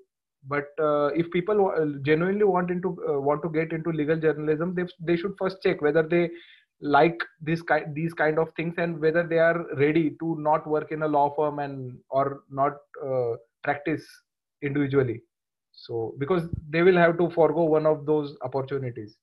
But 0.44 0.68
uh, 0.80 1.08
if 1.22 1.30
people 1.32 1.58
genuinely 2.02 2.44
want 2.44 2.70
into 2.70 2.90
uh, 3.08 3.20
want 3.20 3.42
to 3.42 3.48
get 3.48 3.72
into 3.72 3.90
legal 3.90 4.16
journalism 4.16 4.74
they, 4.74 4.84
they 5.00 5.16
should 5.16 5.34
first 5.38 5.58
check 5.64 5.82
whether 5.82 6.04
they 6.04 6.30
like 6.80 7.20
this 7.40 7.60
kind 7.60 7.92
these 7.94 8.14
kind 8.14 8.38
of 8.38 8.52
things 8.56 8.74
and 8.78 9.00
whether 9.00 9.26
they 9.26 9.38
are 9.38 9.66
ready 9.76 10.16
to 10.20 10.36
not 10.38 10.66
work 10.66 10.92
in 10.92 11.02
a 11.02 11.08
law 11.08 11.34
firm 11.34 11.58
and 11.58 11.98
or 12.08 12.42
not 12.50 12.74
uh, 13.04 13.32
practice 13.64 14.06
individually. 14.62 15.22
So 15.72 16.14
because 16.18 16.48
they 16.68 16.82
will 16.82 16.96
have 16.96 17.18
to 17.18 17.30
forego 17.30 17.64
one 17.64 17.86
of 17.86 18.06
those 18.06 18.36
opportunities. 18.42 19.16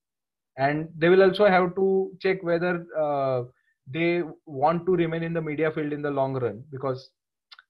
And 0.58 0.90
they 0.98 1.10
will 1.10 1.24
also 1.24 1.46
have 1.46 1.76
to 1.76 2.12
check 2.22 2.42
whether 2.42 2.86
uh, 2.98 3.44
they 3.88 4.24
want 4.46 4.86
to 4.86 4.96
remain 4.96 5.24
in 5.24 5.34
the 5.34 5.42
media 5.42 5.72
field 5.72 5.94
in 5.94 6.02
the 6.02 6.12
long 6.12 6.34
run 6.34 6.64
because 6.72 7.12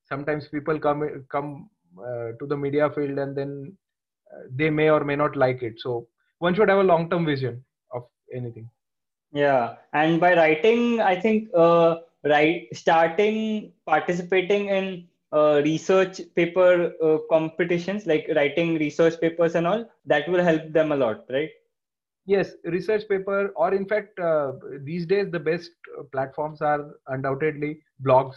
sometimes 0.08 0.48
people 0.48 0.80
come 0.80 1.26
come 1.30 1.70
uh, 2.00 2.32
to 2.40 2.46
the 2.48 2.58
media 2.58 2.90
field 2.90 3.18
and 3.18 3.36
then 3.38 3.76
uh, 4.34 4.44
they 4.56 4.70
may 4.70 4.90
or 4.90 5.04
may 5.04 5.16
not 5.16 5.36
like 5.36 5.62
it. 5.62 5.74
So 5.78 6.08
one 6.40 6.54
should 6.54 6.70
have 6.70 6.80
a 6.80 6.84
long 6.84 7.10
term 7.10 7.26
vision 7.26 7.64
of 7.94 8.04
anything. 8.34 8.70
Yeah, 9.34 9.76
and 9.94 10.20
by 10.20 10.36
writing, 10.36 11.02
I 11.02 11.20
think 11.20 11.50
uh, 11.54 11.98
right 12.24 12.68
starting 12.74 13.74
participating 13.86 14.70
in 14.70 15.08
uh, 15.34 15.62
research 15.66 16.22
paper 16.36 16.94
uh, 17.04 17.18
competitions, 17.30 18.06
like 18.06 18.30
writing 18.36 18.76
research 18.76 19.20
papers 19.20 19.56
and 19.56 19.68
all, 19.68 19.86
that 20.06 20.28
will 20.30 20.44
help 20.44 20.72
them 20.72 20.92
a 20.92 20.96
lot, 20.96 21.26
right? 21.30 21.50
Yes, 22.26 22.52
research 22.66 23.08
paper, 23.08 23.52
or 23.56 23.74
in 23.74 23.86
fact, 23.86 24.20
uh, 24.20 24.54
these 24.84 25.06
days 25.06 25.30
the 25.32 25.40
best 25.40 25.72
platforms 26.12 26.62
are 26.62 26.92
undoubtedly 27.08 27.80
blogs. 28.04 28.36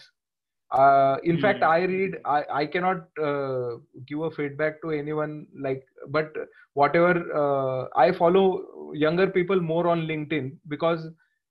Uh, 0.71 1.17
in 1.25 1.39
mm. 1.39 1.41
fact 1.41 1.63
i 1.63 1.79
read 1.85 2.17
i, 2.27 2.45
I 2.53 2.67
cannot 2.67 3.07
uh, 3.19 3.79
give 4.07 4.21
a 4.21 4.31
feedback 4.31 4.83
to 4.83 4.91
anyone 4.91 5.47
like 5.59 5.83
but 6.09 6.31
whatever 6.75 7.13
uh, 7.35 7.89
i 7.97 8.13
follow 8.13 8.93
younger 8.93 9.29
people 9.29 9.59
more 9.63 9.89
on 9.89 10.03
linkedin 10.03 10.59
because 10.69 11.07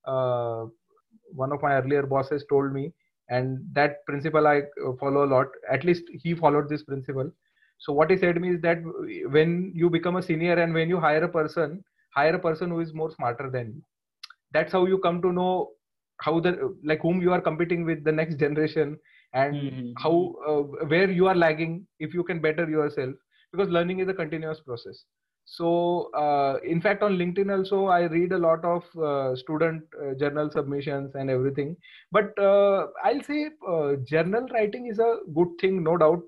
uh, 0.06 0.66
one 1.32 1.52
of 1.52 1.64
my 1.64 1.74
earlier 1.78 2.04
bosses 2.04 2.46
told 2.48 2.72
me 2.72 2.94
and 3.30 3.60
that 3.74 4.06
principle 4.06 4.48
i 4.48 4.60
uh, 4.60 4.94
follow 5.00 5.26
a 5.26 5.32
lot. 5.36 5.48
At 5.70 5.84
least 5.84 6.04
he 6.14 6.34
followed 6.34 6.70
this 6.70 6.84
principle. 6.84 7.30
So 7.80 7.94
what 7.94 8.10
he 8.10 8.18
said 8.18 8.36
to 8.36 8.42
me 8.42 8.52
is 8.52 8.62
that 8.62 8.78
when 9.30 9.72
you 9.76 9.90
become 9.90 10.16
a 10.16 10.24
senior 10.24 10.54
and 10.54 10.74
when 10.74 10.90
you 10.90 11.00
hire 11.00 11.24
a 11.24 11.30
person 11.30 11.84
hire 12.18 12.36
a 12.36 12.44
person 12.48 12.70
who 12.70 12.80
is 12.86 12.94
more 13.02 13.12
smarter 13.16 13.50
than 13.56 13.74
you 13.76 13.82
that's 14.58 14.72
how 14.72 14.86
you 14.86 14.98
come 15.08 15.22
to 15.22 15.32
know 15.40 15.52
how 16.22 16.40
the 16.40 16.52
like 16.84 17.02
whom 17.02 17.22
you 17.22 17.34
are 17.34 17.42
competing 17.42 17.86
with 17.86 18.04
the 18.04 18.12
next 18.12 18.40
generation 18.44 18.98
and 19.34 19.56
mm-hmm. 19.56 19.92
how 20.04 20.14
uh, 20.48 20.86
where 20.94 21.12
you 21.12 21.28
are 21.28 21.36
lagging 21.36 21.86
if 22.00 22.14
you 22.14 22.24
can 22.24 22.42
better 22.48 22.68
yourself 22.70 23.14
because 23.52 23.70
learning 23.70 24.00
is 24.00 24.08
a 24.08 24.14
continuous 24.14 24.60
process 24.62 25.04
so 25.50 26.12
uh, 26.14 26.60
in 26.72 26.82
fact 26.82 27.02
on 27.02 27.14
linkedin 27.18 27.50
also 27.56 27.86
i 27.86 28.02
read 28.16 28.34
a 28.34 28.38
lot 28.38 28.66
of 28.66 28.84
uh, 28.98 29.34
student 29.34 29.82
uh, 30.04 30.14
journal 30.14 30.50
submissions 30.52 31.16
and 31.16 31.30
everything. 31.30 31.76
But 32.12 32.38
uh, 32.38 32.88
i'll 33.06 33.24
say 33.24 33.52
uh, 33.66 33.94
journal 34.04 34.46
writing 34.54 34.88
is 34.88 35.00
a 35.00 35.20
good 35.34 35.48
thing 35.62 35.84
no 35.84 35.96
doubt. 35.98 36.24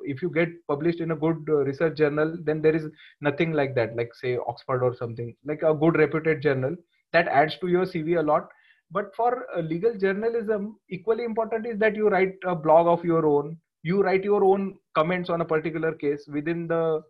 If 0.00 0.22
you 0.22 0.30
get 0.30 0.48
published 0.66 1.00
in 1.00 1.12
a 1.12 1.16
good 1.16 1.48
research 1.48 1.96
journal 1.96 2.36
then 2.42 2.60
there 2.60 2.74
is 2.74 2.86
nothing 3.20 3.52
like 3.52 3.76
that 3.76 3.94
like 3.94 4.12
say 4.14 4.36
oxford 4.48 4.82
or 4.82 4.92
something 4.96 5.36
like 5.44 5.62
a 5.62 5.72
good 5.72 5.96
reputed 5.96 6.42
journal. 6.42 6.74
That 7.12 7.28
adds 7.28 7.56
to 7.58 7.68
your 7.68 7.84
cv 7.84 8.18
a 8.18 8.22
lot. 8.22 8.48
But 8.90 9.14
for 9.14 9.46
uh, 9.56 9.60
legal 9.60 9.96
journalism 9.96 10.78
equally 10.88 11.22
important 11.22 11.64
is 11.64 11.78
that 11.78 11.94
you 11.94 12.08
write 12.08 12.34
a 12.44 12.56
blog 12.56 12.88
of 12.88 13.04
your 13.04 13.24
own. 13.24 13.56
You 13.84 14.02
write 14.02 14.24
your 14.24 14.42
own 14.42 14.78
comments 14.96 15.30
on 15.30 15.42
a 15.42 15.44
particular 15.44 15.92
case 15.92 16.26
within 16.26 16.66
the 16.66 17.02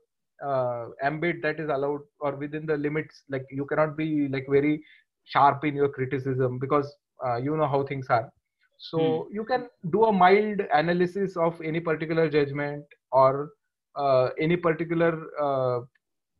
uh, 0.44 0.86
ambit 1.02 1.42
that 1.42 1.60
is 1.60 1.68
allowed 1.68 2.00
or 2.20 2.36
within 2.36 2.66
the 2.66 2.76
limits 2.76 3.22
like 3.28 3.44
you 3.50 3.64
cannot 3.66 3.96
be 3.96 4.28
like 4.28 4.46
very 4.48 4.82
sharp 5.24 5.64
in 5.64 5.74
your 5.74 5.88
criticism 5.88 6.58
because 6.58 6.94
uh, 7.24 7.36
you 7.36 7.56
know 7.56 7.66
how 7.66 7.84
things 7.84 8.06
are 8.08 8.30
so 8.78 8.98
hmm. 8.98 9.34
you 9.34 9.44
can 9.44 9.68
do 9.90 10.04
a 10.04 10.12
mild 10.12 10.60
analysis 10.72 11.36
of 11.36 11.60
any 11.60 11.80
particular 11.80 12.28
judgment 12.28 12.84
or 13.10 13.50
uh, 13.96 14.28
any 14.38 14.56
particular 14.56 15.26
uh, 15.40 15.80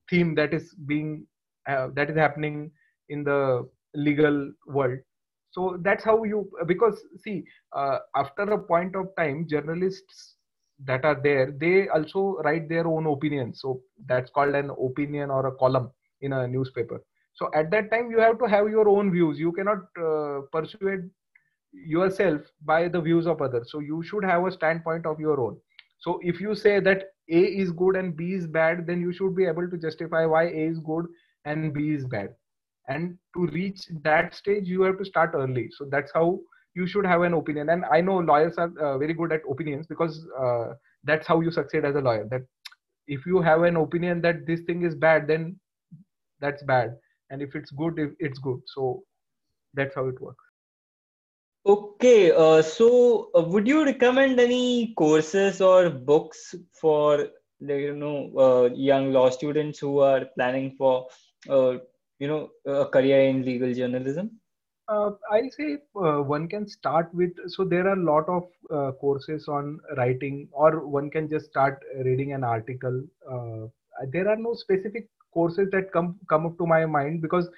theme 0.09 0.35
that 0.35 0.55
is 0.55 0.75
being 0.87 1.27
uh, 1.69 1.89
that 1.95 2.09
is 2.11 2.17
happening 2.17 2.71
in 3.09 3.25
the 3.25 3.69
legal 3.95 4.53
world 4.67 4.99
so 5.51 5.79
that's 5.83 6.05
how 6.05 6.23
you 6.25 6.49
because 6.67 7.03
see 7.19 7.43
uh, 7.73 7.99
after 8.15 8.43
a 8.43 8.59
point 8.59 8.95
of 8.95 9.07
time 9.17 9.47
journalists 9.49 10.37
that 10.85 11.05
are 11.05 11.21
there 11.23 11.51
they 11.51 11.89
also 11.89 12.37
write 12.45 12.69
their 12.69 12.87
own 12.87 13.07
opinions 13.07 13.61
so 13.61 13.81
that's 14.07 14.31
called 14.31 14.55
an 14.55 14.71
opinion 14.71 15.31
or 15.31 15.47
a 15.47 15.53
column 15.57 15.91
in 16.21 16.33
a 16.33 16.47
newspaper. 16.47 17.03
So 17.35 17.51
at 17.55 17.71
that 17.71 17.91
time 17.91 18.11
you 18.11 18.19
have 18.19 18.39
to 18.41 18.47
have 18.47 18.69
your 18.69 18.89
own 18.89 19.13
views. 19.13 19.39
You 19.39 19.53
cannot 19.53 19.79
uh, 20.01 20.41
persuade 20.53 21.09
yourself 21.73 22.41
by 22.65 22.89
the 22.89 23.01
views 23.01 23.27
of 23.27 23.41
others. 23.41 23.71
So 23.71 23.79
you 23.81 24.03
should 24.03 24.25
have 24.25 24.45
a 24.45 24.51
standpoint 24.53 25.07
of 25.07 25.21
your 25.21 25.41
own. 25.41 25.57
So 26.01 26.19
if 26.23 26.41
you 26.41 26.55
say 26.55 26.81
that 26.81 27.05
a 27.31 27.41
is 27.41 27.71
good 27.71 27.97
and 27.97 28.17
b 28.17 28.33
is 28.33 28.47
bad 28.47 28.87
then 28.87 29.01
you 29.01 29.13
should 29.13 29.37
be 29.37 29.45
able 29.45 29.69
to 29.69 29.77
justify 29.77 30.25
why 30.25 30.45
a 30.45 30.69
is 30.71 30.79
good 30.81 31.07
and 31.45 31.73
b 31.73 31.93
is 31.93 32.05
bad. 32.07 32.35
And 32.89 33.19
to 33.37 33.47
reach 33.49 33.87
that 34.03 34.35
stage 34.35 34.67
you 34.67 34.83
have 34.83 34.99
to 34.99 35.05
start 35.05 35.33
early. 35.35 35.69
So 35.77 35.87
that's 35.91 36.11
how 36.13 36.41
you 36.79 36.87
should 36.87 37.07
have 37.13 37.23
an 37.29 37.35
opinion. 37.39 37.71
And 37.75 37.85
i 37.97 38.01
know 38.01 38.19
lawyers 38.31 38.59
are 38.65 38.73
uh, 38.87 38.99
very 38.99 39.15
good 39.21 39.33
at 39.33 39.49
opinions 39.55 39.87
because 39.87 40.19
uh, 40.45 40.75
that's 41.05 41.27
how 41.27 41.41
you 41.41 41.55
succeed 41.59 41.85
as 41.91 41.97
a 42.01 42.05
lawyer 42.09 42.27
that 42.31 42.43
if 43.19 43.27
you 43.27 43.41
have 43.49 43.63
an 43.71 43.77
opinion 43.85 44.21
that 44.27 44.47
this 44.47 44.61
thing 44.71 44.85
is 44.91 44.95
bad 45.07 45.27
then 45.33 45.49
that's 46.41 46.63
bad. 46.75 46.97
And 47.31 47.43
if 47.43 47.55
it's 47.55 47.71
good 47.71 48.05
it's 48.19 48.39
good. 48.39 48.61
So 48.75 49.03
that's 49.75 49.95
how 49.95 50.07
it 50.09 50.21
works. 50.21 50.45
Okay, 51.67 52.33
uh, 52.33 52.63
so 52.63 53.31
uh, 53.37 53.43
would 53.43 53.67
you 53.69 53.85
recommend 53.85 54.41
any 54.41 54.95
courses 54.97 55.61
or 55.61 55.91
books 55.91 56.55
for 56.73 57.29
you 57.61 57.95
know 57.95 58.31
uh, 58.39 58.75
young 58.75 59.13
law 59.13 59.29
students 59.29 59.79
who 59.79 59.99
are 59.99 60.25
planning 60.37 60.75
for 60.79 61.09
uh, 61.51 61.73
you 62.19 62.29
know 62.29 62.49
a 62.65 62.87
career 62.87 63.21
in 63.23 63.45
legal 63.45 63.75
journalism? 63.75 64.31
Uh, 64.89 65.11
I'll 65.31 65.51
say 65.51 65.79
uh, 65.97 66.23
one 66.23 66.49
can 66.49 66.67
start 66.67 67.13
with 67.13 67.33
so 67.49 67.65
there 67.65 67.87
are 67.87 67.93
a 67.93 68.03
lot 68.03 68.27
of 68.29 68.97
courses 68.99 69.47
on 69.49 69.79
writing, 69.97 70.49
or 70.53 70.87
one 70.87 71.11
can 71.11 71.29
just 71.29 71.47
start 71.47 71.83
reading 72.05 72.33
an 72.33 72.45
article. 72.45 73.03
there 74.13 74.29
are 74.29 74.37
no 74.37 74.55
specific 74.55 75.09
courses 75.35 75.69
that 75.73 75.93
come 75.93 76.17
come 76.29 76.47
up 76.47 76.57
to 76.59 76.67
my 76.67 76.87
mind 76.87 77.21
because 77.21 77.49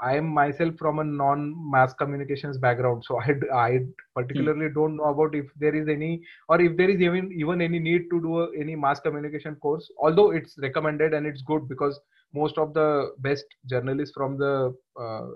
I 0.00 0.16
am 0.16 0.28
myself 0.28 0.74
from 0.78 1.00
a 1.00 1.04
non-mass 1.04 1.92
communications 1.94 2.56
background, 2.56 3.02
so 3.04 3.20
I, 3.20 3.34
I 3.52 3.78
particularly 4.14 4.68
hmm. 4.68 4.74
don't 4.74 4.96
know 4.96 5.04
about 5.04 5.34
if 5.34 5.46
there 5.56 5.74
is 5.74 5.88
any 5.88 6.22
or 6.48 6.60
if 6.60 6.76
there 6.76 6.88
is 6.88 7.00
even 7.00 7.32
even 7.32 7.60
any 7.60 7.78
need 7.78 8.08
to 8.10 8.20
do 8.20 8.40
a, 8.42 8.48
any 8.56 8.76
mass 8.76 9.00
communication 9.00 9.56
course. 9.56 9.90
Although 10.00 10.30
it's 10.30 10.56
recommended 10.58 11.14
and 11.14 11.26
it's 11.26 11.42
good 11.42 11.68
because 11.68 11.98
most 12.32 12.58
of 12.58 12.74
the 12.74 13.12
best 13.18 13.44
journalists 13.66 14.14
from 14.14 14.38
the 14.38 14.74
uh, 15.00 15.26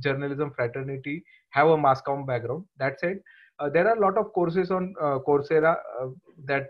journalism 0.00 0.52
fraternity 0.54 1.24
have 1.50 1.68
a 1.68 1.76
mass 1.78 2.00
com 2.00 2.26
background. 2.26 2.64
That 2.78 3.00
said, 3.00 3.20
uh, 3.58 3.68
there 3.70 3.88
are 3.88 3.96
a 3.96 4.00
lot 4.00 4.16
of 4.18 4.32
courses 4.32 4.70
on 4.70 4.94
uh, 5.00 5.18
Coursera 5.26 5.76
uh, 6.00 6.08
that 6.44 6.68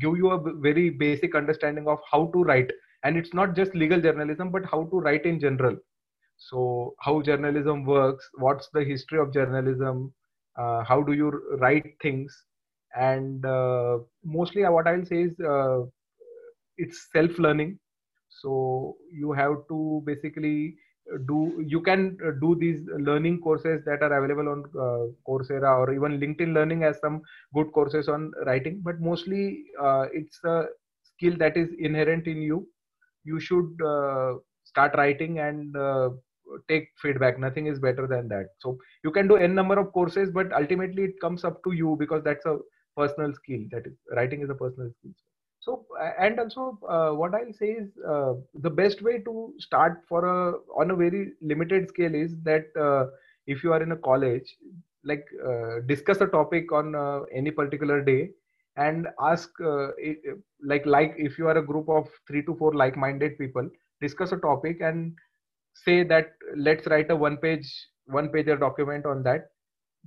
give 0.00 0.16
you 0.16 0.30
a 0.30 0.52
very 0.60 0.90
basic 0.90 1.34
understanding 1.34 1.88
of 1.88 1.98
how 2.10 2.26
to 2.34 2.42
write, 2.44 2.70
and 3.04 3.16
it's 3.16 3.34
not 3.34 3.54
just 3.54 3.74
legal 3.74 4.00
journalism, 4.00 4.50
but 4.50 4.64
how 4.70 4.84
to 4.84 5.00
write 5.00 5.26
in 5.26 5.40
general. 5.40 5.76
So 6.36 6.94
how 7.00 7.20
journalism 7.22 7.84
works 7.84 8.28
what's 8.38 8.68
the 8.72 8.84
history 8.84 9.18
of 9.18 9.32
journalism 9.32 10.12
uh, 10.58 10.84
how 10.84 11.02
do 11.02 11.12
you 11.12 11.30
write 11.60 11.94
things? 12.02 12.34
And 12.94 13.44
uh, 13.44 13.98
mostly 14.24 14.62
what 14.64 14.86
i'll 14.88 15.04
say 15.04 15.22
is 15.24 15.38
uh, 15.40 15.80
it's 16.76 17.08
self 17.12 17.38
learning 17.38 17.78
so 18.28 18.96
you 19.12 19.32
have 19.32 19.56
to 19.68 20.02
basically 20.06 20.76
do 21.26 21.64
you 21.66 21.80
can 21.80 22.16
do 22.40 22.54
these 22.60 22.80
learning 22.98 23.40
courses 23.40 23.82
that 23.84 24.02
are 24.02 24.12
available 24.18 24.48
on 24.54 24.64
uh, 24.86 25.04
coursera 25.28 25.70
or 25.78 25.92
even 25.94 26.18
linkedin 26.20 26.52
learning 26.52 26.80
has 26.82 26.98
some 27.00 27.20
good 27.54 27.72
courses 27.72 28.08
on 28.08 28.30
writing 28.46 28.80
but 28.82 29.00
mostly 29.00 29.64
uh, 29.80 30.06
it's 30.12 30.38
a 30.44 30.66
skill 31.02 31.36
that 31.38 31.56
is 31.56 31.70
inherent 31.78 32.26
in 32.26 32.42
you. 32.42 32.66
You 33.24 33.40
should 33.40 33.70
uh, 33.84 34.34
start 34.64 34.94
writing 34.96 35.38
and 35.40 35.74
take 36.68 36.88
feedback. 37.02 37.38
Nothing 37.38 37.66
is 37.66 37.78
better 37.78 38.06
than 38.06 38.28
that. 38.28 38.46
So 38.58 38.78
you 39.04 39.10
can 39.10 39.28
do 39.28 39.36
n 39.36 39.54
number 39.54 39.78
of 39.78 39.92
courses 39.92 40.30
but 40.30 40.52
ultimately 40.52 41.04
it 41.04 41.20
comes 41.20 41.44
up 41.44 41.62
to 41.64 41.72
you 41.72 41.96
because 41.98 42.22
that's 42.24 42.46
a 42.46 42.58
personal 42.96 43.32
skill. 43.34 43.60
That 43.70 43.86
is 43.86 43.94
writing 44.14 44.42
is 44.42 44.50
a 44.50 44.54
personal 44.54 44.90
skill 44.98 45.12
so 45.60 45.84
and 46.18 46.38
also 46.38 46.78
uh, 46.88 47.10
what 47.10 47.34
i'll 47.34 47.52
say 47.52 47.70
is 47.82 47.88
uh, 48.14 48.34
the 48.66 48.70
best 48.70 49.02
way 49.02 49.18
to 49.18 49.52
start 49.58 50.02
for 50.08 50.24
a 50.24 50.52
on 50.80 50.90
a 50.90 50.96
very 50.96 51.32
limited 51.40 51.88
scale 51.88 52.14
is 52.14 52.36
that 52.42 52.66
uh, 52.86 53.06
if 53.46 53.64
you 53.64 53.72
are 53.72 53.82
in 53.82 53.92
a 53.92 53.96
college 53.96 54.56
like 55.04 55.26
uh, 55.46 55.80
discuss 55.86 56.20
a 56.20 56.26
topic 56.26 56.72
on 56.72 56.94
uh, 56.94 57.20
any 57.34 57.50
particular 57.50 58.02
day 58.02 58.30
and 58.76 59.08
ask 59.20 59.50
uh, 59.60 59.88
like 60.64 60.86
like 60.86 61.14
if 61.16 61.38
you 61.38 61.48
are 61.48 61.58
a 61.58 61.66
group 61.70 61.88
of 61.88 62.08
3 62.28 62.42
to 62.44 62.54
4 62.56 62.74
like 62.74 62.96
minded 62.96 63.38
people 63.38 63.68
discuss 64.00 64.32
a 64.32 64.36
topic 64.36 64.80
and 64.80 65.14
say 65.74 66.02
that 66.04 66.32
let's 66.56 66.86
write 66.86 67.10
a 67.10 67.16
one 67.16 67.36
page 67.36 67.68
one 68.06 68.28
pager 68.28 68.58
document 68.58 69.06
on 69.06 69.22
that 69.22 69.50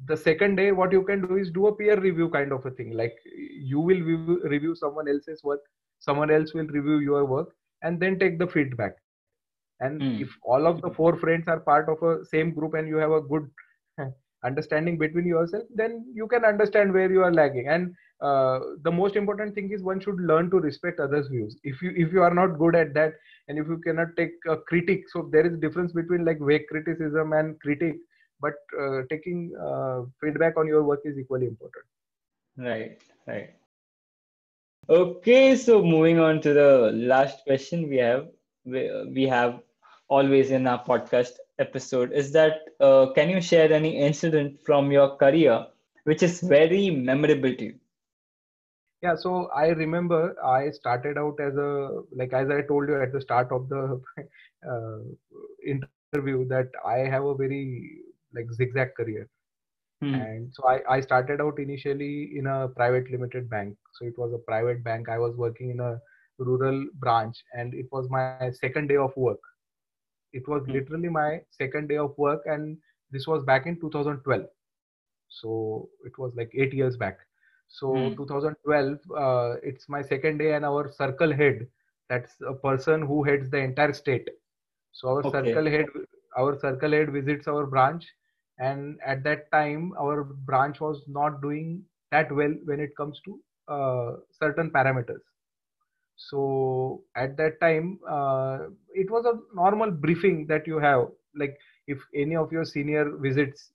the 0.05 0.17
second 0.17 0.55
day 0.55 0.71
what 0.71 0.91
you 0.91 1.03
can 1.03 1.27
do 1.27 1.37
is 1.37 1.51
do 1.51 1.67
a 1.67 1.75
peer 1.75 1.99
review 1.99 2.29
kind 2.29 2.51
of 2.51 2.65
a 2.65 2.71
thing. 2.71 2.91
Like 2.91 3.15
you 3.25 3.79
will 3.79 4.01
review, 4.43 4.75
someone 4.75 5.07
else's 5.07 5.43
work 5.43 5.61
someone 6.01 6.31
else 6.31 6.53
will 6.53 6.67
review 6.67 6.99
your 6.99 7.25
work 7.25 7.49
and 7.83 7.99
then 7.99 8.19
take 8.19 8.39
the 8.39 8.47
feedback. 8.47 8.95
And 9.79 10.01
mm. 10.01 10.21
if 10.21 10.29
all 10.43 10.67
of 10.67 10.81
the 10.81 10.89
four 10.89 11.15
friends 11.15 11.47
are 11.47 11.59
part 11.59 11.89
of 11.89 12.01
a 12.03 12.25
same 12.25 12.53
group 12.53 12.73
and 12.73 12.87
you 12.87 12.97
have 12.97 13.11
a 13.11 13.21
good 13.21 13.49
understanding 14.43 14.97
between 14.97 15.25
yourself 15.27 15.63
then 15.75 16.05
you 16.13 16.27
can 16.27 16.43
understand 16.43 16.93
where 16.93 17.11
you 17.11 17.23
are 17.23 17.33
lagging. 17.33 17.67
And 17.67 17.93
uh, 18.21 18.59
the 18.83 18.91
most 18.91 19.15
important 19.15 19.55
thing 19.55 19.71
is 19.71 19.81
one 19.81 19.99
should 19.99 20.19
learn 20.19 20.51
to 20.51 20.57
respect 20.57 20.99
others 20.99 21.27
views. 21.27 21.57
If 21.63 21.81
you 21.81 21.93
if 21.95 22.11
you 22.11 22.21
are 22.21 22.33
not 22.33 22.59
good 22.59 22.75
at 22.75 22.93
that 22.95 23.13
and 23.47 23.57
if 23.57 23.67
you 23.67 23.77
cannot 23.77 24.15
take 24.17 24.33
a 24.47 24.57
critique 24.57 25.05
so 25.09 25.29
there 25.31 25.45
is 25.45 25.57
difference 25.59 25.91
between 25.91 26.25
like 26.25 26.39
vague 26.39 26.67
criticism 26.67 27.33
and 27.33 27.59
critique 27.59 27.99
but 28.41 28.55
uh, 28.81 29.01
taking 29.09 29.51
uh, 29.67 30.01
feedback 30.21 30.57
on 30.57 30.67
your 30.67 30.83
work 30.83 31.01
is 31.05 31.17
equally 31.17 31.47
important. 31.47 31.85
Right 32.57 33.01
right. 33.27 33.55
Okay 34.89 35.55
so 35.55 35.83
moving 35.83 36.19
on 36.19 36.41
to 36.41 36.53
the 36.53 36.91
last 36.93 37.43
question 37.45 37.89
we 37.89 37.97
have 37.97 38.27
we, 38.65 38.89
we 39.13 39.23
have 39.27 39.61
always 40.09 40.51
in 40.51 40.67
our 40.67 40.83
podcast 40.83 41.33
episode 41.59 42.11
is 42.13 42.31
that 42.33 42.59
uh, 42.79 43.07
can 43.13 43.29
you 43.29 43.41
share 43.41 43.71
any 43.71 43.97
incident 43.97 44.59
from 44.65 44.91
your 44.91 45.15
career 45.17 45.65
which 46.03 46.23
is 46.23 46.41
very 46.41 46.89
memorable 46.91 47.53
to 47.55 47.65
you? 47.65 47.79
Yeah 49.03 49.15
so 49.15 49.31
i 49.61 49.67
remember 49.81 50.19
i 50.51 50.69
started 50.71 51.17
out 51.17 51.39
as 51.47 51.55
a 51.55 52.01
like 52.21 52.33
as 52.33 52.49
i 52.49 52.61
told 52.71 52.89
you 52.89 53.01
at 53.01 53.11
the 53.13 53.21
start 53.21 53.51
of 53.51 53.69
the 53.69 54.01
uh, 54.71 54.99
interview 55.73 56.45
that 56.47 56.69
i 56.85 56.97
have 57.13 57.23
a 57.25 57.35
very 57.35 58.01
like 58.33 58.51
zigzag 58.51 58.93
career 58.95 59.27
hmm. 60.01 60.13
and 60.13 60.53
so 60.53 60.67
I, 60.67 60.79
I 60.89 61.01
started 61.01 61.41
out 61.41 61.59
initially 61.59 62.31
in 62.37 62.47
a 62.47 62.67
private 62.67 63.09
limited 63.11 63.49
bank 63.49 63.77
so 63.93 64.05
it 64.05 64.17
was 64.17 64.33
a 64.33 64.43
private 64.51 64.83
bank 64.83 65.09
i 65.09 65.17
was 65.17 65.35
working 65.35 65.71
in 65.71 65.79
a 65.79 65.99
rural 66.37 66.85
branch 66.95 67.37
and 67.53 67.73
it 67.73 67.87
was 67.91 68.09
my 68.09 68.51
second 68.51 68.87
day 68.87 68.97
of 68.97 69.15
work 69.15 69.39
it 70.33 70.47
was 70.47 70.63
hmm. 70.65 70.73
literally 70.73 71.09
my 71.09 71.41
second 71.49 71.87
day 71.87 71.97
of 71.97 72.17
work 72.17 72.41
and 72.45 72.77
this 73.11 73.27
was 73.27 73.43
back 73.43 73.65
in 73.65 73.79
2012 73.79 74.45
so 75.29 75.89
it 76.05 76.17
was 76.17 76.33
like 76.35 76.51
eight 76.55 76.73
years 76.73 76.97
back 76.97 77.19
so 77.71 77.93
hmm. 77.95 78.15
2012, 78.15 78.99
uh, 79.17 79.55
it's 79.63 79.87
my 79.87 80.01
second 80.01 80.37
day, 80.39 80.53
and 80.53 80.65
our 80.65 80.91
circle 80.91 81.33
head, 81.33 81.67
that's 82.09 82.33
a 82.45 82.53
person 82.53 83.01
who 83.01 83.23
heads 83.23 83.49
the 83.49 83.57
entire 83.57 83.93
state. 83.93 84.27
So 84.91 85.07
our 85.07 85.25
okay. 85.25 85.53
circle 85.53 85.71
head, 85.71 85.85
our 86.37 86.59
circle 86.59 86.91
head 86.91 87.11
visits 87.11 87.47
our 87.47 87.65
branch, 87.65 88.05
and 88.61 88.99
at 89.05 89.23
that 89.25 89.51
time, 89.51 89.93
our 89.99 90.23
branch 90.23 90.81
was 90.81 91.03
not 91.07 91.41
doing 91.41 91.85
that 92.11 92.31
well 92.31 92.53
when 92.65 92.79
it 92.79 92.95
comes 92.97 93.21
to 93.25 93.39
uh, 93.73 94.17
certain 94.31 94.71
parameters. 94.71 95.21
So 96.17 97.03
at 97.15 97.37
that 97.37 97.59
time, 97.61 97.99
uh, 98.09 98.67
it 98.93 99.09
was 99.11 99.25
a 99.25 99.39
normal 99.55 99.91
briefing 99.91 100.47
that 100.47 100.67
you 100.67 100.79
have. 100.79 101.07
Like 101.35 101.57
if 101.87 101.99
any 102.15 102.35
of 102.35 102.51
your 102.51 102.65
senior 102.65 103.17
visits 103.17 103.71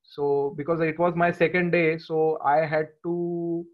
So 0.03 0.53
because 0.57 0.80
it 0.82 0.97
was 0.99 1.15
my 1.15 1.32
second 1.32 1.72
day 1.72 1.97
so 1.97 2.38
i 2.43 2.57
had 2.65 2.88
to 3.03 3.65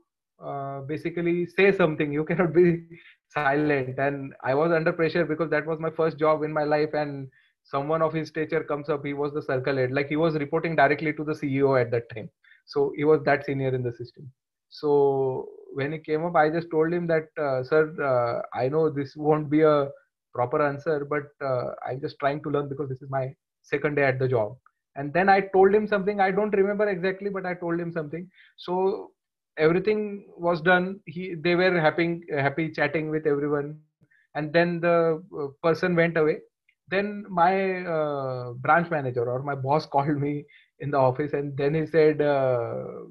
uh, 0.43 0.81
basically 0.81 1.45
say 1.47 1.71
something. 1.71 2.11
You 2.13 2.25
cannot 2.31 2.53
be 2.53 2.83
silent. 3.29 3.97
And 3.99 4.33
i 4.43 4.53
was 4.53 4.71
under 4.71 4.91
pressure 4.93 5.25
because 5.25 5.49
that 5.49 5.65
was 5.65 5.79
my 5.79 5.89
first 5.89 6.17
job 6.17 6.43
in 6.43 6.51
my 6.53 6.63
life 6.63 6.93
and 6.93 7.27
someone 7.63 8.01
of 8.01 8.13
his 8.13 8.27
stature 8.29 8.63
comes 8.63 8.89
up 8.89 9.05
he 9.05 9.13
was 9.13 9.33
the 9.33 9.41
circle 9.41 9.77
head. 9.77 9.91
Like 9.91 10.07
he 10.09 10.15
was 10.17 10.35
reporting 10.35 10.75
directly 10.75 11.13
to 11.13 11.23
the 11.23 11.33
ceo 11.33 11.79
at 11.79 11.91
that 11.91 12.09
time. 12.13 12.29
So 12.65 12.91
he 12.95 13.03
was 13.03 13.21
that 13.23 13.45
senior 13.45 13.73
in 13.73 13.83
the 13.83 13.93
system. 13.93 14.31
So 14.69 15.47
when 15.73 15.91
he 15.93 15.99
came 15.99 16.25
up, 16.25 16.35
I 16.35 16.49
just 16.49 16.69
told 16.71 16.93
him 16.93 17.07
that, 17.07 17.27
uh, 17.39 17.63
sir, 17.63 17.83
uh, 18.01 18.57
I 18.57 18.67
know 18.69 18.89
this 18.89 19.15
won't 19.15 19.49
be 19.49 19.61
a 19.61 19.89
proper 20.35 20.61
answer, 20.67 21.05
but 21.05 21.23
uh, 21.45 21.71
I'm 21.87 22.01
just 22.01 22.19
trying 22.19 22.43
to 22.43 22.49
learn 22.49 22.69
because 22.69 22.89
this 22.89 23.01
is 23.01 23.09
my 23.09 23.33
second 23.63 23.95
day 23.95 24.03
at 24.05 24.19
the 24.19 24.27
job. 24.27 24.57
And 24.95 25.13
then 25.13 25.29
I 25.29 25.41
told 25.53 25.73
him 25.73 25.87
something. 25.87 26.19
I 26.21 26.31
don't 26.31 26.55
remember 26.55 26.87
exactly, 26.89 27.29
but 27.29 27.45
I 27.45 27.55
told 27.55 27.79
him 27.79 27.91
something. 27.91 28.29
So 28.57 29.11
everything 29.57 30.27
was 30.37 30.61
done. 30.61 30.99
He 31.05 31.35
they 31.47 31.55
were 31.55 31.79
happy 31.79 32.21
happy 32.47 32.71
chatting 32.71 33.09
with 33.09 33.27
everyone, 33.27 33.79
and 34.35 34.53
then 34.53 34.79
the 34.81 35.23
uh, 35.41 35.47
person 35.67 35.95
went 35.95 36.17
away. 36.17 36.37
Then 36.89 37.25
my 37.29 37.83
uh, 37.97 38.53
branch 38.53 38.89
manager 38.91 39.29
or 39.29 39.41
my 39.43 39.55
boss 39.55 39.85
called 39.97 40.17
me 40.27 40.45
in 40.79 40.91
the 40.91 40.97
office, 40.97 41.33
and 41.33 41.57
then 41.57 41.73
he 41.73 41.85
said, 41.85 42.21
uh, 42.21 43.05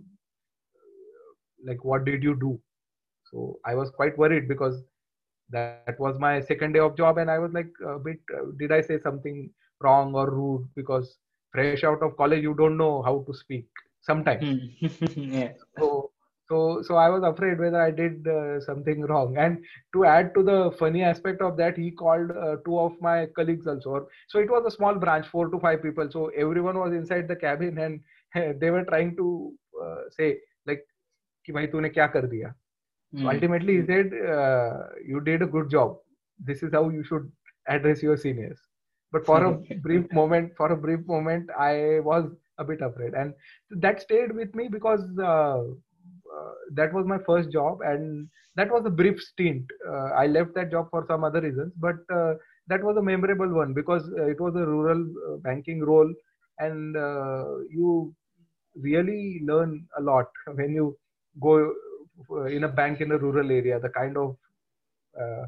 like, 1.67 1.85
what 1.85 2.05
did 2.05 2.23
you 2.23 2.35
do? 2.37 2.61
So 3.31 3.59
I 3.65 3.75
was 3.75 3.91
quite 3.91 4.17
worried 4.19 4.49
because 4.49 4.83
that 5.54 5.76
was 5.78 5.96
my 6.20 6.40
second 6.40 6.74
day 6.74 6.80
of 6.80 6.96
job 6.98 7.18
and 7.18 7.30
i 7.32 7.38
was 7.40 7.52
like 7.54 7.72
a 7.88 7.98
bit 8.00 8.20
uh, 8.38 8.46
did 8.58 8.72
i 8.72 8.82
say 8.82 8.98
something 9.00 9.50
wrong 9.84 10.14
or 10.14 10.30
rude 10.32 10.68
because 10.76 11.18
fresh 11.54 11.84
out 11.84 12.02
of 12.02 12.16
college 12.18 12.44
you 12.44 12.54
don't 12.56 12.78
know 12.78 13.02
how 13.02 13.24
to 13.28 13.34
speak 13.34 13.68
sometimes 14.02 14.44
Hmm. 14.44 14.58
yeah. 15.16 15.52
so 15.78 16.12
so 16.50 16.82
so 16.84 16.96
i 16.96 17.10
was 17.10 17.24
afraid 17.24 17.60
whether 17.60 17.82
i 17.82 17.90
did 17.92 18.28
uh, 18.28 18.60
something 18.60 19.02
wrong 19.12 19.38
and 19.38 19.58
to 19.94 20.06
add 20.06 20.34
to 20.36 20.44
the 20.44 20.72
funny 20.80 21.04
aspect 21.04 21.42
of 21.42 21.58
that 21.58 21.78
he 21.78 21.92
called 21.92 22.32
uh, 22.32 22.56
two 22.66 22.78
of 22.80 22.94
my 23.02 23.26
colleagues 23.38 23.68
also 23.68 24.08
so 24.28 24.40
it 24.40 24.50
was 24.50 24.66
a 24.66 24.72
small 24.78 24.96
branch 24.96 25.28
four 25.28 25.48
to 25.50 25.60
five 25.60 25.82
people 25.84 26.10
so 26.12 26.28
everyone 26.46 26.78
was 26.80 26.94
inside 26.94 27.28
the 27.28 27.36
cabin 27.36 27.78
and 27.88 28.60
they 28.62 28.70
were 28.72 28.86
trying 28.86 29.16
to 29.16 29.52
uh, 29.84 30.02
say 30.20 30.38
like 30.66 30.86
कि 31.46 31.54
भाई 31.54 31.68
तूने 31.74 31.90
क्या 31.90 32.06
कर 32.16 32.26
दिया 32.28 32.54
So 33.17 33.29
Hmm. 33.29 33.35
ultimately, 33.35 33.77
he 33.81 33.85
said, 33.85 34.13
uh, 34.37 34.89
"You 35.07 35.21
did 35.21 35.43
a 35.43 35.47
good 35.47 35.71
job. 35.71 35.99
This 36.39 36.63
is 36.63 36.73
how 36.73 36.89
you 36.91 37.03
should 37.05 37.31
address 37.69 38.03
your 38.03 38.17
seniors." 38.17 38.61
But 39.13 39.25
for 39.27 39.43
a 39.45 39.53
brief 39.83 40.11
moment, 40.13 40.55
for 40.57 40.73
a 40.73 40.77
brief 40.77 41.07
moment, 41.07 41.51
I 41.59 42.01
was 42.01 42.31
a 42.59 42.65
bit 42.65 42.81
afraid, 42.83 43.15
and 43.15 43.35
that 43.87 44.01
stayed 44.01 44.33
with 44.35 44.55
me 44.55 44.69
because 44.69 45.05
uh, 45.19 45.61
uh, 46.37 46.53
that 46.75 46.93
was 46.93 47.07
my 47.07 47.19
first 47.27 47.51
job, 47.51 47.81
and 47.83 48.29
that 48.57 48.71
was 48.71 48.85
a 48.87 48.91
brief 48.91 49.21
stint. 49.21 49.65
Uh, 49.89 50.09
I 50.23 50.27
left 50.27 50.55
that 50.55 50.71
job 50.71 50.89
for 50.91 51.05
some 51.07 51.25
other 51.25 51.41
reasons, 51.41 51.73
but 51.79 51.97
uh, 52.13 52.35
that 52.69 52.83
was 52.83 52.97
a 52.97 53.03
memorable 53.03 53.49
one 53.53 53.73
because 53.75 54.09
uh, 54.19 54.25
it 54.25 54.41
was 54.41 54.55
a 54.55 54.67
rural 54.67 55.03
uh, 55.29 55.37
banking 55.39 55.83
role, 55.85 56.13
and 56.59 56.97
uh, 56.97 57.59
you 57.71 58.15
really 58.77 59.41
learn 59.47 59.87
a 59.99 60.03
lot 60.03 60.27
when 60.55 60.73
you 60.73 60.97
go 61.41 61.73
in 62.47 62.65
a 62.65 62.69
bank 62.69 63.01
in 63.01 63.13
a 63.13 63.19
rural 63.19 63.51
area 63.51 63.79
the 63.81 63.89
kind 63.89 64.17
of 64.17 64.37
uh, 65.21 65.47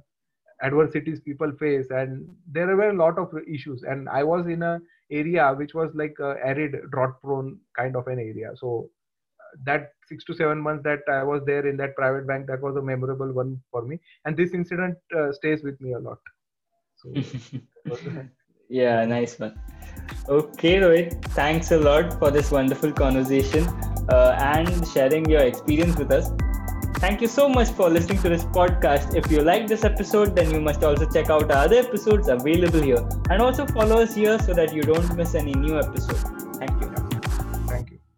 adversities 0.62 1.20
people 1.20 1.52
face. 1.58 1.86
And 1.90 2.28
there 2.50 2.74
were 2.76 2.90
a 2.90 2.96
lot 2.96 3.18
of 3.18 3.32
issues. 3.46 3.82
And 3.82 4.08
i 4.08 4.22
was 4.22 4.46
in 4.46 4.62
a 4.62 4.80
area 5.10 5.54
which 5.54 5.74
was 5.74 5.90
like 5.94 6.16
a 6.20 6.36
arid 6.44 6.76
drought 6.90 7.20
prone 7.22 7.58
kind 7.76 7.96
of 7.96 8.06
an 8.06 8.18
area. 8.18 8.50
So 8.56 8.90
uh, 9.40 9.56
that 9.64 9.92
6 10.08 10.24
to 10.24 10.34
7 10.34 10.60
months 10.60 10.84
that 10.84 11.00
i 11.10 11.22
was 11.22 11.42
there 11.46 11.66
in 11.66 11.76
that 11.78 11.94
private 11.96 12.26
bank 12.26 12.46
that 12.46 12.60
was 12.62 12.76
a 12.76 12.82
memorable 12.82 13.32
one 13.32 13.60
for 13.70 13.82
me. 13.82 14.00
And 14.24 14.36
this 14.36 14.54
incident 14.54 14.96
uh, 15.16 15.32
stays 15.32 15.62
with 15.62 15.80
me 15.80 15.92
a 15.92 15.98
lot. 15.98 16.18
So 16.96 17.12
yeah, 18.68 19.04
nice 19.04 19.38
one. 19.38 19.54
Okay, 20.28 20.76
Rohit, 20.76 21.22
thanks 21.40 21.70
a 21.70 21.78
lot 21.78 22.18
for 22.18 22.30
this 22.30 22.50
wonderful 22.50 22.92
conversation 22.92 23.68
uh, 24.08 24.36
and 24.38 24.88
sharing 24.88 25.28
your 25.28 25.42
experience 25.42 25.96
with 25.96 26.10
us. 26.10 26.30
Thank 26.98 27.20
you 27.20 27.28
so 27.28 27.48
much 27.48 27.68
for 27.70 27.90
listening 27.90 28.22
to 28.22 28.30
this 28.30 28.44
podcast. 28.44 29.14
If 29.14 29.30
you 29.30 29.42
like 29.42 29.66
this 29.66 29.84
episode, 29.84 30.34
then 30.34 30.50
you 30.50 30.60
must 30.60 30.82
also 30.82 31.08
check 31.08 31.28
out 31.28 31.50
our 31.50 31.64
other 31.64 31.76
episodes 31.76 32.28
available 32.28 32.80
here 32.80 33.06
and 33.30 33.42
also 33.42 33.66
follow 33.66 34.00
us 34.00 34.14
here 34.14 34.38
so 34.38 34.54
that 34.54 34.74
you 34.74 34.82
don't 34.82 35.14
miss 35.14 35.34
any 35.34 35.52
new 35.52 35.78
episode. 35.78 36.16
Thank 36.56 36.80
you. 36.80 36.85